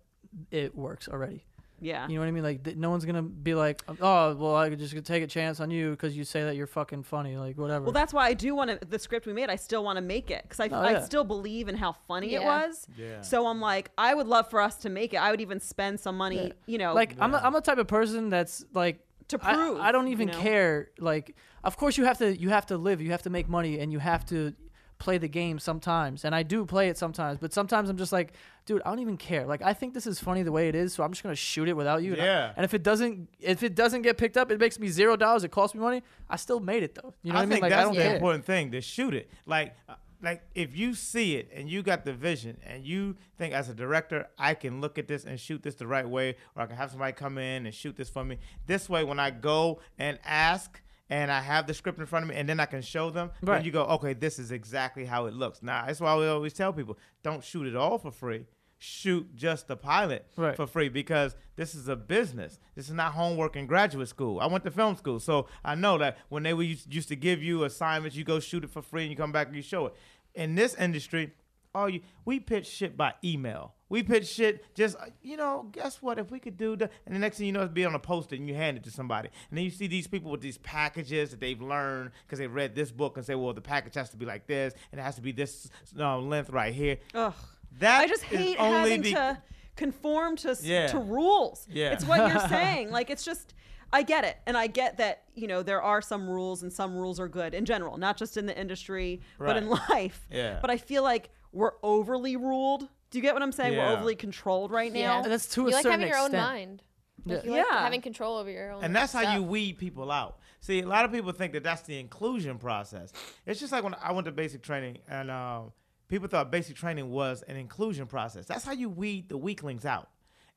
it 0.52 0.76
works 0.76 1.08
already. 1.08 1.45
Yeah. 1.82 2.08
You 2.08 2.15
know 2.15 2.22
what 2.22 2.28
I 2.28 2.32
mean? 2.32 2.44
Like 2.44 2.63
th- 2.63 2.78
no 2.78 2.89
one's 2.89 3.06
gonna 3.06 3.22
be 3.22 3.54
like, 3.56 3.82
oh, 4.02 4.36
well, 4.36 4.56
I 4.56 4.70
could 4.70 4.80
just 4.80 4.96
take 5.06 5.24
a 5.24 5.28
chance 5.28 5.60
on 5.60 5.72
you 5.72 5.92
because 5.92 6.15
you 6.18 6.24
say 6.24 6.44
that 6.44 6.56
you're 6.56 6.68
fucking 6.68 7.04
funny, 7.04 7.38
like 7.38 7.58
whatever. 7.58 7.86
Well, 7.86 7.92
that's 7.94 8.13
why 8.13 8.26
I 8.28 8.34
do 8.34 8.56
want 8.56 8.70
to. 8.80 8.86
The 8.88 9.00
script 9.00 9.26
we 9.26 9.34
made, 9.34 9.50
I 9.50 9.56
still 9.56 9.84
want 9.84 9.98
to 9.98 10.02
make 10.02 10.32
it 10.32 10.44
because 10.44 10.60
I, 10.60 10.68
Oh, 10.68 10.80
I 10.82 10.92
yeah. 10.92 11.02
still 11.04 11.24
believe 11.24 11.68
in 11.70 11.76
how 11.76 11.94
funny 12.08 12.36
it 12.36 12.44
was. 12.44 12.88
Yeah. 12.98 13.22
So 13.22 13.48
I'm 13.48 13.60
like, 13.62 13.92
I 13.98 14.13
would 14.13 14.28
love 14.28 14.50
for 14.50 14.62
us 14.62 14.76
to 14.78 14.89
make 14.89 15.13
it. 15.13 15.18
I 15.18 15.32
would 15.32 15.42
even 15.42 15.60
spend 15.60 16.00
some 16.00 16.18
money, 16.18 16.48
Yeah. 16.48 16.54
you 16.68 16.78
know, 16.78 16.94
like 16.94 17.15
I'm, 17.20 17.32
the, 17.32 17.46
I'm 17.46 17.54
the 17.54 17.62
type 17.62 17.78
of 17.78 17.88
person 17.88 18.30
that's 18.30 18.63
like 18.74 19.00
To 19.30 19.38
prove, 19.39 19.80
I, 19.80 19.92
don't 19.92 20.08
you 20.08 20.13
even 20.13 20.28
know? 20.30 20.39
care. 20.39 20.89
Like, 21.00 21.36
of 21.63 21.78
course 21.78 21.98
you 21.98 22.06
have 22.06 22.18
to 22.20 22.36
you 22.38 22.50
have 22.50 22.65
to 22.68 22.78
live, 22.78 23.02
you 23.02 23.12
have 23.12 23.24
to 23.24 23.30
make 23.30 23.48
money, 23.50 23.80
and 23.80 23.92
you 23.92 24.00
have 24.00 24.26
to 24.28 24.54
play 24.99 25.17
the 25.17 25.27
game 25.27 25.57
sometimes. 25.59 26.23
And 26.25 26.35
I 26.35 26.43
do 26.43 26.65
play 26.65 26.89
it 26.89 26.97
sometimes, 26.97 27.39
but 27.39 27.53
sometimes 27.53 27.89
I'm 27.89 27.97
just 27.97 28.12
like, 28.12 28.33
dude, 28.65 28.81
I 28.85 28.89
don't 28.89 28.99
even 28.99 29.17
care. 29.17 29.45
Like, 29.45 29.62
I 29.62 29.73
think 29.73 29.93
this 29.93 30.05
is 30.05 30.19
funny 30.19 30.43
the 30.43 30.51
way 30.51 30.67
it 30.67 30.75
is, 30.75 30.93
so 30.93 31.03
I'm 31.03 31.12
just 31.12 31.23
gonna 31.23 31.35
shoot 31.35 31.67
it 31.69 31.75
without 31.77 32.03
you. 32.03 32.13
And 32.13 32.21
I- 32.21 32.25
Yeah. 32.25 32.53
And 32.55 32.63
if 32.65 32.73
it 32.73 32.83
doesn't 32.83 33.29
if 33.39 33.63
it 33.63 33.73
doesn't 33.75 34.03
get 34.03 34.17
picked 34.17 34.38
up, 34.38 34.51
it 34.51 34.59
makes 34.59 34.77
me 34.77 34.88
zero 34.89 35.15
dollars. 35.15 35.43
It 35.43 35.51
costs 35.51 35.73
me 35.73 35.81
money. 35.81 36.03
I 36.29 36.35
still 36.35 36.59
made 36.59 36.83
it 36.83 36.95
though. 36.95 37.13
You 37.23 37.31
know 37.31 37.39
I 37.39 37.41
what 37.41 37.43
I 37.43 37.45
mean? 37.45 37.51
think 37.53 37.62
Like, 37.63 37.69
that's 37.71 37.79
I 37.79 37.83
don't 37.85 37.95
the 37.95 38.01
care. 38.03 38.13
important 38.15 38.45
thing 38.45 38.71
to 38.73 38.81
shoot 38.81 39.13
it. 39.13 39.31
Like, 39.45 39.75
uh, 39.88 39.95
like 40.21 40.43
if 40.53 40.75
you 40.75 40.95
see 40.95 41.38
it 41.38 41.49
and 41.55 41.69
you 41.69 41.81
got 41.81 42.03
the 42.03 42.12
vision 42.12 42.57
and 42.65 42.85
you 42.85 43.15
think 43.38 43.53
as 43.53 43.69
a 43.69 43.73
director, 43.73 44.27
I 44.38 44.53
can 44.53 44.81
look 44.81 44.97
at 44.97 45.07
this 45.07 45.23
and 45.23 45.39
shoot 45.39 45.63
this 45.63 45.75
the 45.75 45.88
right 45.88 46.07
way, 46.07 46.35
or 46.57 46.63
I 46.63 46.65
can 46.65 46.75
have 46.75 46.89
somebody 46.91 47.13
come 47.13 47.38
in 47.38 47.65
and 47.65 47.73
shoot 47.73 47.95
this 47.95 48.09
for 48.09 48.25
me. 48.25 48.38
This 48.67 48.89
way, 48.89 49.05
when 49.05 49.17
I 49.19 49.29
go 49.31 49.79
and 49.97 50.19
ask. 50.25 50.81
And 51.10 51.32
I 51.32 51.41
have 51.41 51.65
the 51.65 51.74
script 51.74 52.00
in 52.00 52.06
front 52.06 52.24
of 52.24 52.30
me, 52.30 52.36
and 52.36 52.48
then 52.48 52.60
I 52.60 52.65
can 52.65 52.82
show 52.84 53.10
them. 53.10 53.32
Right. 53.41 53.58
Then 53.58 53.65
you 53.65 53.72
go, 53.72 53.84
okay, 53.86 54.13
this 54.13 54.38
is 54.38 54.52
exactly 54.52 55.06
how 55.06 55.26
it 55.26 55.34
looks. 55.34 55.63
Now, 55.63 55.86
that's 55.88 56.00
why 56.00 56.15
we 56.15 56.28
always 56.28 56.54
tell 56.54 56.72
people: 56.72 56.98
don't 57.24 57.43
shoot 57.43 57.65
it 57.65 57.76
all 57.76 57.98
for 57.98 58.12
free. 58.12 58.45
Shoot 58.82 59.36
just 59.36 59.67
the 59.67 59.76
pilot 59.76 60.26
Right. 60.38 60.56
for 60.56 60.65
free 60.65 60.88
because 60.88 61.36
this 61.58 61.76
is 61.76 61.89
a 61.89 61.98
business. 61.98 62.60
This 62.76 62.88
is 62.88 62.93
not 62.93 63.12
homework 63.13 63.58
in 63.58 63.65
graduate 63.65 64.08
school. 64.08 64.39
I 64.39 64.45
went 64.48 64.63
to 64.63 64.72
film 64.72 64.95
school, 64.95 65.19
so 65.19 65.48
I 65.65 65.76
know 65.76 65.98
that 65.98 66.17
when 66.30 66.43
they 66.43 66.54
were 66.54 66.63
used, 66.63 66.93
used 66.93 67.10
to 67.10 67.17
give 67.17 67.43
you 67.43 67.65
assignments, 67.65 68.15
you 68.15 68.24
go 68.24 68.39
shoot 68.39 68.63
it 68.63 68.69
for 68.69 68.82
free 68.82 69.02
and 69.02 69.12
you 69.12 69.17
come 69.17 69.34
back 69.34 69.48
and 69.48 69.56
you 69.56 69.62
show 69.62 69.88
it. 69.88 69.95
In 70.34 70.56
this 70.56 70.76
industry, 70.76 71.34
all 71.76 71.89
you 71.89 72.02
we 72.24 72.39
pitch 72.39 72.67
shit 72.67 72.95
by 72.95 73.15
email. 73.22 73.74
We 73.89 74.04
pitch 74.04 74.28
shit 74.28 74.63
just 74.75 74.95
you 75.23 75.36
know. 75.36 75.67
Guess 75.71 76.02
what? 76.02 76.19
If 76.19 76.30
we 76.32 76.39
could 76.39 76.58
do 76.58 76.75
that, 76.75 76.91
and 77.06 77.15
the 77.15 77.19
next 77.19 77.38
thing 77.38 77.47
you 77.47 77.52
know, 77.52 77.62
it's 77.63 77.73
be 77.73 77.86
on 77.86 77.95
a 77.95 77.99
poster 77.99 78.36
and 78.36 78.47
you 78.47 78.54
hand 78.56 78.78
it 78.78 78.84
to 78.84 78.91
somebody, 78.91 79.30
and 79.49 79.58
then 79.58 79.65
you 79.65 79.71
see 79.71 79.88
these 79.88 80.06
people 80.08 80.30
with 80.32 80.41
these 80.41 80.60
packages 80.60 81.32
that 81.32 81.39
they've 81.39 81.62
learned 81.62 82.12
because 82.25 82.38
they 82.39 82.47
read 82.47 82.75
this 82.75 82.91
book 82.91 83.17
and 83.17 83.25
say, 83.25 83.34
well, 83.36 83.54
the 83.54 83.62
package 83.62 83.95
has 83.95 84.10
to 84.12 84.17
be 84.17 84.25
like 84.25 84.45
this 84.47 84.73
and 84.91 84.99
it 85.02 85.04
has 85.04 85.15
to 85.15 85.21
be 85.21 85.32
this 85.32 85.69
uh, 85.99 86.17
length 86.19 86.49
right 86.52 86.73
here. 86.73 86.97
Ugh. 87.15 87.34
That 87.80 88.02
I 88.02 88.08
just 88.08 88.23
hate 88.23 88.58
only 88.60 88.89
having 88.91 89.02
be- 89.02 89.13
to 89.13 89.41
conform 89.75 90.36
to 90.38 90.56
Yeah. 90.62 90.88
to 90.88 90.99
rules. 90.99 91.65
Yeah. 91.71 91.91
It's 91.93 92.06
what 92.06 92.32
you're 92.32 92.47
saying. 92.49 92.91
Like 92.91 93.10
it's 93.10 93.23
just 93.23 93.54
I 93.91 94.04
get 94.04 94.23
it. 94.23 94.38
And 94.45 94.56
I 94.56 94.67
get 94.67 94.97
that, 94.97 95.23
you 95.34 95.47
know, 95.47 95.63
there 95.63 95.82
are 95.82 96.02
some 96.02 96.30
rules 96.30 96.62
and 96.62 96.71
some 96.71 96.95
rules 96.95 97.19
are 97.19 97.28
good 97.28 97.56
in 97.56 97.65
general, 97.65 97.97
not 97.97 98.17
just 98.17 98.38
in 98.38 98.45
the 98.45 98.56
industry, 98.56 99.21
but 99.39 99.58
in 99.58 99.67
life. 99.89 100.28
Yeah. 100.32 100.60
But 100.62 100.69
I 100.69 100.78
feel 100.78 101.02
like 101.02 101.30
we're 101.52 101.71
overly 101.82 102.36
ruled. 102.36 102.88
Do 103.12 103.17
you 103.17 103.22
get 103.22 103.34
what 103.34 103.41
I'm 103.43 103.52
saying? 103.52 103.74
Yeah. 103.74 103.89
We're 103.91 103.98
overly 103.98 104.15
controlled 104.15 104.72
right 104.72 104.91
now. 104.93 105.00
Yeah. 105.00 105.24
And 105.24 105.32
that's 105.32 105.48
to 105.56 105.62
you 105.63 105.67
a 105.67 105.72
like 105.72 105.84
certain 105.84 106.00
having 106.02 106.08
your 106.13 106.17
own 106.17 106.32
mind. 106.32 106.84
Like, 107.26 107.39
Yeah. 107.39 107.43
you 107.45 107.52
like 107.58 107.65
Yeah. 107.72 107.80
having 107.82 108.02
control 108.02 108.38
over 108.38 108.50
your 108.50 108.72
own. 108.72 108.84
And 108.84 108.95
that's 108.95 109.12
how 109.13 109.34
you 109.36 109.43
weed 109.43 109.78
people 109.78 110.12
out. 110.12 110.39
See, 110.62 110.80
a 110.82 110.88
lot 110.88 111.06
of 111.06 111.12
people 111.12 111.32
think 111.32 111.54
that 111.54 111.63
that's 111.63 111.82
the 111.84 112.00
inclusion 112.00 112.58
process. 112.60 113.12
It's 113.45 113.60
just 113.60 113.72
like 113.72 113.84
when 113.84 113.95
I 114.02 114.12
went 114.12 114.26
to 114.26 114.32
basic 114.32 114.62
training 114.62 115.00
and 115.08 115.32
um, 115.32 115.72
people 116.08 116.28
thought 116.28 116.52
basic 116.52 116.76
training 116.76 117.10
was 117.10 117.41
an 117.43 117.56
inclusion 117.56 118.08
process. 118.08 118.45
That's 118.45 118.63
how 118.63 118.74
you 118.74 118.89
weed 118.89 119.30
the 119.30 119.38
weaklings 119.38 119.86
out. 119.86 120.10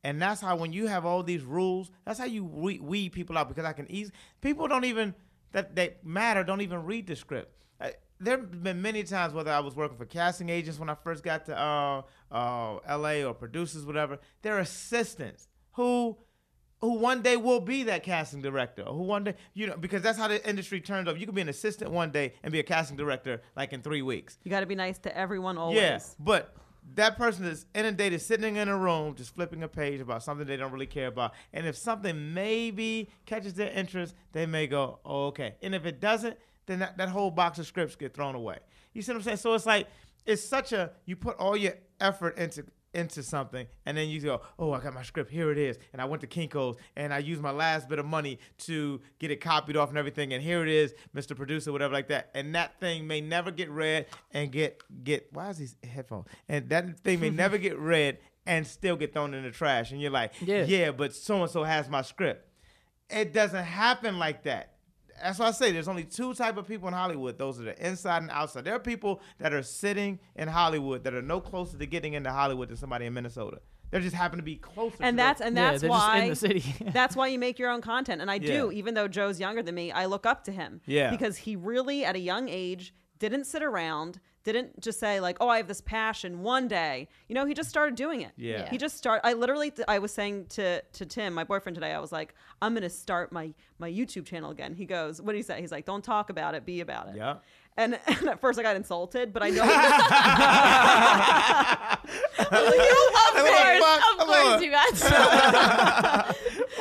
And 0.05 0.21
that's 0.21 0.41
how 0.41 0.57
when 0.57 0.73
you 0.73 0.87
have 0.87 1.05
all 1.05 1.23
these 1.23 1.43
rules, 1.43 1.89
that's 2.05 2.19
how 2.19 2.25
you 2.25 2.43
we- 2.43 2.79
weed 2.79 3.13
people 3.13 3.37
out 3.37 3.47
because 3.47 3.63
I 3.65 3.71
can 3.73 3.89
ease 3.89 4.11
people 4.41 4.67
don't 4.67 4.83
even 4.85 5.15
that 5.53 5.75
that 5.75 6.05
matter 6.05 6.43
don't 6.43 6.61
even 6.61 6.83
read 6.83 7.07
the 7.07 7.15
script. 7.15 7.57
There 8.23 8.37
have 8.37 8.63
been 8.63 8.81
many 8.81 9.03
times 9.03 9.33
whether 9.33 9.51
I 9.51 9.59
was 9.59 9.75
working 9.75 9.97
for 9.97 10.05
casting 10.05 10.49
agents 10.49 10.79
when 10.79 10.89
I 10.89 10.95
first 10.95 11.23
got 11.23 11.45
to 11.45 11.59
uh, 11.59 12.01
uh, 12.31 12.77
L.A. 12.87 13.23
or 13.23 13.33
producers, 13.33 13.85
whatever. 13.85 14.19
They're 14.41 14.59
assistants 14.59 15.47
who 15.73 16.17
who 16.79 16.95
one 16.95 17.21
day 17.21 17.37
will 17.37 17.61
be 17.61 17.83
that 17.83 18.03
casting 18.03 18.41
director, 18.41 18.83
who 18.83 19.03
one 19.03 19.23
day 19.23 19.35
you 19.53 19.67
know 19.67 19.77
because 19.77 20.01
that's 20.01 20.17
how 20.17 20.27
the 20.27 20.47
industry 20.47 20.81
turns 20.81 21.07
up. 21.07 21.19
You 21.19 21.25
can 21.25 21.35
be 21.35 21.41
an 21.41 21.49
assistant 21.49 21.91
one 21.91 22.11
day 22.11 22.33
and 22.43 22.51
be 22.51 22.59
a 22.59 22.63
casting 22.63 22.97
director 22.97 23.41
like 23.55 23.73
in 23.73 23.81
three 23.81 24.01
weeks. 24.01 24.37
You 24.43 24.51
got 24.51 24.61
to 24.61 24.65
be 24.65 24.75
nice 24.75 24.97
to 24.99 25.17
everyone 25.17 25.57
always. 25.57 25.77
Yeah, 25.77 25.99
but 26.19 26.55
that 26.95 27.17
person 27.17 27.45
is 27.45 27.65
inundated, 27.73 28.21
sitting 28.21 28.55
in 28.57 28.67
a 28.67 28.77
room, 28.77 29.15
just 29.15 29.33
flipping 29.33 29.63
a 29.63 29.67
page 29.67 30.01
about 30.01 30.23
something 30.23 30.45
they 30.45 30.57
don't 30.57 30.71
really 30.71 30.85
care 30.85 31.07
about. 31.07 31.33
And 31.53 31.65
if 31.65 31.75
something 31.75 32.33
maybe 32.33 33.09
catches 33.25 33.53
their 33.53 33.71
interest, 33.71 34.15
they 34.31 34.45
may 34.45 34.67
go, 34.67 34.99
oh, 35.05 35.27
okay. 35.27 35.55
And 35.61 35.73
if 35.73 35.85
it 35.85 35.99
doesn't, 35.99 36.37
then 36.65 36.79
that, 36.79 36.97
that 36.97 37.09
whole 37.09 37.31
box 37.31 37.59
of 37.59 37.67
scripts 37.67 37.95
get 37.95 38.13
thrown 38.13 38.35
away. 38.35 38.59
You 38.93 39.01
see 39.01 39.11
what 39.11 39.17
I'm 39.17 39.23
saying? 39.23 39.37
So 39.37 39.53
it's 39.53 39.65
like, 39.65 39.87
it's 40.25 40.43
such 40.43 40.71
a, 40.71 40.91
you 41.05 41.15
put 41.15 41.37
all 41.37 41.57
your 41.57 41.73
effort 41.99 42.37
into 42.37 42.65
into 42.93 43.23
something 43.23 43.65
and 43.85 43.97
then 43.97 44.07
you 44.07 44.19
go 44.19 44.41
oh 44.59 44.71
i 44.71 44.79
got 44.79 44.93
my 44.93 45.01
script. 45.01 45.31
Here 45.31 45.51
it 45.51 45.57
is. 45.57 45.79
And 45.93 46.01
i 46.01 46.05
went 46.05 46.21
to 46.21 46.27
kinko's 46.27 46.77
and 46.95 47.13
i 47.13 47.17
used 47.17 47.41
my 47.41 47.51
last 47.51 47.89
bit 47.89 47.99
of 47.99 48.05
money 48.05 48.39
to 48.59 49.01
get 49.19 49.31
it 49.31 49.37
copied 49.41 49.75
off 49.75 49.89
and 49.89 49.97
everything 49.97 50.33
and 50.33 50.43
here 50.43 50.61
it 50.61 50.69
is 50.69 50.93
mr 51.15 51.35
producer 51.35 51.71
whatever 51.71 51.93
like 51.93 52.09
that. 52.09 52.29
And 52.35 52.53
that 52.55 52.79
thing 52.79 53.07
may 53.07 53.21
never 53.21 53.51
get 53.51 53.69
read 53.69 54.05
and 54.31 54.51
get 54.51 54.83
get 55.03 55.27
why 55.31 55.49
is 55.49 55.57
these 55.57 55.75
headphones? 55.83 56.27
And 56.47 56.69
that 56.69 56.99
thing 56.99 57.19
may 57.19 57.29
never 57.31 57.57
get 57.57 57.77
read 57.79 58.19
and 58.45 58.67
still 58.67 58.95
get 58.95 59.13
thrown 59.13 59.33
in 59.33 59.43
the 59.43 59.51
trash. 59.51 59.91
And 59.91 59.99
you're 59.99 60.11
like 60.11 60.33
Yeah. 60.41 60.65
yeah 60.65 60.91
but 60.91 61.15
so 61.15 61.41
and 61.41 61.49
so 61.49 61.63
has 61.63 61.89
my 61.89 62.03
script. 62.03 62.47
It 63.09 63.33
doesn't 63.33 63.65
happen 63.65 64.19
like 64.19 64.43
that 64.43 64.72
that's 65.21 65.39
why 65.39 65.47
I 65.47 65.51
say 65.51 65.71
there's 65.71 65.87
only 65.87 66.03
two 66.03 66.33
type 66.33 66.57
of 66.57 66.67
people 66.67 66.87
in 66.87 66.93
Hollywood. 66.93 67.37
Those 67.37 67.59
are 67.59 67.63
the 67.63 67.85
inside 67.87 68.21
and 68.23 68.31
outside. 68.31 68.63
There 68.65 68.73
are 68.75 68.79
people 68.79 69.21
that 69.39 69.53
are 69.53 69.63
sitting 69.63 70.19
in 70.35 70.47
Hollywood 70.47 71.03
that 71.03 71.13
are 71.13 71.21
no 71.21 71.39
closer 71.39 71.77
to 71.77 71.85
getting 71.85 72.13
into 72.13 72.31
Hollywood 72.31 72.69
than 72.69 72.77
somebody 72.77 73.05
in 73.05 73.13
Minnesota. 73.13 73.59
They 73.91 73.99
just 73.99 74.15
happen 74.15 74.37
to 74.37 74.43
be 74.43 74.55
closer. 74.55 74.97
And 75.01 75.15
to 75.15 75.23
that's 75.23 75.39
those- 75.39 75.47
and 75.47 75.57
that's 75.57 75.81
they're 75.81 75.89
just 75.89 76.01
why 76.01 76.17
in 76.19 76.29
the 76.29 76.35
city. 76.35 76.63
that's 76.93 77.15
why 77.15 77.27
you 77.27 77.37
make 77.37 77.59
your 77.59 77.69
own 77.69 77.81
content. 77.81 78.21
And 78.21 78.31
I 78.31 78.39
do, 78.39 78.71
even 78.71 78.95
though 78.95 79.07
Joe's 79.07 79.39
younger 79.39 79.61
than 79.61 79.75
me, 79.75 79.91
I 79.91 80.07
look 80.07 80.25
up 80.25 80.43
to 80.45 80.51
him. 80.51 80.81
Yeah. 80.87 81.11
Because 81.11 81.37
he 81.37 81.55
really, 81.55 82.03
at 82.03 82.15
a 82.15 82.19
young 82.19 82.49
age, 82.49 82.93
didn't 83.19 83.45
sit 83.45 83.61
around, 83.61 84.19
didn't 84.51 84.81
just 84.81 84.99
say 84.99 85.21
like, 85.21 85.37
"Oh, 85.39 85.47
I 85.47 85.57
have 85.57 85.67
this 85.67 85.79
passion." 85.79 86.43
One 86.43 86.67
day, 86.67 87.07
you 87.29 87.35
know, 87.35 87.45
he 87.45 87.53
just 87.53 87.69
started 87.69 87.95
doing 87.95 88.21
it. 88.21 88.31
Yeah. 88.35 88.69
He 88.69 88.77
just 88.77 88.97
started. 88.97 89.25
I 89.25 89.33
literally, 89.33 89.71
I 89.87 89.99
was 89.99 90.11
saying 90.11 90.47
to 90.49 90.81
to 90.81 91.05
Tim, 91.05 91.33
my 91.33 91.45
boyfriend 91.45 91.75
today, 91.75 91.93
I 91.93 91.99
was 91.99 92.11
like, 92.11 92.35
"I'm 92.61 92.73
gonna 92.73 92.89
start 92.89 93.31
my 93.31 93.53
my 93.79 93.89
YouTube 93.89 94.25
channel 94.25 94.51
again." 94.51 94.73
He 94.73 94.85
goes, 94.85 95.21
"What 95.21 95.31
did 95.31 95.37
he 95.37 95.43
say?" 95.43 95.61
He's 95.61 95.71
like, 95.71 95.85
"Don't 95.85 96.03
talk 96.03 96.29
about 96.29 96.55
it, 96.55 96.65
be 96.65 96.81
about 96.81 97.07
it." 97.07 97.15
Yeah. 97.15 97.35
And, 97.75 97.97
and 98.07 98.27
at 98.29 98.39
first 98.41 98.59
I 98.59 98.63
got 98.63 98.75
insulted, 98.75 99.33
but 99.33 99.41
I 99.43 99.49
know. 99.49 99.63
Of 102.35 102.49
course, 102.49 102.59
fuck? 103.81 104.01
of 104.11 104.17
Come 104.17 104.27
course, 104.27 104.61
you 104.61 104.71
guys. 104.71 105.01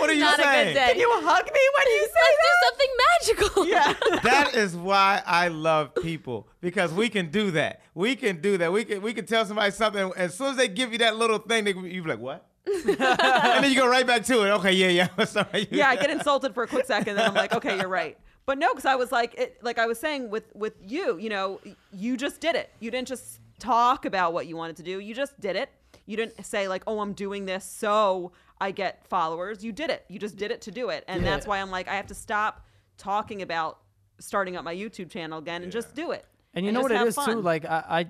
What 0.02 0.10
are 0.10 0.14
you 0.14 0.20
Not 0.20 0.38
a 0.38 0.42
saying? 0.42 0.66
good 0.68 0.74
day. 0.74 0.86
Can 0.92 0.98
you 1.00 1.10
hug 1.12 1.44
me 1.44 1.60
when 1.76 1.86
you 1.86 2.06
say 2.06 2.12
Let's 2.22 2.42
do 2.42 2.66
something 2.66 2.88
magical. 3.12 3.66
Yeah. 3.66 4.20
that 4.22 4.54
is 4.54 4.76
why 4.76 5.22
I 5.24 5.48
love 5.48 5.94
people 5.94 6.48
because 6.60 6.92
we 6.92 7.08
can 7.08 7.30
do 7.30 7.52
that. 7.52 7.82
We 7.94 8.16
can 8.16 8.40
do 8.40 8.58
that. 8.58 8.72
We 8.72 8.84
can 8.84 9.00
we 9.02 9.14
can 9.14 9.26
tell 9.26 9.44
somebody 9.46 9.70
something. 9.70 10.12
As 10.16 10.34
soon 10.34 10.48
as 10.48 10.56
they 10.56 10.68
give 10.68 10.92
you 10.92 10.98
that 10.98 11.16
little 11.16 11.38
thing, 11.38 11.64
they 11.64 11.72
you 11.72 12.02
be 12.02 12.08
like, 12.08 12.18
"What?" 12.18 12.46
and 12.66 13.64
then 13.64 13.70
you 13.70 13.76
go 13.76 13.88
right 13.88 14.06
back 14.06 14.24
to 14.24 14.44
it. 14.44 14.50
Okay, 14.50 14.72
yeah, 14.72 15.08
yeah. 15.16 15.24
Sorry. 15.24 15.68
yeah, 15.70 15.88
I 15.88 15.96
get 15.96 16.10
insulted 16.10 16.54
for 16.54 16.62
a 16.64 16.66
quick 16.66 16.86
second, 16.86 17.16
then 17.16 17.26
I'm 17.28 17.34
like, 17.34 17.54
okay, 17.54 17.76
you're 17.76 17.88
right. 17.88 18.16
But 18.46 18.58
no, 18.58 18.70
because 18.72 18.86
I 18.86 18.94
was 18.96 19.12
like, 19.12 19.34
it, 19.34 19.58
like 19.62 19.78
I 19.78 19.86
was 19.86 19.98
saying 19.98 20.30
with 20.30 20.44
with 20.54 20.74
you, 20.84 21.18
you 21.18 21.28
know, 21.28 21.60
you 21.92 22.16
just 22.16 22.40
did 22.40 22.56
it. 22.56 22.70
You 22.80 22.90
didn't 22.90 23.08
just 23.08 23.40
talk 23.58 24.04
about 24.04 24.32
what 24.32 24.46
you 24.46 24.56
wanted 24.56 24.76
to 24.76 24.82
do. 24.82 24.98
You 25.00 25.14
just 25.14 25.38
did 25.40 25.56
it. 25.56 25.70
You 26.06 26.16
didn't 26.16 26.44
say 26.44 26.66
like, 26.66 26.82
oh, 26.86 27.00
I'm 27.00 27.12
doing 27.12 27.44
this 27.46 27.64
so 27.64 28.32
I 28.62 28.70
get 28.70 29.04
followers. 29.08 29.64
You 29.64 29.72
did 29.72 29.90
it. 29.90 30.04
You 30.08 30.18
just 30.18 30.36
did 30.36 30.50
it 30.52 30.60
to 30.62 30.70
do 30.70 30.90
it, 30.90 31.04
and 31.08 31.22
Yeah. 31.22 31.30
that's 31.30 31.46
why 31.46 31.60
I'm 31.60 31.70
like, 31.70 31.88
I 31.88 31.94
have 31.94 32.06
to 32.06 32.14
stop 32.14 32.64
talking 32.96 33.42
about 33.42 33.78
starting 34.20 34.56
up 34.56 34.64
my 34.64 34.74
YouTube 34.74 35.10
channel 35.10 35.38
again 35.38 35.62
and 35.64 35.72
just 35.72 35.94
do 35.94 36.12
it. 36.12 36.24
And 36.54 36.64
you 36.64 36.70
know 36.70 36.80
what 36.80 36.92
it 36.92 36.94
is 36.94 37.16
have 37.16 37.28
is 37.28 37.34
too. 37.34 37.40
Like 37.40 37.64
I, 37.64 37.84
I, 37.88 38.06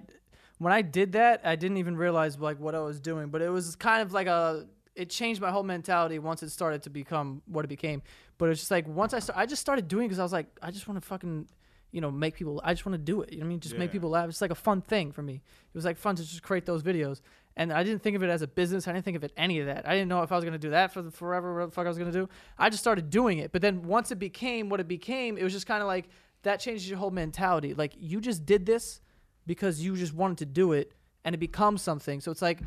when 0.59 0.73
I 0.73 0.83
did 0.83 1.13
that, 1.13 1.41
I 1.45 1.57
didn't 1.57 1.79
even 1.79 1.97
realize 1.97 2.39
like 2.39 2.59
what 2.61 2.75
I 2.75 2.81
was 2.81 3.01
doing. 3.01 3.29
But 3.29 3.41
it 3.41 3.49
was 3.49 3.77
kind 3.77 4.03
of 4.03 4.13
like 4.13 4.27
a. 4.27 4.67
It 4.95 5.09
changed 5.09 5.41
my 5.41 5.51
whole 5.51 5.63
mentality 5.63 6.19
once 6.19 6.43
it 6.43 6.51
started 6.51 6.83
to 6.83 6.91
become 6.91 7.41
what 7.47 7.65
it 7.65 7.69
became. 7.69 8.03
But 8.37 8.51
it's 8.51 8.61
just 8.61 8.71
like 8.71 8.87
once 8.87 9.15
I 9.15 9.21
start, 9.21 9.39
I 9.39 9.47
just 9.47 9.63
started 9.63 9.89
doing 9.89 10.07
because 10.07 10.19
I 10.19 10.23
was 10.23 10.33
like, 10.35 10.49
I 10.61 10.71
just 10.71 10.87
want 10.87 11.01
to 11.01 11.07
fucking, 11.07 11.49
you 11.93 12.01
know, 12.03 12.11
make 12.11 12.35
people. 12.35 12.61
I 12.63 12.75
just 12.75 12.85
want 12.85 12.95
to 12.95 13.03
do 13.03 13.23
it. 13.23 13.33
You 13.33 13.39
know 13.39 13.45
what 13.45 13.47
I 13.47 13.49
mean? 13.49 13.61
Just 13.61 13.79
make 13.79 13.91
people 13.91 14.11
laugh. 14.11 14.29
It's 14.29 14.43
like 14.43 14.51
a 14.51 14.55
fun 14.69 14.83
thing 14.83 15.11
for 15.13 15.23
me. 15.23 15.37
It 15.37 15.75
was 15.75 15.87
like 15.87 15.97
fun 15.97 16.17
to 16.17 16.23
just 16.23 16.43
create 16.43 16.67
those 16.67 16.83
videos. 16.83 17.23
And 17.57 17.73
I 17.73 17.83
didn't 17.83 18.03
think 18.03 18.17
of 18.17 18.23
it 18.23 18.31
as 18.31 18.43
a 18.43 18.47
business. 18.47 18.89
I 18.89 18.93
didn't 18.93 19.05
think 19.05 19.17
of 19.17 19.25
it 19.25 19.33
any 19.37 19.59
of 19.61 19.67
that. 19.67 19.87
I 19.87 19.93
didn't 19.93 20.09
know 20.09 20.23
if 20.23 20.33
I 20.33 20.37
was 20.37 20.45
gonna 20.45 20.59
do 20.59 20.71
that 20.71 20.93
for 20.93 21.03
the 21.03 21.11
forever. 21.11 21.55
What 21.55 21.67
the 21.67 21.73
fuck 21.73 21.87
I 21.87 21.89
was 21.89 21.99
gonna 21.99 22.13
do? 22.13 22.29
I 22.59 22.71
just 22.71 22.83
started 22.83 23.11
doing 23.11 23.39
it. 23.39 23.53
But 23.53 23.63
then 23.63 23.83
once 23.83 24.11
it 24.11 24.19
became 24.19 24.69
what 24.69 24.81
it 24.81 24.89
became, 24.89 25.37
it 25.37 25.45
was 25.45 25.53
just 25.53 25.67
kind 25.67 25.83
of 25.83 25.87
like 25.87 26.09
that 26.43 26.61
changes 26.61 26.89
your 26.89 26.99
whole 26.99 27.11
mentality. 27.11 27.75
Like 27.75 27.93
you 27.99 28.21
just 28.21 28.47
did 28.47 28.67
this 28.67 29.01
because 29.47 29.81
you 29.83 29.97
just 29.97 30.15
wanted 30.15 30.39
to 30.39 30.47
do 30.47 30.73
it, 30.73 30.93
and 31.25 31.35
it 31.35 31.39
becomes 31.39 31.83
something. 31.83 32.21
So 32.21 32.31
it's 32.31 32.43
like, 32.43 32.61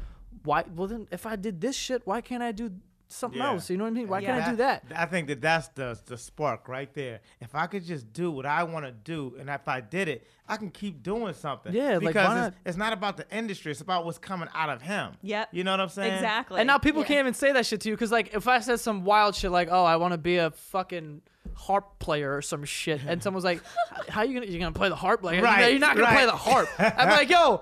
why? 0.44 0.64
Well, 0.76 0.88
then 0.88 1.08
if 1.12 1.26
I 1.26 1.36
did 1.36 1.62
this 1.62 1.76
shit, 1.76 2.02
why 2.06 2.22
can't 2.22 2.44
I 2.44 2.52
do 2.52 2.72
something 3.08 3.40
Yeah. 3.40 3.50
else? 3.50 3.70
You 3.70 3.78
know 3.78 3.84
what 3.86 3.92
I 3.92 3.94
mean? 3.94 4.08
Why 4.08 4.20
Yeah. 4.20 4.34
can't 4.36 4.48
I 4.48 4.50
do 4.52 4.56
that? 4.58 4.84
I 4.96 5.06
think 5.06 5.28
that 5.28 5.42
that's 5.42 5.68
the 5.70 5.98
the 6.06 6.18
spark 6.18 6.68
right 6.68 6.94
there. 6.94 7.22
If 7.40 7.56
I 7.56 7.68
could 7.68 7.86
just 7.86 8.12
do 8.14 8.32
what 8.32 8.46
I 8.46 8.64
want 8.64 8.86
to 8.86 8.92
do, 8.92 9.36
and 9.40 9.50
if 9.50 9.68
I 9.68 9.82
did 9.82 10.08
it, 10.08 10.28
I 10.48 10.58
can 10.58 10.70
keep 10.72 11.02
doing 11.04 11.34
something. 11.34 11.74
Yeah, 11.74 12.00
because 12.00 12.16
why 12.16 12.22
it's, 12.24 12.34
not? 12.34 12.54
it's 12.66 12.78
not 12.78 12.94
about 12.94 13.18
the 13.18 13.26
industry; 13.36 13.72
it's 13.72 13.82
about 13.82 14.06
what's 14.06 14.18
coming 14.18 14.50
out 14.54 14.70
of 14.70 14.82
him. 14.82 15.14
Yep. 15.22 15.50
You 15.52 15.64
know 15.64 15.72
what 15.72 15.80
I'm 15.82 15.90
saying? 15.90 16.14
exactly. 16.14 16.60
And 16.62 16.68
now 16.68 16.78
people 16.78 17.02
Yeah. 17.02 17.08
can't 17.08 17.20
even 17.20 17.34
say 17.34 17.52
that 17.52 17.66
shit 17.66 17.82
to 17.82 17.90
you 17.90 17.96
because, 17.96 18.12
like, 18.12 18.34
if 18.34 18.48
I 18.48 18.60
said 18.60 18.80
some 18.80 19.04
wild 19.04 19.36
shit 19.36 19.52
like, 19.52 19.70
"Oh, 19.72 19.84
I 19.86 19.96
want 19.98 20.12
to 20.14 20.18
be 20.18 20.38
a 20.38 20.52
fucking 20.52 21.22
harp 21.54 22.00
player 22.00 22.36
or 22.36 22.42
some 22.42 22.64
shit," 22.66 23.02
and 23.08 23.22
someone's 23.24 23.46
like, 23.46 23.62
"How 24.10 24.24
you 24.24 24.34
gonna 24.40 24.52
you 24.52 24.60
gonna 24.60 24.72
play 24.72 24.90
the 24.90 24.96
harp? 24.96 25.24
Like, 25.24 25.42
Right, 25.42 25.70
you're 25.72 25.80
not 25.80 25.96
gonna 25.96 26.14
play 26.14 26.26
the 26.26 26.32
harp." 26.32 26.70
I'm 26.80 27.10
like, 27.10 27.30
"Yo." 27.30 27.62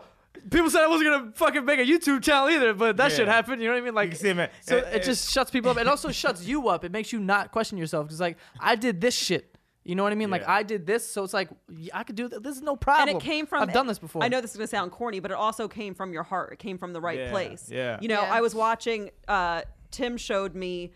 People 0.49 0.69
said 0.69 0.81
I 0.83 0.87
wasn't 0.87 1.09
gonna 1.11 1.31
fucking 1.35 1.63
make 1.63 1.79
a 1.79 1.85
YouTube 1.85 2.21
channel 2.23 2.49
either, 2.49 2.73
but 2.73 2.97
that 2.97 3.11
shit 3.11 3.27
happened. 3.27 3.61
You 3.61 3.67
know 3.67 3.75
what 3.75 3.81
I 3.81 3.85
mean? 3.85 3.93
Like, 3.95 4.15
see, 4.15 4.33
man, 4.33 4.49
so 4.61 4.77
it 4.77 5.01
uh, 5.01 5.03
just 5.03 5.31
shuts 5.31 5.51
people 5.51 5.71
up. 5.71 5.77
It 5.77 5.87
also 5.87 6.11
shuts 6.23 6.43
you 6.45 6.67
up. 6.69 6.83
It 6.83 6.91
makes 6.91 7.13
you 7.13 7.19
not 7.19 7.51
question 7.51 7.77
yourself 7.77 8.07
because, 8.07 8.19
like, 8.19 8.37
I 8.59 8.75
did 8.75 8.99
this 8.99 9.15
shit. 9.15 9.55
You 9.83 9.95
know 9.95 10.03
what 10.03 10.11
I 10.11 10.15
mean? 10.15 10.29
Like, 10.29 10.47
I 10.47 10.63
did 10.63 10.85
this, 10.85 11.05
so 11.09 11.23
it's 11.23 11.33
like 11.33 11.49
I 11.93 12.03
could 12.03 12.15
do 12.15 12.27
this. 12.29 12.39
This 12.41 12.55
is 12.55 12.61
no 12.61 12.75
problem. 12.75 13.09
and 13.09 13.17
it 13.17 13.23
came 13.23 13.45
from 13.45 13.61
I've 13.63 13.73
done 13.73 13.85
this 13.85 13.99
before. 13.99 14.23
I 14.23 14.27
know 14.27 14.41
this 14.41 14.51
is 14.51 14.57
gonna 14.57 14.67
sound 14.67 14.91
corny, 14.91 15.19
but 15.19 15.29
it 15.31 15.37
also 15.37 15.67
came 15.67 15.93
from 15.93 16.13
your 16.13 16.23
heart. 16.23 16.53
It 16.53 16.59
came 16.59 16.77
from 16.77 16.93
the 16.93 17.01
right 17.01 17.19
Yeah, 17.19 17.31
place. 17.31 17.69
yeah. 17.71 17.97
You 18.01 18.07
know, 18.07 18.21
Yeah. 18.21 18.33
I 18.33 18.41
was 18.41 18.55
watching. 18.55 19.11
Uh, 19.27 19.61
Tim 19.91 20.17
showed 20.17 20.55
me. 20.55 20.93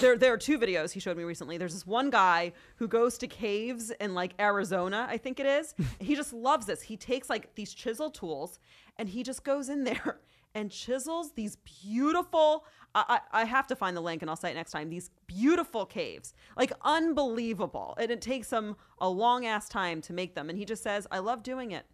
There, 0.00 0.16
there 0.16 0.32
are 0.32 0.38
two 0.38 0.58
videos 0.58 0.92
he 0.92 1.00
showed 1.00 1.16
me 1.16 1.24
recently. 1.24 1.58
There's 1.58 1.74
this 1.74 1.86
one 1.86 2.08
guy 2.10 2.52
who 2.76 2.88
goes 2.88 3.18
to 3.18 3.26
caves 3.26 3.90
in 3.90 4.14
like 4.14 4.32
Arizona, 4.40 5.06
I 5.10 5.18
think 5.18 5.38
it 5.38 5.46
is. 5.46 5.74
he 6.00 6.14
just 6.16 6.32
loves 6.32 6.66
this. 6.66 6.82
He 6.82 6.96
takes 6.96 7.28
like 7.28 7.54
these 7.54 7.74
chisel 7.74 8.10
tools 8.10 8.58
and 8.96 9.08
he 9.08 9.22
just 9.22 9.44
goes 9.44 9.68
in 9.68 9.84
there 9.84 10.20
and 10.54 10.70
chisels 10.70 11.32
these 11.32 11.56
beautiful. 11.56 12.64
I, 12.94 13.20
I, 13.32 13.42
I 13.42 13.44
have 13.44 13.66
to 13.68 13.76
find 13.76 13.94
the 13.96 14.00
link 14.00 14.22
and 14.22 14.30
I'll 14.30 14.36
say 14.36 14.50
it 14.50 14.54
next 14.54 14.70
time. 14.72 14.88
These 14.88 15.10
beautiful 15.26 15.84
caves, 15.84 16.32
like 16.56 16.72
unbelievable, 16.82 17.94
and 17.98 18.10
it 18.10 18.20
takes 18.20 18.50
him 18.50 18.76
a 18.98 19.08
long 19.08 19.46
ass 19.46 19.68
time 19.68 20.00
to 20.02 20.12
make 20.12 20.34
them. 20.34 20.48
And 20.48 20.58
he 20.58 20.64
just 20.64 20.82
says, 20.82 21.06
"I 21.10 21.18
love 21.18 21.42
doing 21.42 21.72
it. 21.72 21.84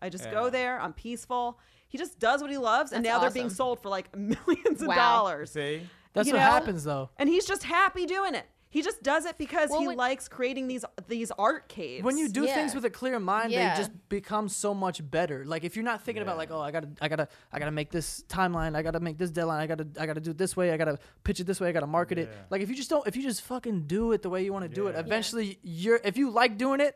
I 0.00 0.08
just 0.08 0.30
go 0.30 0.50
there. 0.50 0.80
I'm 0.80 0.92
peaceful." 0.92 1.58
He 1.88 1.98
just 1.98 2.20
does 2.20 2.40
what 2.40 2.50
he 2.50 2.58
loves, 2.58 2.92
and 2.92 3.04
That's 3.04 3.14
now 3.14 3.18
they're 3.20 3.30
being 3.30 3.50
sold 3.50 3.82
for 3.82 3.88
like 3.88 4.14
millions 4.46 4.80
of 4.80 4.88
Wow. 4.88 4.94
dollars. 4.94 5.50
See, 5.50 5.82
That's 6.12 6.26
you 6.28 6.34
what 6.34 6.40
know? 6.40 6.44
happens 6.44 6.84
though. 6.84 7.10
And 7.18 7.28
he's 7.28 7.46
just 7.46 7.62
happy 7.64 8.06
doing 8.06 8.34
it. 8.34 8.46
He 8.72 8.82
just 8.82 9.02
does 9.02 9.24
it 9.26 9.36
because 9.36 9.68
Well, 9.70 9.80
he 9.80 9.88
when- 9.88 9.96
likes 9.96 10.28
creating 10.28 10.68
these 10.68 10.84
these 11.08 11.32
art 11.32 11.68
caves. 11.68 12.04
when 12.04 12.16
you 12.16 12.28
do 12.28 12.44
Yeah. 12.44 12.54
things 12.54 12.72
with 12.72 12.84
a 12.84 12.90
clear 12.90 13.18
mind 13.18 13.50
Yeah. 13.50 13.74
they 13.74 13.80
just 13.80 13.90
become 14.08 14.48
so 14.48 14.72
much 14.74 15.08
better 15.10 15.44
like 15.44 15.64
if 15.64 15.74
you're 15.74 15.84
not 15.84 16.02
thinking 16.04 16.22
about 16.22 16.36
like 16.36 16.52
oh 16.52 16.60
i 16.60 16.70
gotta 16.70 16.88
i 17.00 17.08
gotta 17.08 17.26
i 17.52 17.58
gotta 17.58 17.72
make 17.72 17.90
this 17.90 18.22
timeline 18.28 18.76
i 18.76 18.82
gotta 18.82 19.00
make 19.00 19.18
this 19.18 19.30
deadline 19.32 19.60
i 19.60 19.66
gotta 19.66 19.88
i 19.98 20.06
gotta 20.06 20.20
do 20.20 20.30
it 20.30 20.38
this 20.38 20.56
way 20.56 20.70
i 20.70 20.76
gotta 20.76 21.00
pitch 21.24 21.40
it 21.40 21.48
this 21.48 21.60
way 21.60 21.68
i 21.68 21.72
gotta 21.72 21.86
market 21.88 22.16
it 22.18 22.28
like 22.50 22.62
if 22.62 22.68
you 22.68 22.76
just 22.76 22.88
don't 22.90 23.04
if 23.08 23.16
you 23.16 23.22
just 23.24 23.42
fucking 23.42 23.88
do 23.88 24.12
it 24.12 24.22
the 24.22 24.30
way 24.30 24.44
you 24.44 24.52
want 24.52 24.62
to 24.64 24.68
do 24.68 24.86
it 24.86 24.92
Yeah. 24.92 25.00
eventually 25.00 25.58
you're 25.64 26.00
if 26.04 26.16
you 26.16 26.30
like 26.30 26.56
doing 26.56 26.78
it 26.80 26.94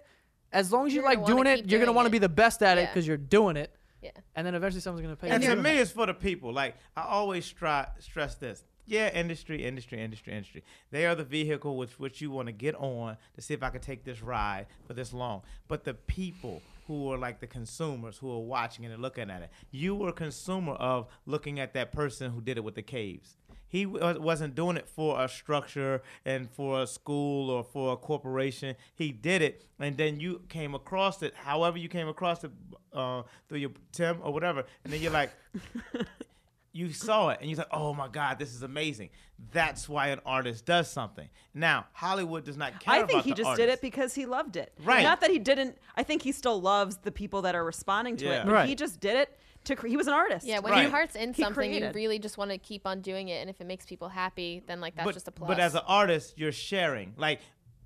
as 0.53 0.71
long 0.71 0.87
as 0.87 0.93
you 0.95 1.01
You're 1.01 1.09
like 1.11 1.27
doing 1.27 1.47
it 1.49 1.57
keep 1.63 1.71
you're 1.73 1.81
gonna 1.81 1.91
want 1.93 2.07
to 2.07 2.11
be 2.11 2.19
the 2.21 2.29
best 2.29 2.63
at 2.63 2.79
it 2.79 2.89
because 2.89 3.05
you're 3.05 3.17
doing 3.17 3.57
it 3.57 3.75
Yeah. 4.01 4.11
and 4.37 4.47
then 4.47 4.55
eventually 4.55 4.81
someone's 4.81 5.03
gonna 5.03 5.17
pay 5.17 5.31
and 5.31 5.43
you 5.43 5.51
to 5.51 5.57
me, 5.61 5.71
it's 5.79 5.91
for 5.91 6.07
the 6.07 6.15
people. 6.15 6.53
Like 6.53 6.77
I 6.97 7.03
always 7.03 7.51
try 7.51 7.89
stress 7.99 8.37
this. 8.37 8.63
Yeah, 8.87 9.09
industry, 9.15 9.65
industry, 9.65 10.01
industry, 10.01 10.33
industry. 10.35 10.63
They 10.91 11.07
are 11.07 11.15
the 11.15 11.25
vehicle 11.25 11.77
with 11.77 11.99
which 11.99 12.21
you 12.21 12.31
want 12.31 12.47
to 12.47 12.53
get 12.53 12.75
on 12.75 13.17
to 13.35 13.41
see 13.41 13.55
if 13.55 13.63
I 13.63 13.71
can 13.71 13.81
take 13.81 14.05
this 14.05 14.23
ride 14.23 14.67
for 14.87 14.93
this 14.93 15.13
long. 15.13 15.43
But 15.69 15.85
the 15.85 15.95
people 15.95 16.61
who 16.87 17.11
are 17.11 17.17
like 17.17 17.41
the 17.41 17.47
consumers 17.47 18.19
who 18.19 18.31
are 18.31 18.41
watching 18.41 18.85
it 18.85 18.93
and 18.93 19.01
looking 19.01 19.31
at 19.31 19.41
it, 19.43 19.51
you 19.71 19.95
were 19.95 20.09
a 20.11 20.13
consumer 20.13 20.75
of 20.75 21.07
looking 21.25 21.59
at 21.61 21.73
that 21.75 21.93
person 21.93 22.31
who 22.33 22.43
did 22.43 22.59
it 22.59 22.65
with 22.65 22.75
the 22.75 22.83
caves. 22.83 23.37
He 23.67 23.87
wa- 23.87 24.15
wasn't 24.19 24.55
doing 24.55 24.77
it 24.77 24.87
for 24.87 25.21
a 25.21 25.29
structure 25.29 26.03
and 26.27 26.51
for 26.51 26.83
a 26.83 26.87
school 26.87 27.51
or 27.51 27.65
for 27.65 27.95
a 27.95 27.97
corporation. 27.97 28.77
He 28.95 29.11
did 29.11 29.41
it, 29.43 29.65
and 29.81 29.97
then 29.97 30.21
you 30.21 30.43
came 30.49 30.75
across 30.75 31.23
it, 31.23 31.35
however 31.35 31.79
you 31.79 31.89
came 31.89 32.07
across 32.07 32.45
it, 32.45 32.53
uh, 32.93 33.23
through 33.49 33.59
your 33.59 33.71
Tim 33.93 34.19
or 34.23 34.33
whatever, 34.33 34.65
and 34.85 34.93
then 34.93 35.01
you're 35.01 35.11
like, 35.11 35.33
you 36.75 36.93
saw 36.93 37.29
it 37.31 37.39
and 37.41 37.49
you 37.49 37.57
thought, 37.57 37.69
oh 37.71 37.95
my 37.95 38.09
God, 38.09 38.39
this 38.39 38.53
is 38.53 38.63
amazing. 38.63 39.09
That's 39.53 39.89
why 39.89 40.09
an 40.09 40.21
artist 40.27 40.67
does 40.67 40.91
something. 40.91 41.29
Now, 41.55 41.87
Hollywood 41.93 42.45
does 42.45 42.57
not 42.57 42.81
care 42.81 42.95
I 42.95 42.99
think 42.99 43.11
about 43.13 43.25
he 43.25 43.31
the 43.31 43.37
just 43.37 43.49
artist. 43.49 43.67
did 43.67 43.73
it 43.73 43.81
because 43.81 44.15
he 44.15 44.27
loved 44.27 44.57
it. 44.57 44.73
Right. 44.85 45.03
Not 45.05 45.21
that 45.23 45.31
he 45.31 45.39
didn't. 45.39 45.79
I 45.97 46.03
think 46.03 46.23
he 46.23 46.33
still 46.33 46.61
loves 46.61 46.97
the 46.99 47.13
people 47.13 47.43
that 47.43 47.55
are 47.55 47.65
responding 47.65 48.17
to 48.19 48.25
Yeah. 48.27 48.41
it. 48.41 48.45
But 48.47 48.53
Right. 48.53 48.69
He 48.69 48.75
just 48.75 48.99
did 49.01 49.17
it 49.17 49.39
to. 49.65 49.77
Cre- 49.77 49.87
he 49.87 49.97
was 49.97 50.09
an 50.09 50.15
artist. 50.15 50.47
Yeah, 50.47 50.59
when 50.59 50.73
Right. 50.73 50.83
your 50.83 50.91
heart's 50.91 51.15
in 51.15 51.33
He 51.33 51.43
something, 51.43 51.73
you 51.73 51.91
really 51.95 52.19
just 52.19 52.37
want 52.39 52.51
to 52.51 52.59
keep 52.59 52.87
on 52.89 53.01
doing 53.03 53.29
it, 53.29 53.41
and 53.41 53.49
if 53.49 53.61
it 53.61 53.67
makes 53.69 53.87
people 53.87 54.09
happy, 54.09 54.63
then 54.67 54.81
like 54.81 54.97
that's 54.97 55.05
but, 55.07 55.15
just 55.15 55.29
a 55.29 55.31
plus. 55.33 55.47
but 55.49 55.61
as 55.61 55.75
an 55.77 55.83
artist, 55.87 56.35
you're 56.37 56.53
sharing. 56.53 57.15
Like, 57.17 57.41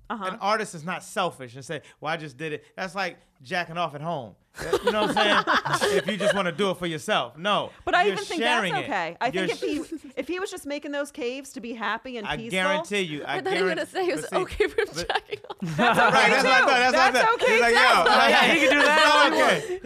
Uh-huh. 0.09 0.25
an 0.25 0.39
artist 0.41 0.73
is 0.73 0.83
not 0.83 1.03
selfish 1.03 1.53
and 1.55 1.63
say, 1.63 1.83
well, 2.01 2.11
I 2.11 2.17
just 2.17 2.35
did 2.37 2.53
it. 2.53 2.65
That's 2.75 2.95
like 2.95 3.17
jacking 3.41 3.77
off 3.77 3.95
at 3.95 4.01
home. 4.01 4.35
You 4.83 4.91
know 4.91 5.03
what 5.05 5.15
I'm 5.17 5.43
saying? 5.77 5.97
if 5.99 6.07
you 6.07 6.17
just 6.17 6.35
want 6.35 6.47
to 6.47 6.51
do 6.51 6.71
it 6.71 6.77
for 6.77 6.87
yourself. 6.87 7.37
No. 7.37 7.69
But 7.85 7.95
I 7.95 8.07
even 8.07 8.17
think 8.17 8.41
that's 8.41 8.51
sharing 8.67 8.75
it. 8.75 8.83
okay. 8.85 9.15
I 9.21 9.31
think 9.31 9.35
You're 9.61 9.79
if 9.85 9.91
he 9.91 10.09
if 10.17 10.27
he 10.27 10.39
was 10.39 10.51
just 10.51 10.65
making 10.65 10.91
those 10.91 11.11
caves 11.11 11.53
to 11.53 11.61
be 11.61 11.73
happy 11.73 12.17
and 12.17 12.27
I 12.27 12.35
peaceful, 12.35 12.51
guarantee 12.59 13.01
you. 13.01 13.23
I, 13.23 13.37
I 13.37 13.41
thought 13.41 13.55
you 13.55 13.63
were 13.63 13.69
gonna 13.69 13.85
say 13.85 14.07
it 14.09 14.15
was 14.17 14.27
see, 14.27 14.35
okay 14.35 14.67
for 14.67 14.81
him 14.81 14.87
jacking 14.87 15.39
off. 15.49 15.57
that's 15.77 15.99
okay 15.99 16.09
Right, 16.09 16.29
that's 16.29 16.43
too. 16.43 16.49
what 16.49 16.53
I 16.53 16.59
thought. 16.59 16.91
That's, 16.91 16.93
what 16.93 17.15
I 17.15 17.21
thought. 17.21 17.33
okay 17.35 17.51
He's 17.53 17.61
like, 17.61 17.73
too. 17.73 17.79
yo, 17.79 18.05
yeah, 18.27 18.41
he 18.53 18.59
can 18.59 18.69
do 18.71 18.81
that. 18.81 19.29
It's 19.31 19.65
okay. 19.65 19.79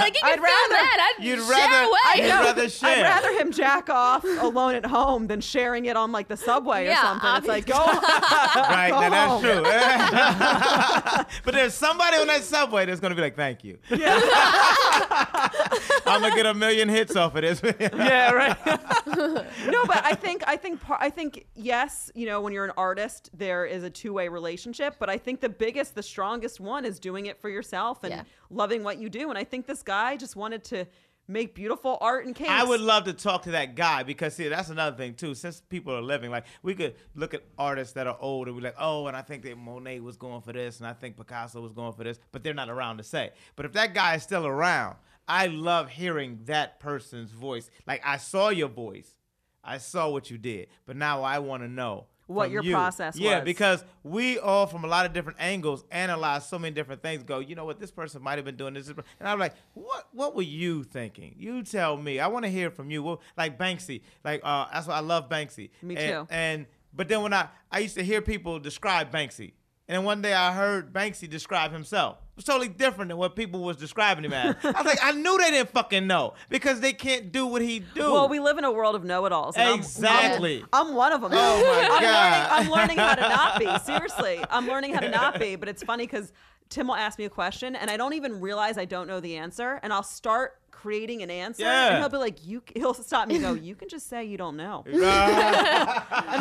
like, 0.00 0.16
I'd 0.22 0.40
rather- 0.40 0.68
that. 0.72 1.14
I'd 1.18 1.24
You'd 1.24 1.38
share 1.38 1.48
rather, 1.48 1.88
away. 1.88 2.22
you'd 2.22 2.28
No, 2.28 2.42
rather 2.42 2.68
share. 2.68 2.90
I'd 2.90 3.02
rather 3.02 3.32
him 3.40 3.52
jack 3.52 3.90
off 3.90 4.22
alone 4.24 4.74
at 4.76 4.86
home 4.86 5.26
than 5.26 5.40
sharing 5.40 5.86
it 5.86 5.96
on 5.96 6.12
like 6.12 6.28
the 6.28 6.36
subway 6.36 6.82
or 6.86 6.90
Yeah, 6.90 7.02
something. 7.02 7.30
It's 7.38 7.46
like 7.48 7.66
go. 7.66 7.78
Right, 7.84 8.90
Go 8.90 9.08
now 9.08 9.38
that's 9.40 11.24
true. 11.26 11.32
but 11.44 11.54
there's 11.54 11.74
somebody 11.74 12.16
on 12.18 12.26
that 12.28 12.42
subway 12.52 12.84
that's 12.86 13.00
gonna 13.00 13.14
be 13.14 13.20
like, 13.22 13.36
"Thank 13.36 13.64
you." 13.64 13.78
I'm 16.06 16.20
gonna 16.20 16.34
get 16.34 16.46
a 16.46 16.54
million 16.54 16.88
hits 16.88 17.16
off 17.16 17.34
of 17.34 17.42
this. 17.42 17.62
yeah, 17.80 18.30
right. 18.32 18.56
no, 19.06 19.84
but 19.86 20.04
I 20.04 20.14
think 20.14 20.44
I 20.46 20.56
think 20.56 20.80
par- 20.80 20.98
I 21.00 21.10
think 21.10 21.46
yes, 21.54 22.10
you 22.14 22.26
know, 22.26 22.40
when 22.40 22.52
you're 22.52 22.64
an 22.64 22.72
artist, 22.76 23.30
there 23.34 23.64
is 23.64 23.82
a 23.82 23.90
two-way 23.90 24.28
relationship, 24.28 24.96
but 24.98 25.08
I 25.08 25.18
think 25.18 25.40
the 25.40 25.48
biggest, 25.48 25.94
the 25.94 26.02
strongest 26.02 26.60
one 26.60 26.84
is 26.84 26.98
doing 26.98 27.26
it 27.26 27.40
for 27.40 27.48
yourself 27.48 28.04
and 28.04 28.12
Yeah. 28.12 28.22
loving 28.50 28.82
what 28.84 28.98
you 28.98 29.08
do. 29.08 29.30
And 29.30 29.38
I 29.38 29.44
think 29.44 29.66
this 29.66 29.82
guy 29.82 30.16
just 30.16 30.36
wanted 30.36 30.64
to 30.64 30.86
make 31.32 31.54
beautiful 31.54 31.98
art 32.00 32.26
and 32.26 32.34
cakes. 32.34 32.50
I 32.50 32.64
would 32.64 32.80
love 32.80 33.04
to 33.04 33.12
talk 33.12 33.42
to 33.42 33.52
that 33.52 33.74
guy 33.74 34.02
because 34.02 34.34
see 34.34 34.48
that's 34.48 34.68
another 34.68 34.96
thing 34.96 35.14
too. 35.14 35.34
Since 35.34 35.62
people 35.68 35.94
are 35.94 36.02
living, 36.02 36.30
like 36.30 36.44
we 36.62 36.74
could 36.74 36.94
look 37.14 37.34
at 37.34 37.42
artists 37.58 37.94
that 37.94 38.06
are 38.06 38.16
old 38.20 38.48
and 38.48 38.56
be 38.56 38.62
like, 38.62 38.76
oh, 38.78 39.06
and 39.06 39.16
I 39.16 39.22
think 39.22 39.42
that 39.44 39.56
Monet 39.56 40.00
was 40.00 40.16
going 40.16 40.42
for 40.42 40.52
this, 40.52 40.78
and 40.78 40.86
I 40.86 40.92
think 40.92 41.16
Picasso 41.16 41.60
was 41.60 41.72
going 41.72 41.92
for 41.92 42.04
this, 42.04 42.18
but 42.30 42.42
they're 42.42 42.54
not 42.54 42.68
around 42.68 42.98
to 42.98 43.04
say. 43.04 43.30
But 43.56 43.66
if 43.66 43.72
that 43.72 43.94
guy 43.94 44.14
is 44.14 44.22
still 44.22 44.46
around, 44.46 44.96
I 45.26 45.46
love 45.46 45.88
hearing 45.88 46.40
that 46.44 46.80
person's 46.80 47.30
voice. 47.30 47.70
Like 47.86 48.02
I 48.04 48.16
saw 48.16 48.50
your 48.50 48.68
voice, 48.68 49.14
I 49.64 49.78
saw 49.78 50.10
what 50.10 50.30
you 50.30 50.38
did, 50.38 50.68
but 50.86 50.96
now 50.96 51.22
I 51.22 51.38
want 51.38 51.62
to 51.62 51.68
know. 51.68 52.06
What 52.26 52.50
your 52.50 52.62
you. 52.62 52.72
process 52.72 53.16
yeah, 53.18 53.36
was. 53.38 53.44
because 53.44 53.84
we 54.04 54.38
all 54.38 54.66
from 54.66 54.84
a 54.84 54.86
lot 54.86 55.06
of 55.06 55.12
different 55.12 55.38
angles 55.40 55.84
analyze 55.90 56.46
so 56.46 56.58
many 56.58 56.74
different 56.74 57.02
things. 57.02 57.22
Go, 57.22 57.40
you 57.40 57.54
know 57.54 57.64
what? 57.64 57.80
This 57.80 57.90
person 57.90 58.22
might 58.22 58.36
have 58.36 58.44
been 58.44 58.56
doing 58.56 58.74
this, 58.74 58.88
and 58.88 59.02
I'm 59.20 59.38
like, 59.38 59.54
what? 59.74 60.08
What 60.12 60.34
were 60.34 60.42
you 60.42 60.84
thinking? 60.84 61.34
You 61.36 61.62
tell 61.62 61.96
me. 61.96 62.20
I 62.20 62.28
want 62.28 62.44
to 62.44 62.50
hear 62.50 62.70
from 62.70 62.90
you. 62.90 63.02
Well, 63.02 63.20
like 63.36 63.58
Banksy, 63.58 64.02
like 64.24 64.40
uh, 64.44 64.66
that's 64.72 64.86
why 64.86 64.94
I 64.94 65.00
love 65.00 65.28
Banksy. 65.28 65.70
Me 65.82 65.96
And- 65.96 66.28
too. 66.28 66.34
And 66.34 66.66
but 66.94 67.08
then 67.08 67.22
when 67.22 67.32
I 67.34 67.48
I 67.70 67.80
used 67.80 67.96
to 67.96 68.04
hear 68.04 68.22
people 68.22 68.58
describe 68.60 69.10
Banksy, 69.12 69.52
and 69.88 69.96
then 69.98 70.04
one 70.04 70.22
day 70.22 70.32
I 70.32 70.52
heard 70.52 70.92
Banksy 70.92 71.28
describe 71.28 71.72
himself. 71.72 72.18
It 72.32 72.36
was 72.36 72.44
totally 72.46 72.68
different 72.68 73.10
than 73.10 73.18
what 73.18 73.36
people 73.36 73.60
was 73.62 73.76
describing 73.76 74.24
him 74.24 74.32
as. 74.32 74.56
I 74.64 74.70
was 74.70 74.86
like, 74.86 74.98
I 75.02 75.12
knew 75.12 75.36
they 75.36 75.50
didn't 75.50 75.68
fucking 75.68 76.06
know 76.06 76.32
because 76.48 76.80
they 76.80 76.94
can't 76.94 77.30
do 77.30 77.46
what 77.46 77.60
he 77.60 77.80
do. 77.80 78.10
Well, 78.10 78.26
we 78.30 78.40
live 78.40 78.56
in 78.56 78.64
a 78.64 78.72
world 78.72 78.94
of 78.94 79.04
know-it-alls. 79.04 79.54
and 79.56 79.68
I'm- 79.68 79.78
exactly. 79.78 80.64
I'm 80.72 80.94
one 80.94 81.12
of 81.12 81.20
them. 81.20 81.30
Oh 81.34 81.36
my 81.62 81.88
I'm 81.94 82.02
God. 82.02 82.50
Learning, 82.50 82.68
I'm 82.68 82.70
learning 82.72 82.96
how 82.96 83.14
to 83.16 83.20
not 83.20 83.58
be. 83.60 83.78
Seriously, 83.84 84.42
I'm 84.48 84.66
learning 84.66 84.94
how 84.94 85.00
to 85.00 85.10
not 85.10 85.38
be. 85.38 85.56
But 85.56 85.68
it's 85.68 85.82
funny 85.82 86.04
because 86.06 86.32
Tim 86.70 86.86
will 86.88 86.94
ask 86.94 87.18
me 87.18 87.26
a 87.26 87.30
question, 87.30 87.76
and 87.76 87.90
I 87.90 87.98
don't 87.98 88.14
even 88.14 88.40
realize 88.40 88.78
I 88.78 88.86
don't 88.86 89.06
know 89.06 89.20
the 89.20 89.36
answer, 89.36 89.78
and 89.82 89.92
I'll 89.92 90.02
start 90.02 90.58
creating 90.82 91.22
an 91.22 91.30
answer, 91.30 91.62
Yeah. 91.64 91.88
and 91.88 91.98
he'll 91.98 92.08
be 92.08 92.16
like, 92.16 92.44
"You," 92.46 92.62
he'll 92.74 92.94
stop 92.94 93.28
me 93.28 93.36
and 93.36 93.44
go, 93.44 93.52
"You 93.68 93.74
can 93.74 93.88
just 93.88 94.08
say 94.08 94.24
you 94.24 94.36
don't 94.36 94.56
know," 94.56 94.84
and 94.86 95.04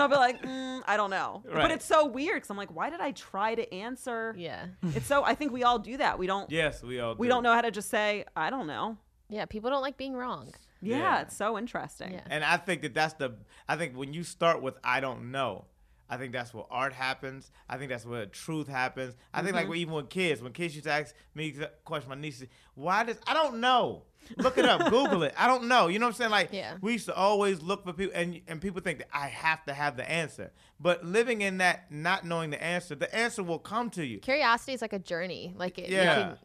I'll 0.01 0.07
be 0.07 0.15
like, 0.15 0.41
mm, 0.41 0.81
"I 0.85 0.97
don't 0.97 1.09
know." 1.09 1.43
But 1.51 1.71
it's 1.71 1.85
so 1.85 2.05
weird 2.05 2.37
because 2.37 2.49
I'm 2.49 2.57
like, 2.57 2.73
"Why 2.75 2.89
did 2.89 2.99
I 3.01 3.11
try 3.11 3.55
to 3.55 3.73
answer?" 3.73 4.33
Yeah. 4.37 4.65
It's 4.95 5.05
so. 5.07 5.23
I 5.23 5.35
think 5.35 5.51
we 5.51 5.63
all 5.63 5.79
do 5.79 5.97
that. 5.97 6.17
We 6.19 6.27
don't. 6.27 6.49
yes, 6.51 6.81
we 6.83 6.99
all. 6.99 7.15
We 7.15 7.27
do. 7.27 7.31
don't 7.33 7.43
know 7.43 7.53
how 7.53 7.61
to 7.61 7.71
just 7.71 7.89
say, 7.89 8.25
"I 8.35 8.49
don't 8.49 8.67
know." 8.67 8.97
Yeah. 9.29 9.45
People 9.45 9.69
don't 9.69 9.81
like 9.81 9.97
being 9.97 10.13
wrong. 10.13 10.53
Yeah, 10.81 10.97
Yeah. 10.97 11.21
it's 11.21 11.35
so 11.37 11.57
interesting. 11.57 12.13
Yeah. 12.13 12.21
And 12.29 12.43
I 12.43 12.57
think 12.57 12.81
that 12.81 12.93
that's 12.93 13.13
the. 13.13 13.35
I 13.69 13.75
think 13.77 13.95
when 13.95 14.13
you 14.13 14.23
start 14.23 14.61
with 14.61 14.75
I 14.83 14.99
don't 14.99 15.31
know, 15.31 15.65
I 16.11 16.17
think 16.17 16.33
that's 16.33 16.53
where 16.53 16.65
art 16.69 16.91
happens. 16.91 17.49
I 17.69 17.77
think 17.77 17.89
that's 17.89 18.05
where 18.05 18.25
truth 18.25 18.67
happens. 18.67 19.15
I 19.33 19.41
think 19.41 19.55
like 19.55 19.65
Mm-hmm. 19.67 19.75
even 19.75 19.93
with 19.93 20.09
kids, 20.09 20.41
when 20.41 20.51
kids 20.51 20.75
used 20.75 20.85
to 20.85 20.91
ask 20.91 21.15
me 21.33 21.55
question, 21.85 22.09
my 22.09 22.15
nieces, 22.15 22.47
why 22.75 23.03
does 23.05 23.17
I 23.25 23.33
don't 23.33 23.61
know. 23.61 24.03
Look 24.37 24.57
it 24.59 24.65
up, 24.65 24.81
Google 24.91 25.23
it. 25.23 25.33
I 25.37 25.47
don't 25.47 25.67
know. 25.67 25.87
You 25.87 25.97
know 25.99 26.05
what 26.07 26.15
I'm 26.15 26.17
saying? 26.17 26.31
Like 26.31 26.49
Yeah. 26.51 26.75
we 26.81 26.91
used 26.93 27.05
to 27.05 27.15
always 27.15 27.61
look 27.61 27.85
for 27.85 27.93
people, 27.93 28.13
and 28.15 28.41
and 28.47 28.61
people 28.61 28.81
think 28.81 28.99
that 28.99 29.07
I 29.13 29.27
have 29.27 29.63
to 29.65 29.73
have 29.73 29.95
the 29.97 30.07
answer. 30.09 30.51
But 30.79 31.03
living 31.05 31.41
in 31.41 31.57
that, 31.59 31.91
not 31.91 32.25
knowing 32.25 32.49
the 32.51 32.61
answer, 32.61 32.93
the 32.93 33.13
answer 33.15 33.41
will 33.41 33.57
come 33.59 33.89
to 33.91 34.05
you. 34.05 34.19
Curiosity 34.19 34.73
is 34.73 34.81
like 34.81 34.93
a 34.93 34.99
journey. 34.99 35.53
Like 35.57 35.79
it, 35.79 35.89
you 35.89 35.95
Yeah. 35.95 36.15
can- 36.15 36.37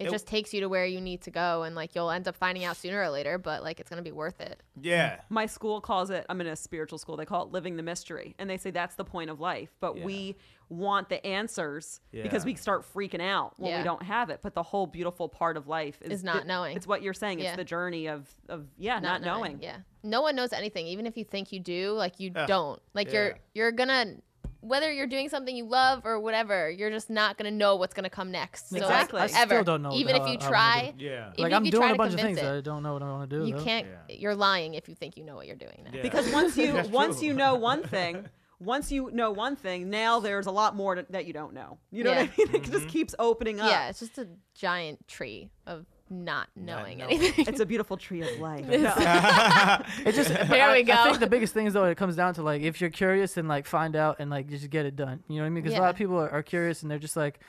it, 0.00 0.06
It- 0.06 0.10
just 0.10 0.26
takes 0.26 0.52
you 0.54 0.60
to 0.62 0.68
where 0.68 0.86
you 0.86 1.00
need 1.00 1.22
to 1.22 1.30
go, 1.30 1.62
and 1.62 1.74
like 1.76 1.94
you'll 1.94 2.10
end 2.10 2.26
up 2.26 2.34
finding 2.36 2.64
out 2.64 2.76
sooner 2.76 3.00
or 3.02 3.10
later. 3.10 3.38
But 3.38 3.62
like 3.62 3.78
it's 3.80 3.88
gonna 3.90 4.02
be 4.02 4.12
worth 4.12 4.40
it. 4.40 4.62
Yeah. 4.82 5.20
my 5.28 5.44
school 5.46 5.80
calls 5.82 6.08
it 6.08 6.24
i'm 6.30 6.40
in 6.40 6.46
a 6.46 6.56
spiritual 6.56 6.98
school 6.98 7.16
they 7.16 7.26
call 7.26 7.44
it 7.44 7.52
living 7.52 7.76
the 7.76 7.82
mystery 7.82 8.34
and 8.38 8.48
they 8.48 8.56
say 8.56 8.70
that's 8.70 8.94
the 8.94 9.04
point 9.04 9.28
of 9.28 9.38
life 9.40 9.68
but 9.78 9.98
Yeah. 9.98 10.04
we 10.06 10.36
want 10.70 11.10
the 11.10 11.24
answers 11.26 12.00
because 12.12 12.46
we 12.46 12.54
start 12.54 12.86
freaking 12.94 13.20
out 13.20 13.52
when 13.58 13.72
Yeah. 13.72 13.78
we 13.78 13.84
don't 13.84 14.02
have 14.04 14.30
it 14.30 14.40
but 14.42 14.54
the 14.54 14.62
whole 14.62 14.86
beautiful 14.86 15.28
part 15.28 15.58
of 15.58 15.66
life 15.68 15.98
is, 16.00 16.12
Is 16.12 16.24
not 16.24 16.42
the- 16.42 16.48
knowing. 16.48 16.76
it's 16.78 16.86
what 16.86 17.02
you're 17.02 17.12
saying 17.12 17.40
Yeah. 17.40 17.48
it's 17.48 17.56
the 17.56 17.64
journey 17.64 18.06
of 18.06 18.26
of 18.48 18.66
yeah 18.78 19.00
not, 19.00 19.20
knowing, 19.20 19.58
Yeah. 19.60 19.76
No 20.02 20.22
one 20.22 20.34
knows 20.34 20.54
anything. 20.54 20.86
Even 20.86 21.04
if 21.06 21.18
you 21.18 21.24
think 21.24 21.52
you 21.52 21.60
do, 21.60 21.92
like 21.92 22.18
you 22.18 22.32
Ugh. 22.34 22.48
don't. 22.48 22.80
Like 22.94 23.12
you're 23.12 23.38
you're 23.54 23.70
gonna 23.72 24.14
whether 24.60 24.92
you're 24.92 25.06
doing 25.06 25.28
something 25.28 25.56
you 25.56 25.64
love 25.64 26.02
or 26.04 26.20
whatever, 26.20 26.70
you're 26.70 26.90
just 26.90 27.10
not 27.10 27.36
gonna 27.38 27.50
know 27.50 27.76
what's 27.76 27.94
gonna 27.94 28.10
come 28.10 28.30
next. 28.30 28.68
So, 28.70 28.76
like, 28.76 28.84
Exactly. 28.84 29.20
I 29.20 29.26
still 29.26 29.64
don't 29.64 29.82
know 29.82 29.92
Even 29.92 30.16
how 30.16 30.24
if 30.24 30.28
you 30.32 30.38
how 30.40 30.46
I'm 30.46 30.50
gonna 30.50 30.50
try, 30.50 30.94
do. 30.96 31.04
Yeah. 31.04 31.32
even 31.36 31.42
like 31.42 31.52
if 31.52 31.56
I'm 31.56 31.64
you 31.64 31.70
doing 31.70 31.80
try 31.82 31.88
a 31.88 31.92
to 31.92 31.98
bunch 31.98 32.12
of 32.12 32.18
convince 32.18 32.38
things 32.38 32.48
it, 32.48 32.50
that 32.50 32.58
I 32.58 32.60
don't 32.60 32.82
know 32.82 32.92
what 32.92 33.02
I 33.02 33.10
want 33.10 33.30
to 33.30 33.38
do. 33.38 33.46
you 33.46 33.56
though. 33.56 33.64
can't. 33.64 33.86
Yeah. 34.08 34.16
You're 34.16 34.34
lying 34.34 34.74
if 34.74 34.88
you 34.88 34.94
think 34.94 35.16
you 35.16 35.24
know 35.24 35.36
what 35.36 35.46
you're 35.46 35.56
doing 35.56 35.82
now. 35.84 35.90
Yeah. 35.94 36.02
because 36.02 36.30
once 36.32 36.56
you 36.56 36.82
once 36.90 37.22
you 37.22 37.32
know 37.32 37.54
one 37.54 37.82
thing 37.84 38.26
once 38.60 38.92
you 38.92 39.10
know 39.12 39.30
one 39.30 39.56
thing 39.56 39.88
now 39.88 40.20
there's 40.20 40.46
a 40.46 40.50
lot 40.50 40.76
more 40.76 40.94
to, 40.94 41.06
that 41.10 41.26
you 41.26 41.32
don't 41.32 41.54
know 41.54 41.78
you 41.90 42.04
know 42.04 42.10
what 42.10 42.18
i 42.18 42.30
mean 42.36 42.54
it 42.54 42.62
just 42.64 42.72
mm-hmm. 42.72 42.88
keeps 42.88 43.14
opening 43.18 43.58
up 43.58 43.70
Yeah, 43.70 43.88
it's 43.88 44.00
just 44.00 44.18
a 44.18 44.28
giant 44.54 45.08
tree 45.08 45.50
of 45.66 45.86
not 46.10 46.48
knowing 46.56 46.98
knowing. 46.98 47.12
anything. 47.20 47.46
it's 47.46 47.60
a 47.60 47.66
beautiful 47.66 47.96
tree 47.96 48.20
of 48.22 48.38
life 48.40 48.66
It 48.68 50.12
just 50.14 50.28
There 50.30 50.44
I, 50.68 50.72
we 50.72 50.78
I 50.80 50.82
go. 50.82 51.04
think 51.04 51.20
the 51.20 51.26
biggest 51.28 51.54
thing 51.54 51.66
is 51.66 51.72
though 51.74 51.84
it 51.84 51.96
comes 51.96 52.16
down 52.16 52.34
to 52.34 52.42
like 52.42 52.62
if 52.62 52.80
you're 52.80 52.90
curious 52.90 53.36
and 53.36 53.48
like 53.48 53.66
find 53.66 53.94
out 53.94 54.16
and 54.18 54.28
like 54.30 54.48
just 54.48 54.68
get 54.70 54.86
it 54.86 54.96
done. 54.96 55.22
You 55.28 55.36
know 55.36 55.42
what 55.42 55.46
I 55.46 55.50
mean? 55.50 55.62
Because 55.62 55.76
a 55.78 55.80
lot 55.80 55.86
Yeah. 55.86 55.90
of 55.90 55.96
people 55.96 56.16
are, 56.18 56.28
are 56.30 56.42
curious 56.42 56.82
and 56.82 56.90
they're 56.90 56.98
just 56.98 57.16
like, 57.16 57.40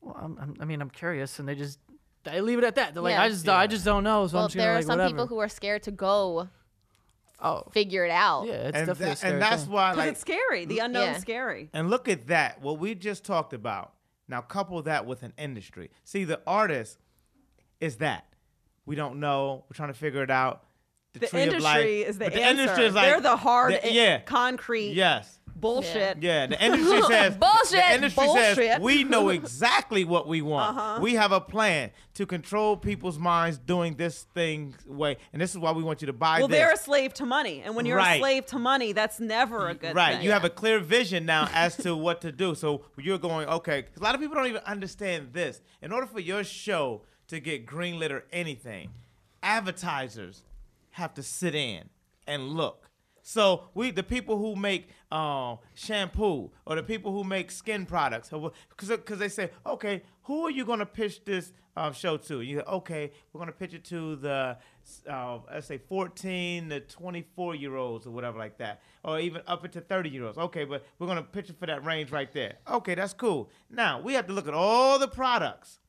well, 0.00 0.16
I'm, 0.20 0.38
I'm, 0.40 0.56
I 0.60 0.64
mean, 0.64 0.80
I'm 0.82 0.90
curious, 0.90 1.38
and 1.38 1.48
they 1.48 1.54
just 1.54 1.78
they 2.24 2.40
leave 2.40 2.58
it 2.58 2.64
at 2.64 2.74
that. 2.76 2.94
They're 2.94 3.02
like, 3.02 3.12
Yeah. 3.12 3.22
I 3.22 3.28
just 3.28 3.48
I 3.48 3.66
just 3.66 3.84
don't 3.84 4.02
know, 4.04 4.26
so 4.26 4.34
well, 4.34 4.44
I'm 4.44 4.48
just 4.48 4.56
there 4.56 4.66
gonna 4.66 4.72
are 4.72 4.74
like 4.76 4.84
some 4.86 4.98
whatever. 4.98 5.10
people 5.14 5.26
who 5.26 5.38
are 5.38 5.48
scared 5.48 5.82
to 5.84 5.90
go 5.90 6.48
oh 7.40 7.62
figure 7.72 8.04
it 8.04 8.10
out. 8.10 8.46
yeah, 8.46 8.52
it's 8.54 8.76
and, 8.76 8.86
definitely 8.86 9.06
a 9.06 9.08
that- 9.10 9.18
scary 9.18 9.32
and 9.34 9.42
that's 9.42 9.62
thing. 9.64 9.72
why 9.72 9.92
like 9.92 10.10
it's 10.10 10.20
scary 10.20 10.64
the 10.66 10.78
unknown's 10.80 11.06
Yeah. 11.06 11.18
scary 11.18 11.70
And 11.72 11.88
look 11.90 12.08
at 12.08 12.26
that, 12.28 12.60
what 12.60 12.78
we 12.78 12.94
just 12.94 13.24
talked 13.24 13.52
about. 13.52 13.92
Now 14.28 14.40
couple 14.42 14.80
that 14.82 15.06
with 15.06 15.22
an 15.24 15.32
industry. 15.36 15.90
See, 16.04 16.22
the 16.24 16.40
artist 16.46 16.98
is 17.80 17.96
that. 17.96 18.26
We 18.86 18.96
don't 18.96 19.20
know. 19.20 19.64
We're 19.68 19.74
trying 19.74 19.92
to 19.92 19.98
figure 19.98 20.22
it 20.22 20.30
out. 20.30 20.64
the 21.12 21.20
life- 21.20 21.34
industry 21.34 22.02
is 22.02 22.18
the 22.18 22.30
the 22.30 22.48
industry 22.48 22.84
is 22.86 22.94
like 22.94 23.04
they're 23.06 23.20
the 23.20 23.36
hard 23.36 23.74
the- 23.82 23.92
yeah, 23.92 24.20
concrete 24.20 24.92
yes, 24.92 25.40
bullshit 25.56 26.22
yeah. 26.22 26.46
The 26.46 26.64
industry 26.64 27.02
says 27.02 27.36
Bullshit. 27.36 27.70
The 27.70 27.94
industry 27.94 28.28
says 28.28 28.80
we 28.80 29.02
know 29.04 29.28
exactly 29.40 30.04
what 30.04 30.28
we 30.28 30.40
want. 30.40 30.76
Uh-huh. 30.76 30.98
We 31.02 31.14
have 31.14 31.32
a 31.32 31.40
plan 31.40 31.90
to 32.14 32.26
control 32.26 32.76
people's 32.76 33.18
minds 33.18 33.58
doing 33.58 33.96
this 33.96 34.22
thing 34.34 34.74
way, 34.86 35.16
and 35.32 35.42
this 35.42 35.50
is 35.50 35.58
why 35.58 35.72
we 35.72 35.82
want 35.82 36.00
you 36.00 36.06
to 36.06 36.12
buy 36.12 36.38
Well, 36.38 36.46
this. 36.48 36.56
they're 36.58 36.72
a 36.72 36.76
slave 36.76 37.12
to 37.14 37.26
money, 37.26 37.62
and 37.64 37.74
when 37.74 37.86
you're 37.86 37.96
Right. 37.98 38.14
a 38.16 38.18
slave 38.20 38.46
to 38.46 38.58
money, 38.60 38.92
that's 38.92 39.18
never 39.20 39.68
a 39.68 39.74
good 39.74 39.80
thing. 39.80 39.94
right. 39.94 40.14
thing. 40.16 40.24
You 40.24 40.30
have 40.30 40.44
a 40.44 40.50
clear 40.50 40.78
vision 40.78 41.26
now 41.26 41.48
as 41.52 41.76
to 41.78 41.96
what 41.96 42.20
to 42.22 42.30
do. 42.32 42.54
So 42.54 42.84
you're 42.98 43.18
going, 43.18 43.48
okay, 43.48 43.86
a 43.96 44.02
lot 44.02 44.14
of 44.14 44.20
people 44.20 44.36
don't 44.36 44.46
even 44.46 44.62
understand 44.64 45.32
this. 45.32 45.60
In 45.82 45.90
order 45.92 46.06
for 46.06 46.20
your 46.20 46.44
show 46.44 47.02
to 47.30 47.40
get 47.40 47.66
greenlit 47.66 48.10
or 48.10 48.24
anything, 48.32 48.90
advertisers 49.42 50.42
have 50.90 51.14
to 51.14 51.22
sit 51.22 51.54
in 51.54 51.88
and 52.26 52.50
look. 52.50 52.90
So 53.22 53.64
we, 53.74 53.90
the 53.90 54.02
people 54.02 54.38
who 54.38 54.56
make 54.56 54.88
um, 55.12 55.58
shampoo 55.74 56.50
or 56.66 56.76
the 56.76 56.82
people 56.82 57.12
who 57.12 57.22
make 57.22 57.50
skin 57.50 57.86
products, 57.86 58.30
because 58.68 59.18
they 59.18 59.28
say, 59.28 59.50
okay, 59.66 60.02
who 60.22 60.46
are 60.46 60.50
you 60.50 60.64
going 60.64 60.78
to 60.78 60.86
pitch 60.86 61.24
this 61.24 61.52
um, 61.76 61.92
show 61.92 62.16
to? 62.16 62.40
You 62.40 62.58
say, 62.58 62.64
okay, 62.64 63.12
we're 63.32 63.38
going 63.38 63.52
to 63.52 63.56
pitch 63.56 63.74
it 63.74 63.84
to 63.84 64.16
the 64.16 64.56
uh, 65.08 65.38
let's 65.52 65.66
say 65.66 65.78
14 65.78 66.70
to 66.70 66.80
24 66.80 67.54
year 67.54 67.76
olds 67.76 68.06
or 68.06 68.10
whatever 68.10 68.38
like 68.38 68.58
that, 68.58 68.80
or 69.04 69.20
even 69.20 69.42
up 69.46 69.64
into 69.64 69.80
30 69.80 70.08
year 70.08 70.24
olds. 70.24 70.38
Okay, 70.38 70.64
but 70.64 70.84
we're 70.98 71.06
going 71.06 71.18
to 71.18 71.22
pitch 71.22 71.50
it 71.50 71.58
for 71.58 71.66
that 71.66 71.84
range 71.84 72.10
right 72.10 72.32
there. 72.32 72.54
Okay, 72.68 72.94
that's 72.94 73.12
cool. 73.12 73.50
Now 73.70 74.00
we 74.00 74.14
have 74.14 74.26
to 74.26 74.32
look 74.32 74.48
at 74.48 74.54
all 74.54 74.98
the 74.98 75.08
products 75.08 75.79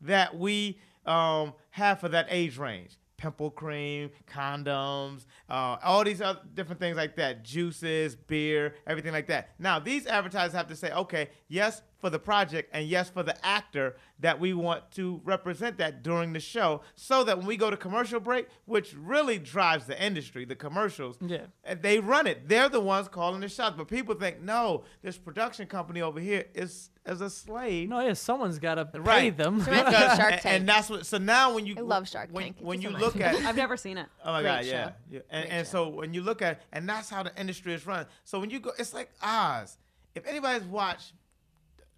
that 0.00 0.36
we 0.36 0.78
um, 1.06 1.54
have 1.70 2.00
for 2.00 2.08
that 2.08 2.26
age 2.30 2.58
range 2.58 2.98
pimple 3.18 3.50
cream, 3.50 4.10
condoms, 4.32 5.26
uh, 5.50 5.76
all 5.82 6.04
these 6.04 6.22
other 6.22 6.40
different 6.54 6.80
things 6.80 6.96
like 6.96 7.16
that, 7.16 7.44
juices, 7.44 8.14
beer, 8.14 8.74
everything 8.86 9.12
like 9.12 9.26
that. 9.26 9.50
Now, 9.58 9.78
these 9.78 10.06
advertisers 10.06 10.54
have 10.54 10.68
to 10.68 10.76
say, 10.76 10.92
okay, 10.92 11.28
yes, 11.48 11.82
for 11.98 12.10
the 12.10 12.18
project, 12.18 12.70
and 12.72 12.86
yes, 12.86 13.10
for 13.10 13.22
the 13.24 13.34
actor 13.44 13.96
that 14.20 14.38
we 14.38 14.52
want 14.52 14.88
to 14.92 15.20
represent 15.24 15.78
that 15.78 16.02
during 16.02 16.32
the 16.32 16.40
show, 16.40 16.80
so 16.94 17.24
that 17.24 17.36
when 17.38 17.46
we 17.46 17.56
go 17.56 17.70
to 17.70 17.76
commercial 17.76 18.20
break, 18.20 18.46
which 18.66 18.94
really 18.94 19.38
drives 19.38 19.86
the 19.86 20.00
industry, 20.04 20.44
the 20.44 20.54
commercials, 20.54 21.16
Yeah. 21.20 21.46
Eh, 21.64 21.74
they 21.74 21.98
run 21.98 22.26
it. 22.28 22.48
They're 22.48 22.68
the 22.68 22.80
ones 22.80 23.08
calling 23.08 23.40
the 23.40 23.48
shots. 23.48 23.74
But 23.76 23.88
people 23.88 24.14
think, 24.14 24.40
no, 24.40 24.84
this 25.02 25.18
production 25.18 25.66
company 25.66 26.00
over 26.00 26.20
here 26.20 26.44
is 26.54 26.90
as 27.04 27.20
a 27.20 27.30
slave. 27.30 27.88
No, 27.88 28.00
yeah, 28.00 28.12
someone's 28.12 28.58
got 28.58 28.76
to 28.76 28.84
pay 28.84 28.98
Right. 28.98 29.36
them. 29.36 29.60
So 29.60 29.70
reminds 29.70 29.90
me 29.90 29.96
of 29.96 30.00
Because- 30.02 30.16
Shark 30.18 30.32
and, 30.32 30.40
Tank. 30.42 30.54
and 30.60 30.68
that's 30.68 30.90
what. 30.90 31.06
So 31.06 31.18
now 31.18 31.52
when 31.54 31.66
you 31.66 31.74
I 31.78 31.80
love 31.80 32.08
Shark 32.08 32.28
when, 32.30 32.44
Tank. 32.44 32.56
Thank 32.58 32.66
when 32.68 32.80
you 32.80 32.90
you 32.90 32.94
so 32.98 33.04
look 33.06 33.14
much. 33.16 33.24
at 33.24 33.34
I've 33.44 33.56
never 33.56 33.76
seen 33.76 33.98
it. 33.98 34.06
Oh 34.24 34.32
my 34.32 34.42
Great 34.42 34.50
god, 34.50 34.64
yeah, 34.66 34.86
show. 34.88 34.92
yeah. 35.10 35.20
And, 35.30 35.48
and 35.50 35.66
so 35.66 35.88
when 35.88 36.14
you 36.14 36.22
look 36.22 36.42
at 36.42 36.60
and 36.72 36.88
that's 36.88 37.08
how 37.10 37.22
the 37.24 37.32
industry 37.40 37.72
is 37.74 37.86
run. 37.86 38.06
So 38.24 38.38
when 38.38 38.50
you 38.50 38.60
go, 38.60 38.70
it's 38.78 38.94
like 38.94 39.10
Oz. 39.22 39.78
If 40.14 40.26
anybody's 40.26 40.66
watched 40.66 41.12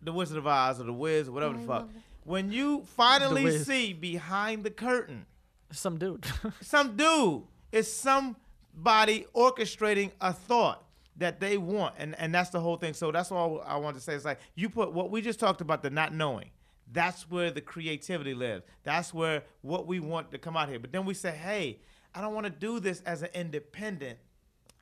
The 0.02 0.12
Wizard 0.12 0.38
of 0.38 0.46
Oz 0.46 0.80
or 0.80 0.84
The 0.84 0.92
Wiz 0.92 1.28
or 1.28 1.32
whatever 1.32 1.54
the 1.54 1.66
fuck, 1.66 1.88
when 2.24 2.50
you 2.52 2.82
finally 2.96 3.58
see 3.58 3.92
behind 3.92 4.64
the 4.64 4.70
curtain, 4.70 5.26
Some 5.72 5.98
dude. 5.98 6.24
some 6.60 6.96
dude 6.96 7.42
is 7.72 7.92
somebody 7.92 9.26
orchestrating 9.34 10.10
a 10.20 10.32
thought 10.32 10.84
that 11.16 11.38
they 11.40 11.58
want, 11.58 11.94
and 11.98 12.18
and 12.18 12.34
that's 12.34 12.50
the 12.50 12.60
whole 12.60 12.76
thing. 12.76 12.94
So 12.94 13.12
that's 13.12 13.30
all 13.30 13.62
I 13.66 13.76
want 13.76 13.96
to 13.96 14.02
say. 14.02 14.14
It's 14.14 14.24
like 14.24 14.40
you 14.54 14.68
put 14.68 14.92
what 14.92 15.10
we 15.10 15.20
just 15.20 15.38
talked 15.38 15.60
about, 15.60 15.82
the 15.82 15.90
not 15.90 16.14
knowing. 16.14 16.50
That's 16.92 17.30
where 17.30 17.50
the 17.52 17.60
creativity 17.60 18.34
lives. 18.34 18.64
That's 18.82 19.14
where 19.14 19.44
what 19.62 19.86
we 19.86 20.00
want 20.00 20.32
to 20.32 20.38
come 20.38 20.56
out 20.56 20.68
here. 20.68 20.80
But 20.80 20.90
then 20.92 21.04
we 21.04 21.14
say, 21.14 21.30
hey, 21.30 21.78
I 22.14 22.20
don't 22.20 22.34
want 22.34 22.46
to 22.46 22.50
do 22.50 22.80
this 22.80 23.00
as 23.02 23.22
an 23.22 23.28
independent. 23.32 24.18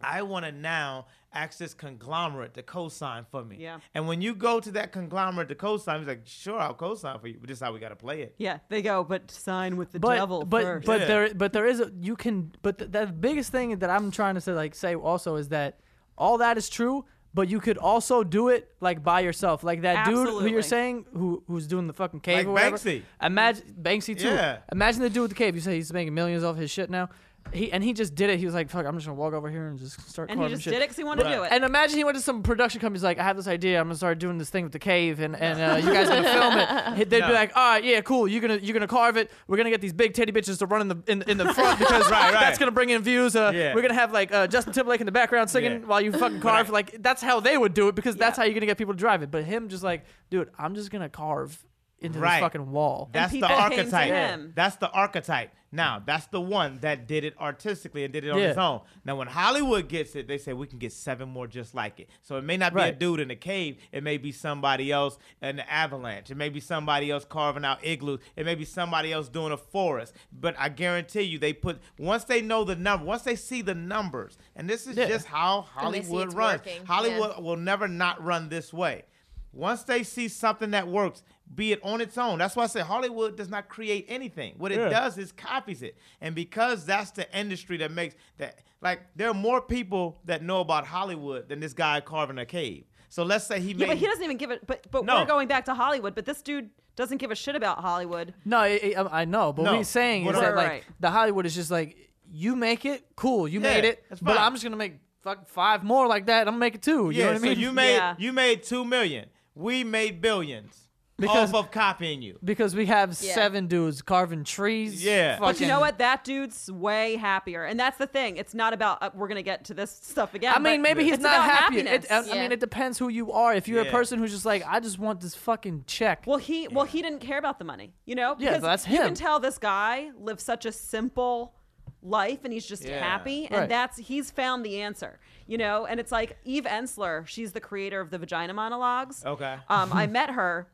I 0.00 0.22
want 0.22 0.44
to 0.46 0.52
now 0.52 1.06
ask 1.32 1.58
this 1.58 1.74
conglomerate 1.74 2.54
to 2.54 2.62
co-sign 2.62 3.26
for 3.30 3.44
me. 3.44 3.56
Yeah. 3.58 3.78
And 3.94 4.06
when 4.08 4.22
you 4.22 4.34
go 4.34 4.60
to 4.60 4.70
that 4.72 4.92
conglomerate 4.92 5.48
to 5.48 5.54
co-sign, 5.54 5.98
he's 5.98 6.08
like, 6.08 6.22
sure, 6.24 6.58
I'll 6.58 6.72
co-sign 6.74 7.18
for 7.18 7.28
you, 7.28 7.36
but 7.38 7.48
this 7.48 7.58
is 7.58 7.62
how 7.62 7.72
we 7.72 7.80
got 7.80 7.90
to 7.90 7.96
play 7.96 8.22
it. 8.22 8.34
Yeah, 8.38 8.58
they 8.68 8.80
go, 8.80 9.04
but 9.04 9.30
sign 9.30 9.76
with 9.76 9.92
the 9.92 9.98
but 10.00 10.16
devil 10.16 10.44
but 10.44 10.62
first. 10.62 10.86
but 10.86 11.00
Yeah. 11.00 11.06
there 11.06 11.34
but 11.34 11.52
there 11.52 11.66
is 11.66 11.80
a 11.80 11.90
you 12.00 12.16
can 12.16 12.52
but 12.62 12.78
the, 12.78 12.86
the 12.86 13.06
biggest 13.06 13.50
thing 13.52 13.78
that 13.78 13.90
I'm 13.90 14.10
trying 14.10 14.36
to 14.36 14.40
say 14.40 14.52
like 14.52 14.74
say 14.74 14.94
also 14.94 15.36
is 15.36 15.48
that 15.48 15.80
all 16.16 16.38
that 16.38 16.56
is 16.56 16.68
true 16.68 17.04
but 17.34 17.48
you 17.48 17.60
could 17.60 17.76
also 17.76 18.24
do 18.24 18.48
it 18.48 18.70
like 18.80 19.04
by 19.04 19.20
yourself 19.20 19.62
like 19.62 19.82
that 19.82 20.06
dude 20.06 20.28
who 20.28 20.46
you're 20.46 20.62
saying 20.62 21.04
who 21.12 21.42
who's 21.46 21.66
doing 21.66 21.86
the 21.86 21.92
fucking 21.92 22.20
cave 22.20 22.38
Like 22.38 22.46
or 22.46 22.52
whatever 22.52 22.78
Banksy. 22.78 23.02
imagine 23.22 23.74
Banksy 23.80 24.18
too 24.18 24.28
Yeah. 24.28 24.58
imagine 24.72 25.02
the 25.02 25.10
dude 25.10 25.22
with 25.22 25.30
the 25.32 25.36
cave 25.36 25.54
you 25.54 25.60
say 25.60 25.74
he's 25.74 25.92
making 25.92 26.14
millions 26.14 26.42
off 26.42 26.56
his 26.56 26.70
shit 26.70 26.88
now 26.90 27.10
he 27.52 27.72
and 27.72 27.82
he 27.84 27.92
just 27.92 28.14
did 28.14 28.30
it 28.30 28.38
he 28.38 28.44
was 28.44 28.54
like 28.54 28.68
fuck 28.70 28.86
I'm 28.86 28.94
just 28.94 29.06
gonna 29.06 29.18
walk 29.18 29.32
over 29.34 29.48
here 29.50 29.66
and 29.68 29.78
just 29.78 29.94
start 30.08 30.28
carving. 30.28 30.30
and 30.30 30.38
he 30.40 30.42
carving 30.42 30.54
just 30.56 30.64
shit. 30.64 30.72
did 30.72 30.78
it 30.82 30.84
because 30.86 30.96
he 30.96 31.04
wanted 31.04 31.24
to 31.24 31.30
do 31.36 31.42
it. 31.44 31.52
And 31.52 31.64
imagine 31.64 31.96
he 31.98 32.04
went 32.04 32.16
to 32.16 32.22
some 32.22 32.42
production 32.42 32.80
companies 32.80 33.02
like, 33.02 33.18
I 33.18 33.22
have 33.24 33.36
this 33.36 33.46
idea. 33.46 33.80
I'm 33.80 33.86
gonna 33.86 33.96
start 33.96 34.18
doing 34.18 34.38
this 34.38 34.50
thing 34.50 34.64
with 34.64 34.72
the 34.72 34.78
cave, 34.78 35.20
and, 35.20 35.34
and 35.36 35.60
uh, 35.60 35.76
you 35.76 35.92
guys 35.92 36.08
are 36.08 36.22
gonna 36.22 36.32
film 36.94 36.98
it. 36.98 37.08
They'd 37.10 37.20
No. 37.20 37.28
be 37.28 37.32
like, 37.32 37.56
all 37.56 37.70
right, 37.72 37.84
yeah, 37.84 38.00
cool. 38.00 38.26
You're 38.28 38.40
gonna 38.40 38.58
you're 38.58 38.74
gonna 38.74 38.86
carve 38.86 39.16
it. 39.16 39.30
We're 39.46 39.56
gonna 39.56 39.70
get 39.70 39.80
these 39.80 39.92
big 39.92 40.14
teddy 40.14 40.32
bitches 40.32 40.58
to 40.58 40.66
run 40.66 40.80
in 40.82 40.88
the 40.88 40.96
in, 41.06 41.22
in 41.22 41.38
the 41.38 41.52
front 41.54 41.78
because 41.78 42.10
Right, 42.10 42.32
right. 42.32 42.40
that's 42.40 42.58
gonna 42.58 42.70
bring 42.72 42.90
in 42.90 43.02
views. 43.02 43.34
Uh, 43.36 43.52
Yeah. 43.54 43.74
We're 43.74 43.82
gonna 43.82 43.94
have 43.94 44.12
like 44.12 44.32
uh, 44.32 44.46
Justin 44.46 44.72
Timberlake 44.72 45.00
in 45.00 45.06
the 45.06 45.12
background 45.12 45.50
singing 45.50 45.72
Yeah. 45.80 45.86
while 45.86 46.00
you 46.00 46.12
fucking 46.12 46.40
carve. 46.40 46.70
like 46.70 47.02
that's 47.02 47.22
how 47.22 47.40
they 47.40 47.56
would 47.58 47.74
do 47.74 47.88
it 47.88 47.94
because 47.94 48.16
that's 48.16 48.36
Yeah. 48.38 48.42
how 48.42 48.46
you're 48.46 48.54
gonna 48.54 48.66
get 48.66 48.78
people 48.78 48.94
to 48.94 48.98
drive 48.98 49.22
it. 49.22 49.30
But 49.30 49.44
him 49.44 49.68
just 49.68 49.82
like, 49.82 50.04
dude, 50.30 50.50
I'm 50.58 50.74
just 50.74 50.90
gonna 50.90 51.08
carve 51.08 51.64
into 52.00 52.18
Right. 52.18 52.36
this 52.36 52.40
fucking 52.42 52.70
wall. 52.70 53.08
That's 53.12 53.32
the 53.32 53.38
people 53.40 53.48
came 53.48 53.56
to 53.56 53.62
archetype. 53.76 54.54
That's 54.54 54.76
the 54.76 54.90
archetype. 54.90 55.52
Now, 55.70 56.02
that's 56.02 56.26
the 56.28 56.40
one 56.40 56.78
that 56.80 57.06
did 57.06 57.24
it 57.24 57.34
artistically 57.38 58.02
and 58.02 58.10
did 58.10 58.24
it 58.24 58.30
on 58.30 58.38
Yeah. 58.38 58.48
his 58.48 58.56
own. 58.56 58.80
Now, 59.04 59.16
when 59.16 59.26
Hollywood 59.28 59.86
gets 59.88 60.16
it, 60.16 60.26
they 60.26 60.38
say 60.38 60.54
we 60.54 60.66
can 60.66 60.78
get 60.78 60.94
seven 60.94 61.28
more 61.28 61.46
just 61.46 61.74
like 61.74 62.00
it. 62.00 62.08
So 62.22 62.38
it 62.38 62.44
may 62.44 62.56
not 62.56 62.72
be 62.74 62.80
a 62.80 62.92
dude 62.92 63.20
in 63.20 63.30
a 63.30 63.36
cave. 63.36 63.76
It 63.92 64.02
may 64.02 64.16
be 64.16 64.32
somebody 64.32 64.90
else 64.90 65.18
in 65.42 65.56
the 65.56 65.70
avalanche. 65.70 66.30
It 66.30 66.36
may 66.38 66.48
be 66.48 66.60
somebody 66.60 67.10
else 67.10 67.26
carving 67.26 67.66
out 67.66 67.84
igloos. 67.84 68.20
It 68.34 68.46
may 68.46 68.54
be 68.54 68.64
somebody 68.64 69.12
else 69.12 69.28
doing 69.28 69.52
a 69.52 69.58
forest. 69.58 70.14
But 70.32 70.54
I 70.58 70.70
guarantee 70.70 71.22
you, 71.22 71.38
they 71.38 71.52
put 71.52 71.80
once 71.98 72.24
they 72.24 72.40
know 72.40 72.64
the 72.64 72.76
number, 72.76 73.04
once 73.04 73.22
they 73.22 73.36
see 73.36 73.60
the 73.60 73.74
numbers, 73.74 74.38
and 74.56 74.70
this 74.70 74.86
is 74.86 74.96
Yeah. 74.96 75.08
just 75.08 75.26
how 75.26 75.66
And 75.76 75.92
they 75.92 76.00
see 76.00 76.06
Hollywood 76.06 76.26
it's 76.28 76.34
runs. 76.34 76.60
working. 76.64 76.86
Hollywood 76.86 77.42
will 77.42 77.56
never 77.56 77.86
not 77.88 78.24
run 78.24 78.48
this 78.48 78.72
way. 78.72 79.04
Once 79.52 79.82
they 79.82 80.02
see 80.02 80.28
something 80.28 80.70
that 80.70 80.86
works, 80.88 81.22
be 81.54 81.72
it 81.72 81.80
on 81.82 82.00
its 82.00 82.18
own. 82.18 82.38
That's 82.38 82.54
why 82.56 82.64
I 82.64 82.66
say 82.66 82.80
Hollywood 82.80 83.36
does 83.36 83.48
not 83.48 83.68
create 83.68 84.04
anything. 84.08 84.54
What 84.58 84.70
it 84.72 84.78
Yeah. 84.78 84.88
does 84.90 85.18
is 85.18 85.32
copies 85.32 85.82
it. 85.82 85.96
And 86.20 86.34
because 86.34 86.84
that's 86.84 87.10
the 87.12 87.26
industry 87.38 87.76
that 87.78 87.90
makes 87.90 88.14
that 88.36 88.58
like 88.80 89.00
there 89.16 89.28
are 89.28 89.34
more 89.34 89.60
people 89.60 90.20
that 90.26 90.42
know 90.42 90.60
about 90.60 90.86
Hollywood 90.86 91.48
than 91.48 91.60
this 91.60 91.72
guy 91.72 92.00
carving 92.00 92.38
a 92.38 92.46
cave. 92.46 92.84
So 93.08 93.22
let's 93.24 93.46
say 93.46 93.58
he 93.60 93.72
made, 93.72 93.80
yeah, 93.80 93.86
but 93.88 93.96
he 93.96 94.06
doesn't 94.06 94.22
even 94.22 94.36
give 94.36 94.50
it. 94.50 94.66
But 94.66 94.86
but 94.90 95.04
No. 95.04 95.16
we're 95.20 95.24
going 95.26 95.48
back 95.48 95.64
to 95.64 95.74
Hollywood. 95.74 96.14
But 96.14 96.26
this 96.26 96.42
dude 96.42 96.70
doesn't 96.94 97.18
give 97.18 97.30
a 97.30 97.34
shit 97.34 97.56
about 97.56 97.78
Hollywood. 97.80 98.34
No, 98.44 98.58
I, 98.58 98.94
I 98.96 99.20
I 99.22 99.24
know, 99.24 99.52
but 99.52 99.62
what 99.62 99.72
No. 99.72 99.78
he's 99.78 99.88
saying 99.88 100.24
What 100.26 100.34
is 100.34 100.40
I- 100.40 100.44
that 100.46 100.56
like 100.56 100.68
right. 100.68 100.84
the 101.00 101.10
Hollywood 101.10 101.46
is 101.46 101.54
just 101.54 101.70
like 101.70 101.96
you 102.30 102.54
make 102.56 102.84
it, 102.84 103.06
cool, 103.16 103.48
you 103.48 103.60
Yeah, 103.60 103.72
made 103.74 103.84
it, 103.84 104.04
that's 104.10 104.20
but. 104.20 104.36
I'm 104.38 104.52
just 104.52 104.62
gonna 104.62 104.76
make 104.76 104.96
fuck 105.22 105.48
five 105.48 105.82
more 105.82 106.06
like 106.06 106.26
that. 106.26 106.40
I'm 106.46 106.52
gonna 106.54 106.58
make 106.58 106.74
it 106.74 106.82
too. 106.82 107.10
You 107.10 107.18
yeah, 107.20 107.24
know 107.24 107.32
what 107.32 107.38
I 107.38 107.44
mean? 107.46 107.54
so 107.54 107.60
you 107.60 107.72
made 107.72 107.94
Yeah. 107.96 108.14
you 108.18 108.32
made 108.34 108.62
two 108.62 108.84
million. 108.84 109.30
We 109.54 109.82
made 109.82 110.20
billions 110.20 110.87
Because- 111.18 111.52
off 111.52 111.64
of 111.66 111.70
copying 111.72 112.22
you. 112.22 112.38
because 112.44 112.76
we 112.76 112.86
have 112.86 113.08
Yeah. 113.20 113.34
seven 113.34 113.66
dudes 113.66 114.02
carving 114.02 114.44
trees. 114.44 115.04
Yeah. 115.04 115.38
But 115.40 115.46
But 115.46 115.60
you 115.60 115.66
know 115.66 115.80
what? 115.80 115.98
That 115.98 116.22
dude's 116.22 116.70
way 116.70 117.16
happier, 117.16 117.64
and 117.64 117.78
that's 117.78 117.98
the 117.98 118.06
thing. 118.06 118.36
It's 118.36 118.54
not 118.54 118.72
about. 118.72 119.02
Uh, 119.02 119.10
we're 119.14 119.26
gonna 119.26 119.42
get 119.42 119.64
to 119.64 119.74
this 119.74 119.90
stuff 119.90 120.34
again. 120.34 120.52
I 120.54 120.58
mean, 120.60 120.80
but 120.80 120.88
maybe 120.88 121.02
he's 121.04 121.14
it's 121.14 121.22
not 121.22 121.34
about 121.44 121.50
happy. 121.50 121.78
It, 121.80 121.86
happiness. 121.88 122.10
I, 122.10 122.18
I 122.18 122.36
Yeah. 122.36 122.42
mean, 122.42 122.52
it 122.52 122.60
depends 122.60 122.98
who 122.98 123.08
you 123.08 123.32
are. 123.32 123.52
If 123.52 123.66
you're 123.66 123.82
a 123.82 123.84
Yeah. 123.86 123.90
person 123.90 124.20
who's 124.20 124.30
just 124.30 124.46
like, 124.46 124.62
I 124.66 124.78
just 124.78 124.98
want 125.00 125.20
this 125.20 125.34
fucking 125.34 125.84
check. 125.88 126.22
Well, 126.26 126.38
he 126.38 126.68
well 126.68 126.84
he 126.84 127.02
didn't 127.02 127.18
care 127.20 127.38
about 127.38 127.58
the 127.58 127.64
money, 127.64 127.94
you 128.06 128.14
know. 128.14 128.36
Yeah, 128.38 128.50
Because 128.50 128.62
that's 128.62 128.86
You 128.88 128.98
him. 128.98 129.06
can 129.08 129.14
tell 129.14 129.40
this 129.40 129.58
guy 129.58 130.10
lives 130.16 130.44
such 130.44 130.66
a 130.66 130.72
simple 130.72 131.54
life, 132.00 132.44
and 132.44 132.52
he's 132.52 132.64
just 132.66 132.84
Yeah. 132.84 133.00
happy, 133.02 133.46
and 133.46 133.56
Right. 133.62 133.68
that's 133.68 133.96
he's 133.98 134.30
found 134.30 134.64
the 134.64 134.80
answer, 134.80 135.18
you 135.48 135.58
know. 135.58 135.84
And 135.84 135.98
it's 135.98 136.12
like 136.12 136.38
Eve 136.44 136.62
Ensler, 136.64 137.26
she's 137.26 137.52
the 137.52 137.60
creator 137.60 138.00
of 138.00 138.10
the 138.10 138.18
Vagina 138.18 138.54
Monologues. 138.54 139.24
Okay. 139.26 139.56
Um, 139.68 139.90
I 139.92 140.06
met 140.06 140.30
her, 140.30 140.68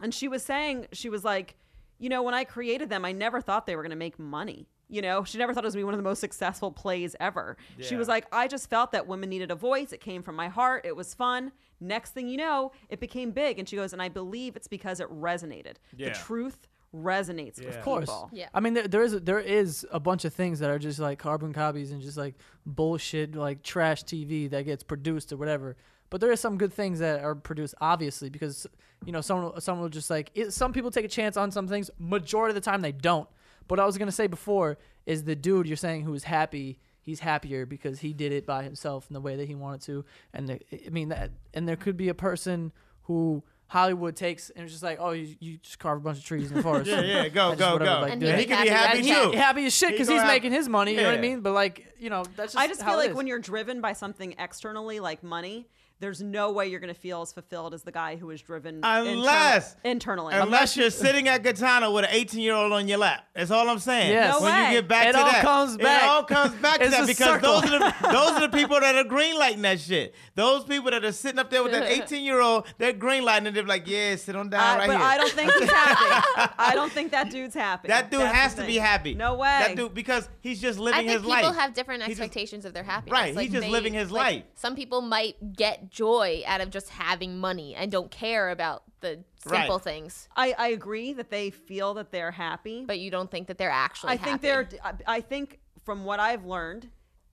and 0.00 0.12
she 0.14 0.28
was 0.28 0.42
saying 0.42 0.86
she 0.92 1.08
was 1.08 1.24
like, 1.24 1.56
you 1.98 2.08
know, 2.08 2.22
when 2.22 2.34
I 2.34 2.44
created 2.44 2.88
them, 2.90 3.04
I 3.04 3.12
never 3.12 3.40
thought 3.40 3.66
they 3.66 3.76
were 3.76 3.82
going 3.82 3.90
to 3.90 3.96
make 3.96 4.18
money. 4.18 4.68
You 4.90 5.02
know, 5.02 5.22
she 5.24 5.36
never 5.36 5.52
thought 5.52 5.64
it 5.64 5.66
was 5.66 5.74
going 5.74 5.82
to 5.82 5.84
be 5.84 5.86
one 5.86 5.94
of 5.94 5.98
the 5.98 6.08
most 6.08 6.20
successful 6.20 6.70
plays 6.72 7.14
ever. 7.20 7.58
She 7.80 7.94
was 7.96 8.08
like, 8.08 8.26
I 8.32 8.48
just 8.48 8.70
felt 8.70 8.92
that 8.92 9.06
women 9.06 9.28
needed 9.28 9.50
a 9.50 9.54
voice. 9.54 9.92
It 9.92 10.00
came 10.00 10.22
from 10.22 10.34
my 10.34 10.48
heart. 10.48 10.86
It 10.86 10.96
was 10.96 11.12
fun. 11.12 11.52
Next 11.80 12.12
thing 12.14 12.26
you 12.26 12.38
know, 12.38 12.72
it 12.88 12.98
became 12.98 13.30
big. 13.32 13.58
And 13.58 13.68
she 13.68 13.76
goes, 13.76 13.92
and 13.92 14.00
I 14.00 14.08
believe 14.08 14.56
it's 14.56 14.66
because 14.68 15.00
it 15.00 15.08
resonated. 15.10 15.74
Yeah. 15.94 16.08
The 16.08 16.14
truth 16.14 16.68
resonates 16.94 17.58
with 17.58 17.64
Yeah. 17.74 17.78
Of 17.78 17.84
course. 17.84 18.06
people. 18.06 18.30
Yeah. 18.32 18.48
I 18.54 18.60
mean, 18.60 18.72
there, 18.74 18.88
there 18.88 19.02
is 19.02 19.12
a, 19.14 19.20
there 19.20 19.40
is 19.40 19.86
a 19.90 20.00
bunch 20.00 20.24
of 20.24 20.32
things 20.32 20.58
that 20.60 20.70
are 20.70 20.78
just 20.78 20.98
like 20.98 21.18
carbon 21.18 21.52
copies 21.52 21.92
and 21.92 22.00
just 22.00 22.16
like 22.16 22.36
bullshit, 22.64 23.34
like 23.34 23.62
trash 23.62 24.04
TV 24.04 24.48
that 24.50 24.64
gets 24.64 24.82
produced 24.82 25.32
or 25.32 25.36
whatever. 25.36 25.76
But 26.10 26.22
there 26.22 26.30
are 26.32 26.36
some 26.36 26.56
good 26.56 26.72
things 26.72 27.00
that 27.00 27.22
are 27.22 27.34
produced, 27.34 27.74
obviously, 27.80 28.30
because 28.30 28.66
you 29.04 29.12
know 29.12 29.20
someone 29.20 29.60
someone 29.60 29.82
will 29.82 29.88
just 29.90 30.10
like 30.10 30.30
it, 30.34 30.52
some 30.52 30.72
people 30.72 30.90
take 30.90 31.04
a 31.04 31.08
chance 31.08 31.36
on 31.36 31.50
some 31.50 31.68
things. 31.68 31.90
Majority 31.98 32.50
of 32.50 32.54
the 32.56 32.60
time, 32.70 32.80
they 32.80 32.92
don't. 32.92 33.28
But 33.66 33.78
what 33.78 33.82
I 33.82 33.86
was 33.86 33.98
gonna 33.98 34.12
say 34.12 34.26
before 34.26 34.78
is 35.06 35.24
the 35.24 35.36
dude 35.36 35.66
you're 35.66 35.76
saying 35.76 36.02
who 36.02 36.14
is 36.14 36.24
happy. 36.24 36.78
He's 37.00 37.20
happier 37.20 37.64
because 37.64 38.00
he 38.00 38.12
did 38.12 38.32
it 38.32 38.44
by 38.44 38.62
himself 38.64 39.06
in 39.08 39.14
the 39.14 39.20
way 39.20 39.36
that 39.36 39.48
he 39.48 39.54
wanted 39.54 39.80
to. 39.82 40.04
And 40.34 40.48
the, 40.48 40.60
I 40.86 40.90
mean 40.90 41.08
that, 41.08 41.30
and 41.54 41.66
there 41.66 41.76
could 41.76 41.96
be 41.96 42.10
a 42.10 42.14
person 42.14 42.70
who 43.04 43.42
Hollywood 43.68 44.14
takes 44.16 44.50
and 44.50 44.64
it's 44.64 44.72
just 44.72 44.82
like, 44.82 44.98
oh, 45.00 45.12
you, 45.12 45.34
you 45.40 45.56
just 45.58 45.78
carve 45.78 45.98
a 45.98 46.00
bunch 46.00 46.18
of 46.18 46.24
trees 46.24 46.50
in 46.50 46.56
the 46.58 46.62
forest. 46.68 46.90
Yeah, 46.90 47.00
yeah, 47.00 47.28
go, 47.28 47.54
go, 47.54 47.74
whatever, 47.74 47.84
go. 47.84 48.00
like, 48.02 48.12
And 48.12 48.22
he'd 48.22 48.28
it. 48.28 48.38
he 48.40 48.44
be 48.44 48.48
can 48.50 48.62
be 48.62 48.68
happy 48.68 48.86
happy 48.86 48.98
And 48.98 49.06
too. 49.06 49.28
it. 49.28 49.30
he- 49.32 49.36
happy 49.38 49.66
as 49.66 49.74
shit 49.74 49.90
because 49.92 50.08
gonna 50.08 50.20
he's 50.20 50.22
have- 50.28 50.34
making 50.34 50.52
his 50.52 50.68
money. 50.68 50.90
You 50.92 50.98
know 51.02 51.08
what 51.10 51.18
I 51.18 51.20
mean? 51.20 51.40
But 51.40 51.52
like, 51.52 51.86
you 51.98 52.10
know, 52.10 52.24
that's 52.36 52.52
just 52.52 52.62
I 52.62 52.66
just 52.68 52.82
how 52.82 52.90
feel 52.90 53.00
it 53.00 53.02
like 53.04 53.10
is. 53.12 53.16
when 53.16 53.26
you're 53.26 53.38
driven 53.38 53.80
by 53.80 53.94
something 53.94 54.34
externally, 54.38 55.00
like 55.00 55.22
money, 55.22 55.66
there's 56.00 56.22
no 56.22 56.52
way 56.52 56.68
you're 56.68 56.80
going 56.80 56.94
to 56.94 57.00
feel 57.00 57.22
as 57.22 57.32
fulfilled 57.32 57.74
as 57.74 57.82
the 57.82 57.92
guy 57.92 58.16
who 58.16 58.26
was 58.26 58.40
driven 58.40 58.76
internal- 58.76 59.12
Unless- 59.12 59.76
internally. 59.84 60.34
Unless 60.34 60.76
you're 60.76 60.90
sitting 60.90 61.28
at 61.28 61.42
Katana 61.42 61.90
with 61.90 62.04
an 62.04 62.10
18 62.12 62.40
year 62.40 62.54
old 62.54 62.72
on 62.72 62.86
your 62.88 62.98
lap. 62.98 63.24
That's 63.34 63.50
all 63.50 63.68
I'm 63.68 63.78
saying. 63.78 64.12
Yes. 64.12 64.34
No 64.38 64.44
when 64.44 64.52
way. 64.54 64.66
you 64.74 64.80
get 64.80 64.88
back 64.88 65.06
It 65.08 65.12
to 65.12 65.18
all 65.18 65.24
that, 65.30 65.42
comes 65.42 65.76
back. 65.76 66.02
It 66.02 66.08
all 66.08 66.22
comes 66.24 66.54
back 66.56 66.80
to 66.82 66.88
that 66.90 67.06
because 67.06 67.26
circle. 67.26 67.60
those 67.60 67.70
are 67.72 67.78
the 67.78 67.94
those 68.12 68.30
are 68.32 68.40
the 68.40 68.48
people 68.56 68.78
that 68.80 68.94
are 68.94 69.04
greenlighting 69.04 69.62
that 69.62 69.80
shit. 69.80 70.14
Those 70.34 70.64
people 70.64 70.90
that 70.90 71.04
are 71.04 71.12
sitting 71.12 71.38
up 71.38 71.50
there 71.50 71.62
with 71.62 71.72
that 71.72 71.84
18 71.90 72.24
year 72.24 72.40
old, 72.40 72.66
they're 72.78 72.92
greenlighting 72.92 73.46
and 73.48 73.56
they're 73.56 73.64
like, 73.64 73.86
yeah, 73.88 74.16
sit 74.16 74.36
on 74.36 74.50
down 74.50 74.60
I- 74.60 74.78
right 74.78 74.86
but 74.86 74.96
here. 74.96 75.06
I 75.06 75.16
don't 75.18 75.32
think 75.32 75.52
he's 75.52 75.70
happy. 75.70 76.52
I 76.58 76.74
don't 76.74 76.92
think 76.92 77.10
that 77.10 77.30
dude's 77.30 77.54
happy. 77.54 77.88
that 77.88 78.10
dude 78.10 78.20
That's 78.20 78.34
has 78.36 78.54
to 78.54 78.64
be 78.64 78.76
happy. 78.76 79.14
No 79.14 79.34
way. 79.34 79.48
That 79.48 79.76
dude 79.76 79.94
because 79.94 80.28
he's 80.40 80.60
just 80.60 80.78
living 80.78 80.94
I 80.94 81.02
living 81.02 81.08
think 81.22 81.24
his 81.26 81.34
people 81.36 81.50
life. 81.50 81.60
have 81.60 81.74
different 81.74 82.02
He 82.04 82.08
just- 82.10 82.20
expectations 82.20 82.64
of 82.64 82.72
their 82.74 82.82
happiness. 82.84 83.12
Right, 83.12 83.36
he's 83.38 83.50
just 83.52 83.62
they- 83.62 83.70
living 83.70 83.94
his 83.94 84.10
like, 84.12 84.22
life. 84.34 84.42
Some 84.54 84.76
people 84.76 85.00
might 85.00 85.34
get 85.56 85.87
joy 85.90 86.42
out 86.46 86.60
of 86.60 86.70
just 86.70 86.88
having 86.90 87.38
money 87.38 87.74
and 87.74 87.90
don't 87.90 88.10
care 88.10 88.50
about 88.50 88.82
the 89.00 89.24
simple 89.38 89.76
Right. 89.76 89.82
things. 89.84 90.28
I, 90.36 90.54
I 90.58 90.68
agree 90.68 91.12
that 91.14 91.30
they 91.30 91.50
feel 91.50 91.94
that 91.94 92.10
they're 92.10 92.32
happy. 92.32 92.84
But 92.86 92.98
you 92.98 93.10
don't 93.10 93.30
think 93.30 93.46
that 93.48 93.58
they're 93.58 93.70
actually 93.70 94.12
I 94.14 94.16
think 94.16 94.40
they're. 94.42 94.68
I- 94.84 94.94
I 95.06 95.20
think 95.20 95.60
from 95.84 96.04
what 96.04 96.20
I've 96.20 96.44
learned, 96.44 96.88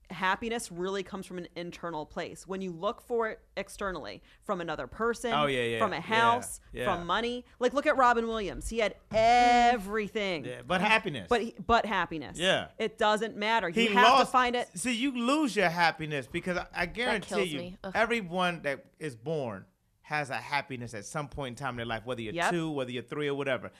happiness 0.09 0.71
really 0.71 1.03
comes 1.03 1.25
from 1.25 1.37
an 1.37 1.47
internal 1.55 2.05
place. 2.05 2.47
When 2.47 2.61
you 2.61 2.71
look 2.71 3.01
for 3.01 3.29
it 3.29 3.39
externally, 3.57 4.21
from 4.43 4.61
another 4.61 4.87
person, 4.87 5.33
Oh, 5.33 5.45
yeah, 5.47 5.63
yeah, 5.63 5.79
from 5.79 5.93
a 5.93 6.01
house, 6.01 6.59
yeah. 6.73 6.85
from 6.85 7.07
money. 7.07 7.45
Like 7.59 7.73
look 7.73 7.85
at 7.87 7.97
Robin 7.97 8.27
Williams. 8.27 8.69
He 8.69 8.79
had 8.79 8.95
everything. 9.11 10.45
Yeah, 10.45 10.61
but 10.67 10.81
happiness. 10.81 11.27
But 11.29 11.41
he, 11.41 11.55
but 11.65 11.85
happiness. 11.85 12.37
Yeah. 12.37 12.67
It 12.77 12.97
doesn't 12.97 13.35
matter. 13.35 13.69
he 13.69 13.83
You 13.83 13.93
have 13.93 14.03
lost, 14.03 14.25
to 14.27 14.31
find 14.31 14.55
it. 14.55 14.67
See, 14.75 14.93
you 14.93 15.11
lose 15.17 15.55
your 15.55 15.69
happiness 15.69 16.27
because 16.31 16.57
I, 16.57 16.65
I 16.75 16.85
guarantee 16.85 17.35
kills 17.35 17.47
you, 17.49 17.59
me. 17.59 17.77
Everyone 17.93 18.61
that 18.63 18.85
is 18.99 19.15
born 19.15 19.65
has 20.01 20.29
a 20.29 20.35
happiness 20.35 20.93
at 20.93 21.05
some 21.05 21.27
point 21.27 21.57
in 21.59 21.63
time 21.63 21.71
in 21.73 21.77
their 21.77 21.85
life, 21.85 22.05
whether 22.05 22.21
you're 22.21 22.33
Yep. 22.33 22.51
two, 22.51 22.69
whether 22.71 22.91
you're 22.91 23.03
three, 23.03 23.27
or 23.27 23.33
whatever. 23.35 23.71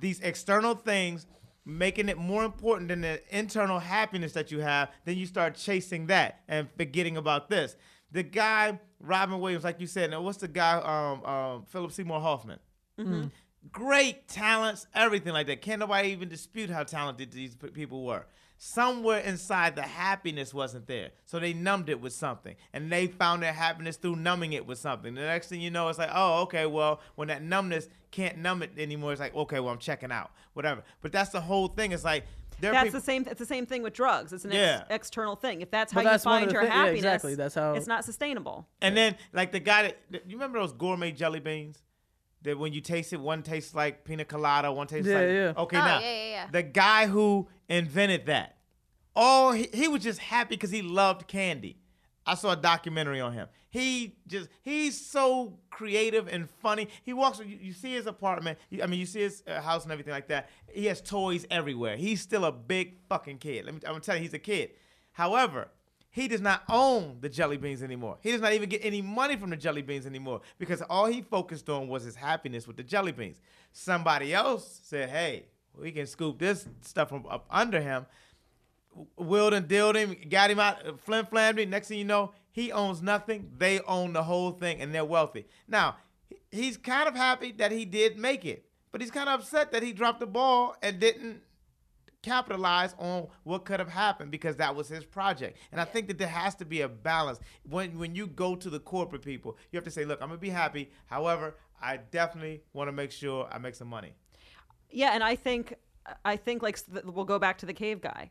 These 0.00 0.20
external 0.20 0.74
things 0.74 1.26
making 1.68 2.08
it 2.08 2.16
more 2.16 2.44
important 2.44 2.88
than 2.88 3.02
the 3.02 3.20
internal 3.30 3.78
happiness 3.78 4.32
that 4.32 4.50
you 4.50 4.60
have, 4.60 4.90
then 5.04 5.16
you 5.16 5.26
start 5.26 5.54
chasing 5.54 6.06
that 6.06 6.40
and 6.48 6.68
forgetting 6.76 7.16
about 7.16 7.50
this. 7.50 7.76
The 8.10 8.22
guy, 8.22 8.80
Robin 9.00 9.38
Williams, 9.38 9.64
like 9.64 9.80
you 9.80 9.86
said, 9.86 10.10
now 10.10 10.22
what's 10.22 10.38
the 10.38 10.48
guy, 10.48 10.78
um, 10.78 11.24
um, 11.24 11.62
Philip 11.64 11.92
Seymour 11.92 12.20
Hoffman? 12.20 12.58
great 13.70 14.28
talents, 14.28 14.86
everything 14.94 15.32
like 15.32 15.46
that. 15.48 15.62
Can't 15.62 15.80
nobody 15.80 16.08
even 16.10 16.28
dispute 16.28 16.70
how 16.70 16.84
talented 16.84 17.32
these 17.32 17.56
people 17.56 18.04
were. 18.04 18.26
Somewhere 18.60 19.20
inside, 19.20 19.76
the 19.76 19.82
happiness 19.82 20.52
wasn't 20.52 20.88
there, 20.88 21.10
so 21.24 21.38
they 21.38 21.52
numbed 21.52 21.88
it 21.88 22.00
with 22.00 22.12
something, 22.12 22.56
and 22.72 22.90
they 22.90 23.06
found 23.06 23.40
their 23.40 23.52
happiness 23.52 23.96
through 23.96 24.16
numbing 24.16 24.52
it 24.52 24.66
with 24.66 24.78
something. 24.78 25.14
The 25.14 25.20
next 25.20 25.46
thing 25.48 25.60
you 25.60 25.70
know, 25.70 25.88
it's 25.88 25.98
like, 25.98 26.10
oh, 26.12 26.42
okay, 26.42 26.66
well, 26.66 27.00
when 27.14 27.28
that 27.28 27.40
numbness 27.40 27.88
can't 28.10 28.38
numb 28.38 28.64
it 28.64 28.72
anymore, 28.76 29.12
it's 29.12 29.20
like, 29.20 29.32
okay, 29.36 29.60
well, 29.60 29.72
I'm 29.72 29.78
checking 29.78 30.10
out, 30.10 30.32
whatever. 30.54 30.82
But 31.02 31.12
that's 31.12 31.30
the 31.30 31.40
whole 31.40 31.68
thing. 31.68 31.92
It's 31.92 32.02
like 32.02 32.24
there 32.58 32.72
That's 32.72 32.86
people, 32.86 32.98
the 32.98 33.04
same. 33.04 33.24
It's 33.30 33.38
the 33.38 33.46
same 33.46 33.64
thing 33.64 33.82
with 33.84 33.92
drugs. 33.92 34.32
It's 34.32 34.44
an 34.44 34.52
ex- 34.52 34.82
external 34.90 35.36
thing. 35.36 35.60
If 35.60 35.70
that's 35.70 35.92
But 35.92 36.04
how 36.04 36.10
that's 36.10 36.24
you 36.24 36.30
one 36.32 36.40
find 36.40 36.50
the 36.50 36.54
your 36.54 36.62
thi- 36.62 36.68
yeah, 36.68 36.74
happiness, 36.74 36.98
exactly. 37.04 37.34
That's 37.36 37.54
how- 37.54 37.74
it's 37.74 37.86
not 37.86 38.04
sustainable. 38.04 38.66
And 38.82 38.96
then 38.96 39.14
like 39.32 39.52
the 39.52 39.60
guy 39.60 39.82
that, 39.84 39.98
that- 40.10 40.26
you 40.28 40.34
remember 40.36 40.58
those 40.58 40.72
gourmet 40.72 41.12
jelly 41.12 41.38
beans 41.38 41.80
that 42.42 42.58
when 42.58 42.72
you 42.72 42.80
taste 42.80 43.12
it, 43.12 43.20
one 43.20 43.44
tastes 43.44 43.72
like 43.76 44.04
pina 44.04 44.24
colada, 44.24 44.72
one 44.72 44.88
tastes 44.88 45.08
Yeah, 45.08 45.14
like 45.18 45.28
yeah. 45.28 45.52
okay 45.62 45.76
Oh, 45.76 45.84
now 45.84 46.00
yeah, 46.00 46.10
yeah, 46.12 46.30
yeah. 46.30 46.46
the 46.50 46.62
guy 46.64 47.06
who 47.06 47.46
invented 47.68 48.26
that, 48.26 48.56
oh 49.14 49.52
he, 49.52 49.68
he 49.72 49.88
was 49.88 50.02
just 50.02 50.18
happy 50.20 50.56
because 50.56 50.70
he 50.70 50.82
loved 50.82 51.26
candy. 51.26 51.78
I 52.28 52.34
saw 52.34 52.52
a 52.52 52.56
documentary 52.56 53.20
on 53.20 53.32
him. 53.32 53.48
He 53.70 54.16
just 54.26 54.50
he's 54.62 55.00
so 55.00 55.58
creative 55.70 56.28
and 56.28 56.48
funny. 56.48 56.88
He 57.02 57.14
walks. 57.14 57.38
You, 57.38 57.58
you 57.60 57.72
see 57.72 57.94
his 57.94 58.06
apartment. 58.06 58.58
You, 58.68 58.82
I 58.82 58.86
mean, 58.86 59.00
you 59.00 59.06
see 59.06 59.20
his 59.20 59.42
uh, 59.46 59.60
house 59.62 59.84
and 59.84 59.92
everything 59.92 60.12
like 60.12 60.28
that. 60.28 60.50
He 60.70 60.86
has 60.86 61.00
toys 61.00 61.46
everywhere. 61.50 61.96
He's 61.96 62.20
still 62.20 62.44
a 62.44 62.52
big 62.52 62.96
fucking 63.08 63.38
kid. 63.38 63.64
Let 63.64 63.74
me. 63.74 63.80
I'm 63.84 63.92
gonna 63.92 64.00
tell 64.00 64.16
you, 64.16 64.22
he's 64.22 64.34
a 64.34 64.38
kid. 64.38 64.70
However, 65.12 65.68
he 66.10 66.28
does 66.28 66.42
not 66.42 66.64
own 66.68 67.18
the 67.20 67.28
jelly 67.30 67.56
beans 67.56 67.82
anymore. 67.82 68.18
He 68.22 68.30
does 68.32 68.40
not 68.40 68.52
even 68.52 68.68
get 68.68 68.84
any 68.84 69.00
money 69.00 69.36
from 69.36 69.50
the 69.50 69.56
jelly 69.56 69.82
beans 69.82 70.06
anymore 70.06 70.42
because 70.58 70.82
all 70.82 71.06
he 71.06 71.22
focused 71.22 71.68
on 71.70 71.88
was 71.88 72.04
his 72.04 72.16
happiness 72.16 72.66
with 72.66 72.76
the 72.76 72.82
jelly 72.82 73.12
beans. 73.12 73.40
Somebody 73.72 74.34
else 74.34 74.80
said, 74.82 75.08
"Hey, 75.08 75.46
we 75.80 75.92
can 75.92 76.06
scoop 76.06 76.38
this 76.38 76.66
stuff 76.82 77.08
from 77.08 77.26
up 77.26 77.46
under 77.50 77.80
him." 77.80 78.06
Willed 79.16 79.54
and 79.54 79.68
dilled 79.68 79.94
him, 79.94 80.16
got 80.28 80.50
him 80.50 80.58
out, 80.58 80.84
uh, 80.84 80.94
flim 80.96 81.24
flammed 81.26 81.60
him. 81.60 81.70
Next 81.70 81.86
thing 81.86 81.98
you 81.98 82.04
know, 82.04 82.32
he 82.50 82.72
owns 82.72 83.00
nothing. 83.00 83.52
They 83.56 83.80
own 83.80 84.12
the 84.12 84.24
whole 84.24 84.50
thing, 84.50 84.80
and 84.80 84.92
they're 84.92 85.04
wealthy. 85.04 85.46
Now, 85.68 85.96
he's 86.50 86.76
kind 86.76 87.08
of 87.08 87.14
happy 87.14 87.52
that 87.52 87.70
he 87.70 87.84
did 87.84 88.18
make 88.18 88.44
it, 88.44 88.64
but 88.90 89.00
he's 89.00 89.12
kind 89.12 89.28
of 89.28 89.40
upset 89.40 89.70
that 89.72 89.84
he 89.84 89.92
dropped 89.92 90.18
the 90.18 90.26
ball 90.26 90.74
and 90.82 90.98
didn't 90.98 91.42
capitalize 92.22 92.94
on 92.98 93.28
what 93.44 93.64
could 93.64 93.78
have 93.78 93.88
happened 93.88 94.30
because 94.30 94.56
that 94.56 94.74
was 94.74 94.88
his 94.88 95.04
project. 95.04 95.56
And 95.70 95.80
I 95.80 95.84
think 95.84 96.08
that 96.08 96.18
there 96.18 96.28
has 96.28 96.54
to 96.56 96.64
be 96.64 96.80
a 96.80 96.88
balance. 96.88 97.38
When 97.68 97.98
when 97.98 98.14
you 98.14 98.26
go 98.26 98.56
to 98.56 98.70
the 98.70 98.80
corporate 98.80 99.22
people, 99.22 99.56
you 99.70 99.76
have 99.76 99.84
to 99.84 99.90
say, 99.90 100.04
look, 100.04 100.20
I'm 100.20 100.28
gonna 100.28 100.40
be 100.40 100.50
happy. 100.50 100.90
However, 101.06 101.56
I 101.80 101.98
definitely 101.98 102.62
want 102.72 102.88
to 102.88 102.92
make 102.92 103.12
sure 103.12 103.48
I 103.50 103.58
make 103.58 103.74
some 103.74 103.88
money. 103.88 104.14
Yeah, 104.90 105.10
and 105.12 105.22
I 105.22 105.36
think 105.36 105.74
I 106.24 106.36
think 106.36 106.62
like 106.62 106.78
we'll 107.04 107.24
go 107.24 107.38
back 107.38 107.58
to 107.58 107.66
the 107.66 107.72
cave 107.74 108.00
guy. 108.00 108.30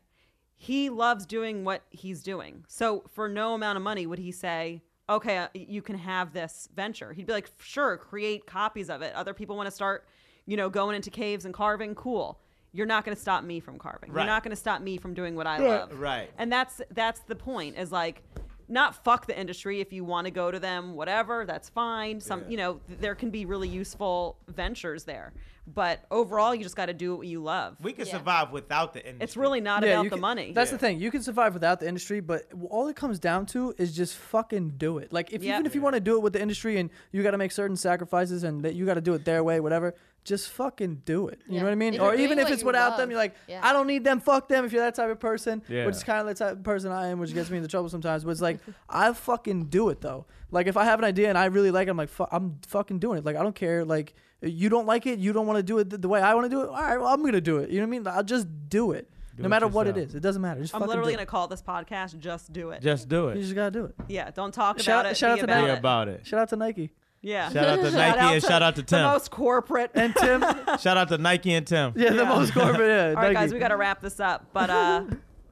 He 0.56 0.90
loves 0.90 1.24
doing 1.26 1.64
what 1.64 1.82
he's 1.90 2.22
doing. 2.22 2.64
So 2.68 3.04
for 3.14 3.28
no 3.28 3.54
amount 3.54 3.76
of 3.76 3.82
money 3.82 4.06
would 4.06 4.18
he 4.18 4.32
say, 4.32 4.82
"Okay, 5.08 5.38
uh, 5.38 5.48
you 5.54 5.82
can 5.82 5.96
have 5.96 6.32
this 6.32 6.68
venture." 6.74 7.12
He'd 7.12 7.26
be 7.26 7.32
like, 7.32 7.50
"Sure, 7.60 7.96
create 7.96 8.46
copies 8.46 8.90
of 8.90 9.02
it. 9.02 9.14
Other 9.14 9.34
people 9.34 9.56
want 9.56 9.68
to 9.68 9.74
start, 9.74 10.06
you 10.46 10.56
know, 10.56 10.68
going 10.68 10.96
into 10.96 11.10
caves 11.10 11.44
and 11.44 11.54
carving. 11.54 11.94
Cool. 11.94 12.40
You're 12.72 12.86
not 12.86 13.04
going 13.04 13.14
to 13.14 13.20
stop 13.20 13.44
me 13.44 13.60
from 13.60 13.78
carving. 13.78 14.12
Right. 14.12 14.22
You're 14.22 14.30
not 14.30 14.42
going 14.42 14.50
to 14.50 14.56
stop 14.56 14.82
me 14.82 14.98
from 14.98 15.14
doing 15.14 15.36
what 15.36 15.46
I 15.46 15.58
love." 15.58 15.98
Right. 15.98 16.28
And 16.38 16.50
that's 16.50 16.80
that's 16.90 17.20
the 17.20 17.36
point. 17.36 17.78
Is 17.78 17.92
like 17.92 18.22
not 18.68 19.02
fuck 19.04 19.26
the 19.26 19.38
industry 19.38 19.80
if 19.80 19.92
you 19.92 20.04
want 20.04 20.26
to 20.26 20.30
go 20.30 20.50
to 20.50 20.58
them 20.60 20.94
whatever 20.94 21.44
that's 21.46 21.68
fine 21.68 22.20
some 22.20 22.40
Yeah. 22.42 22.48
you 22.48 22.56
know 22.56 22.80
th- 22.86 23.00
there 23.00 23.14
can 23.14 23.30
be 23.30 23.44
really 23.46 23.68
useful 23.68 24.36
ventures 24.48 25.04
there 25.04 25.32
but 25.74 26.00
overall 26.10 26.54
you 26.54 26.62
just 26.62 26.76
got 26.76 26.86
to 26.86 26.94
do 26.94 27.14
what 27.16 27.26
you 27.26 27.42
love 27.42 27.76
We 27.82 27.92
can 27.92 28.06
Yeah. 28.06 28.12
survive 28.12 28.52
without 28.52 28.94
the 28.94 29.00
industry. 29.00 29.24
it's 29.24 29.36
really 29.36 29.60
not 29.60 29.82
Yeah, 29.82 29.92
about 30.00 30.04
the 30.04 30.10
can- 30.10 30.20
money 30.20 30.52
That's 30.52 30.70
Yeah. 30.70 30.76
the 30.76 30.80
thing. 30.80 30.98
You 30.98 31.10
can 31.10 31.22
survive 31.22 31.52
without 31.52 31.78
the 31.80 31.86
industry, 31.86 32.20
but 32.20 32.44
all 32.70 32.88
it 32.88 32.96
comes 32.96 33.18
down 33.18 33.44
to 33.46 33.74
is 33.76 33.94
just 33.94 34.16
fucking 34.16 34.74
do 34.78 34.96
it. 34.96 35.12
Like 35.12 35.30
if 35.32 35.42
Yeah. 35.44 35.54
even 35.54 35.66
if 35.66 35.74
you 35.74 35.82
want 35.82 35.92
to 35.94 36.00
do 36.00 36.16
it 36.16 36.22
with 36.22 36.32
the 36.32 36.40
industry 36.40 36.78
and 36.78 36.88
you 37.12 37.22
got 37.22 37.32
to 37.32 37.38
make 37.38 37.52
certain 37.52 37.76
sacrifices 37.76 38.44
and 38.44 38.62
that 38.62 38.76
you 38.76 38.86
got 38.86 38.94
to 38.94 39.02
do 39.02 39.12
it 39.12 39.26
their 39.26 39.44
way, 39.44 39.60
whatever, 39.60 39.94
just 40.24 40.50
fucking 40.50 41.02
do 41.04 41.28
it. 41.28 41.40
You 41.46 41.54
Yeah. 41.54 41.60
know 41.60 41.66
what 41.66 41.72
I 41.72 41.76
mean? 41.76 41.94
If 41.94 42.00
or 42.02 42.14
even 42.14 42.38
if 42.38 42.50
it's 42.50 42.60
you 42.62 42.66
without 42.66 42.96
them, 42.98 43.10
you're 43.10 43.18
like, 43.18 43.34
yeah. 43.48 43.60
I 43.62 43.72
don't 43.72 43.86
need 43.86 44.04
them. 44.04 44.20
Fuck 44.20 44.48
them. 44.48 44.64
If 44.64 44.72
you're 44.72 44.82
that 44.82 44.94
type 44.94 45.10
of 45.10 45.18
person, 45.18 45.62
Yeah. 45.68 45.86
which 45.86 45.96
is 45.96 46.04
kind 46.04 46.20
of 46.20 46.26
the 46.26 46.34
type 46.34 46.52
of 46.52 46.62
person 46.62 46.92
I 46.92 47.08
am, 47.08 47.18
which 47.18 47.32
gets 47.32 47.48
me 47.50 47.56
into 47.56 47.68
trouble 47.68 47.88
sometimes. 47.88 48.24
But 48.24 48.30
it's 48.32 48.40
like 48.42 48.58
I 48.90 49.12
fucking 49.12 49.66
do 49.66 49.88
it 49.88 50.00
though. 50.02 50.26
Like 50.50 50.66
if 50.66 50.76
I 50.76 50.84
have 50.84 50.98
an 50.98 51.04
idea 51.04 51.28
and 51.28 51.38
I 51.38 51.46
really 51.46 51.70
like 51.70 51.88
it, 51.88 51.90
I'm 51.92 51.96
like, 51.96 52.08
fu- 52.10 52.26
I'm 52.30 52.58
fucking 52.66 52.98
doing 52.98 53.18
it. 53.18 53.24
Like 53.24 53.36
I 53.36 53.42
don't 53.42 53.54
care. 53.54 53.84
Like 53.84 54.14
you 54.42 54.68
don't 54.68 54.86
like 54.86 55.06
it, 55.06 55.18
you 55.18 55.32
don't 55.32 55.46
want 55.46 55.56
to 55.58 55.62
do 55.62 55.78
it 55.78 55.90
the, 55.90 55.98
the 55.98 56.08
way 56.08 56.20
I 56.20 56.34
want 56.34 56.44
to 56.44 56.50
do 56.50 56.60
it. 56.62 56.68
All 56.68 56.74
right, 56.74 56.98
well 56.98 57.08
I'm 57.08 57.22
gonna 57.24 57.40
do 57.40 57.58
it. 57.58 57.70
You 57.70 57.80
know 57.80 57.86
what 57.86 57.96
I 57.96 57.98
mean? 57.98 58.06
I'll 58.06 58.22
just 58.22 58.46
do 58.68 58.92
it. 58.92 59.08
Do 59.36 59.42
no 59.42 59.46
it 59.46 59.50
matter 59.50 59.68
what 59.68 59.86
it 59.86 59.96
is, 59.96 60.16
it 60.16 60.20
doesn't 60.20 60.42
matter. 60.42 60.60
Just 60.60 60.74
i'm 60.74 60.82
literally 60.82 61.12
going 61.12 61.24
to 61.24 61.30
call 61.30 61.46
this 61.46 61.62
podcast 61.62 62.18
just 62.18 62.52
do 62.52 62.70
it 62.70 62.82
Just 62.82 63.08
do 63.08 63.28
it. 63.28 63.36
You 63.36 63.42
just 63.42 63.54
gotta 63.54 63.70
do 63.70 63.84
it. 63.84 63.94
yeah 64.08 64.32
don't 64.32 64.52
talk 64.52 64.80
Shout- 64.80 65.02
about 65.02 65.12
it 65.12 65.16
shout 65.16 65.36
be 65.36 65.42
out 65.42 65.46
to 65.46 65.52
about 65.52 65.64
Be 65.64 65.70
about 65.78 66.08
it. 66.08 66.26
Shout 66.26 66.40
out 66.40 66.48
to 66.48 66.56
Nike 66.56 66.90
yeah 67.22 67.50
Shout 67.50 67.66
out 67.66 67.76
to 67.76 67.90
Nike 67.90 68.18
out 68.18 68.34
and 68.34 68.42
shout 68.42 68.62
out 68.62 68.76
to 68.76 68.82
the 68.82 68.86
Tim. 68.86 69.02
most 69.04 69.30
corporate 69.30 69.90
and 69.94 70.14
Tim. 70.14 70.40
Shout 70.78 70.96
out 70.96 71.08
to 71.08 71.18
Nike 71.18 71.52
and 71.54 71.66
Tim. 71.66 71.92
yeah, 71.96 72.10
the 72.10 72.16
Yeah. 72.16 72.28
most 72.28 72.52
corporate. 72.54 72.88
Yeah, 72.88 73.08
all 73.16 73.22
right 73.22 73.34
guys 73.34 73.52
we 73.52 73.58
got 73.58 73.68
to 73.68 73.76
wrap 73.76 74.00
this 74.00 74.20
up 74.20 74.46
but 74.52 74.70
uh 74.70 75.04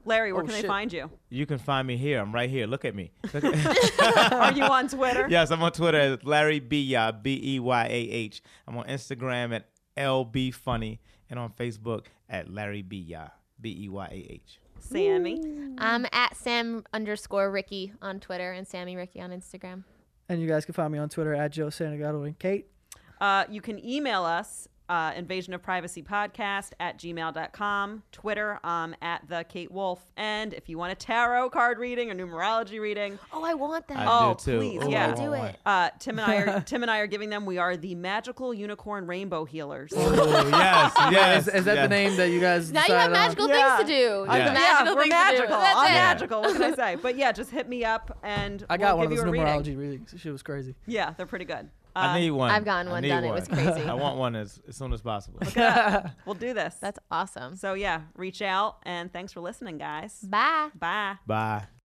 larry 0.04 0.32
where 0.32 0.42
Oh, 0.42 0.46
can 0.46 0.54
they 0.54 0.60
shit. 0.60 0.68
find 0.68 0.92
you 0.92 1.10
You 1.30 1.46
can 1.46 1.58
find 1.58 1.86
me 1.86 1.96
here. 1.96 2.20
I'm 2.20 2.32
right 2.32 2.48
here. 2.48 2.66
Look 2.68 2.84
at 2.84 2.94
me. 2.94 3.10
Look 3.34 3.42
at- 3.44 4.32
are 4.32 4.52
you 4.52 4.62
on 4.62 4.86
twitter 4.88 5.26
yes, 5.28 5.50
I'm 5.50 5.62
on 5.62 5.72
Twitter 5.72 5.98
as 5.98 6.24
Larry 6.24 6.60
Beyah, 6.60 7.22
B 7.22 7.40
E 7.42 7.58
Y 7.60 7.84
A 7.84 7.88
H. 7.90 8.42
I'm 8.68 8.76
on 8.78 8.86
Instagram 8.86 9.54
at 9.56 9.68
LB 9.96 10.54
Funny 10.54 11.00
and 11.28 11.38
on 11.40 11.50
Facebook 11.50 12.06
at 12.28 12.48
Larry 12.52 12.82
Beyah, 12.84 13.30
B 13.60 13.76
E 13.84 13.88
Y 13.88 14.06
A 14.12 14.32
H. 14.32 14.60
sammy 14.78 15.42
I'm 15.78 16.06
at 16.12 16.36
Sam 16.36 16.84
underscore 16.92 17.50
Ricky 17.50 17.92
on 18.00 18.20
Twitter 18.20 18.52
and 18.52 18.66
Sammy 18.68 18.94
Ricky 18.94 19.20
on 19.20 19.30
Instagram. 19.30 19.82
And 20.28 20.40
you 20.40 20.48
guys 20.48 20.64
can 20.64 20.74
find 20.74 20.92
me 20.92 20.98
on 20.98 21.08
Twitter 21.08 21.34
at 21.34 21.52
Joe 21.52 21.66
Santagato 21.66 22.26
and 22.26 22.38
Kate. 22.38 22.66
Uh, 23.20 23.44
you 23.48 23.60
can 23.60 23.84
email 23.84 24.24
us 24.24 24.68
uh, 24.88 25.12
Invasion 25.16 25.52
of 25.54 25.62
Privacy 25.62 26.02
Podcast 26.02 26.70
at 26.80 26.98
gmail.com, 26.98 28.02
Twitter 28.12 28.58
um, 28.64 28.94
at 29.02 29.28
the 29.28 29.44
Kate 29.48 29.70
Wolf. 29.70 30.04
And 30.16 30.52
if 30.54 30.68
you 30.68 30.78
want 30.78 30.92
a 30.92 30.94
tarot 30.94 31.50
card 31.50 31.78
reading 31.78 32.10
or 32.10 32.14
numerology 32.14 32.80
reading, 32.80 33.18
Oh, 33.32 33.44
I 33.44 33.54
want 33.54 33.88
that. 33.88 33.98
I 33.98 34.06
Oh, 34.08 34.34
do 34.34 34.44
too. 34.52 34.58
please, 34.58 34.82
Ooh, 34.84 34.90
yeah. 34.90 35.10
I 35.10 35.14
Do 35.14 35.32
it. 35.32 35.56
uh, 35.66 35.90
Tim 35.98 36.18
and 36.18 36.30
I 36.30 36.36
are 36.36 36.60
Tim 36.66 36.82
and 36.82 36.90
I 36.90 36.98
are 36.98 37.06
giving 37.06 37.30
them. 37.30 37.46
We 37.46 37.58
are 37.58 37.76
the 37.76 37.94
magical 37.94 38.54
unicorn 38.54 39.06
rainbow 39.06 39.44
healers. 39.44 39.92
Oh, 39.96 40.48
yes, 40.48 40.92
yes. 41.12 41.48
Is, 41.48 41.54
is 41.54 41.64
that 41.64 41.74
yes. 41.76 41.84
the 41.84 41.88
name 41.88 42.16
that 42.16 42.30
you 42.30 42.40
guys? 42.40 42.72
now 42.72 42.84
you 42.86 42.94
have 42.94 43.10
decided 43.10 43.16
on? 43.16 43.22
magical 43.26 43.48
Yeah. 43.48 43.76
things 43.78 43.88
to 43.90 43.96
do. 43.96 44.24
Yeah. 44.28 44.36
yeah, 44.36 44.52
Magical 44.52 44.94
we're 44.96 45.02
things 45.02 45.14
to 45.14 45.18
do. 45.20 45.24
magical. 45.32 45.56
That's 45.58 45.78
I'm 45.78 45.86
it. 45.86 45.94
magical. 45.94 46.40
What 46.42 46.52
can 46.54 46.62
I 46.62 46.74
say? 46.76 46.94
But 46.96 47.16
yeah, 47.16 47.32
just 47.32 47.50
hit 47.50 47.68
me 47.68 47.84
up 47.84 48.18
and 48.22 48.64
I 48.70 48.76
got 48.76 48.96
we'll 48.96 48.98
one 48.98 49.04
of 49.06 49.10
give 49.10 49.18
those 49.18 49.24
you 49.24 49.28
a 49.28 49.32
reading. 49.32 49.46
numerology 49.76 49.78
readings. 49.78 50.14
She 50.18 50.30
was 50.30 50.42
crazy. 50.42 50.74
Yeah, 50.86 51.12
they're 51.16 51.26
pretty 51.26 51.44
good. 51.44 51.68
I 51.96 52.14
Uh, 52.14 52.18
need 52.18 52.30
one. 52.30 52.50
I've 52.50 52.64
gotten 52.64 52.88
I 52.88 52.90
one 52.92 53.02
need 53.02 53.08
done. 53.08 53.24
It 53.24 53.32
was 53.32 53.48
crazy. 53.48 53.82
I 53.88 53.94
want 53.94 54.18
one 54.18 54.36
as, 54.36 54.60
as 54.68 54.76
soon 54.76 54.92
as 54.92 55.00
possible. 55.02 55.40
We'll 56.26 56.34
do 56.34 56.52
this. 56.54 56.74
That's 56.80 56.98
awesome. 57.10 57.56
so 57.56 57.74
yeah, 57.74 58.02
reach 58.14 58.42
out 58.42 58.78
and 58.84 59.12
thanks 59.12 59.32
for 59.32 59.40
listening, 59.40 59.78
guys. 59.78 60.20
Bye. 60.22 60.68
Bye. 60.78 61.16
Bye. 61.26 61.64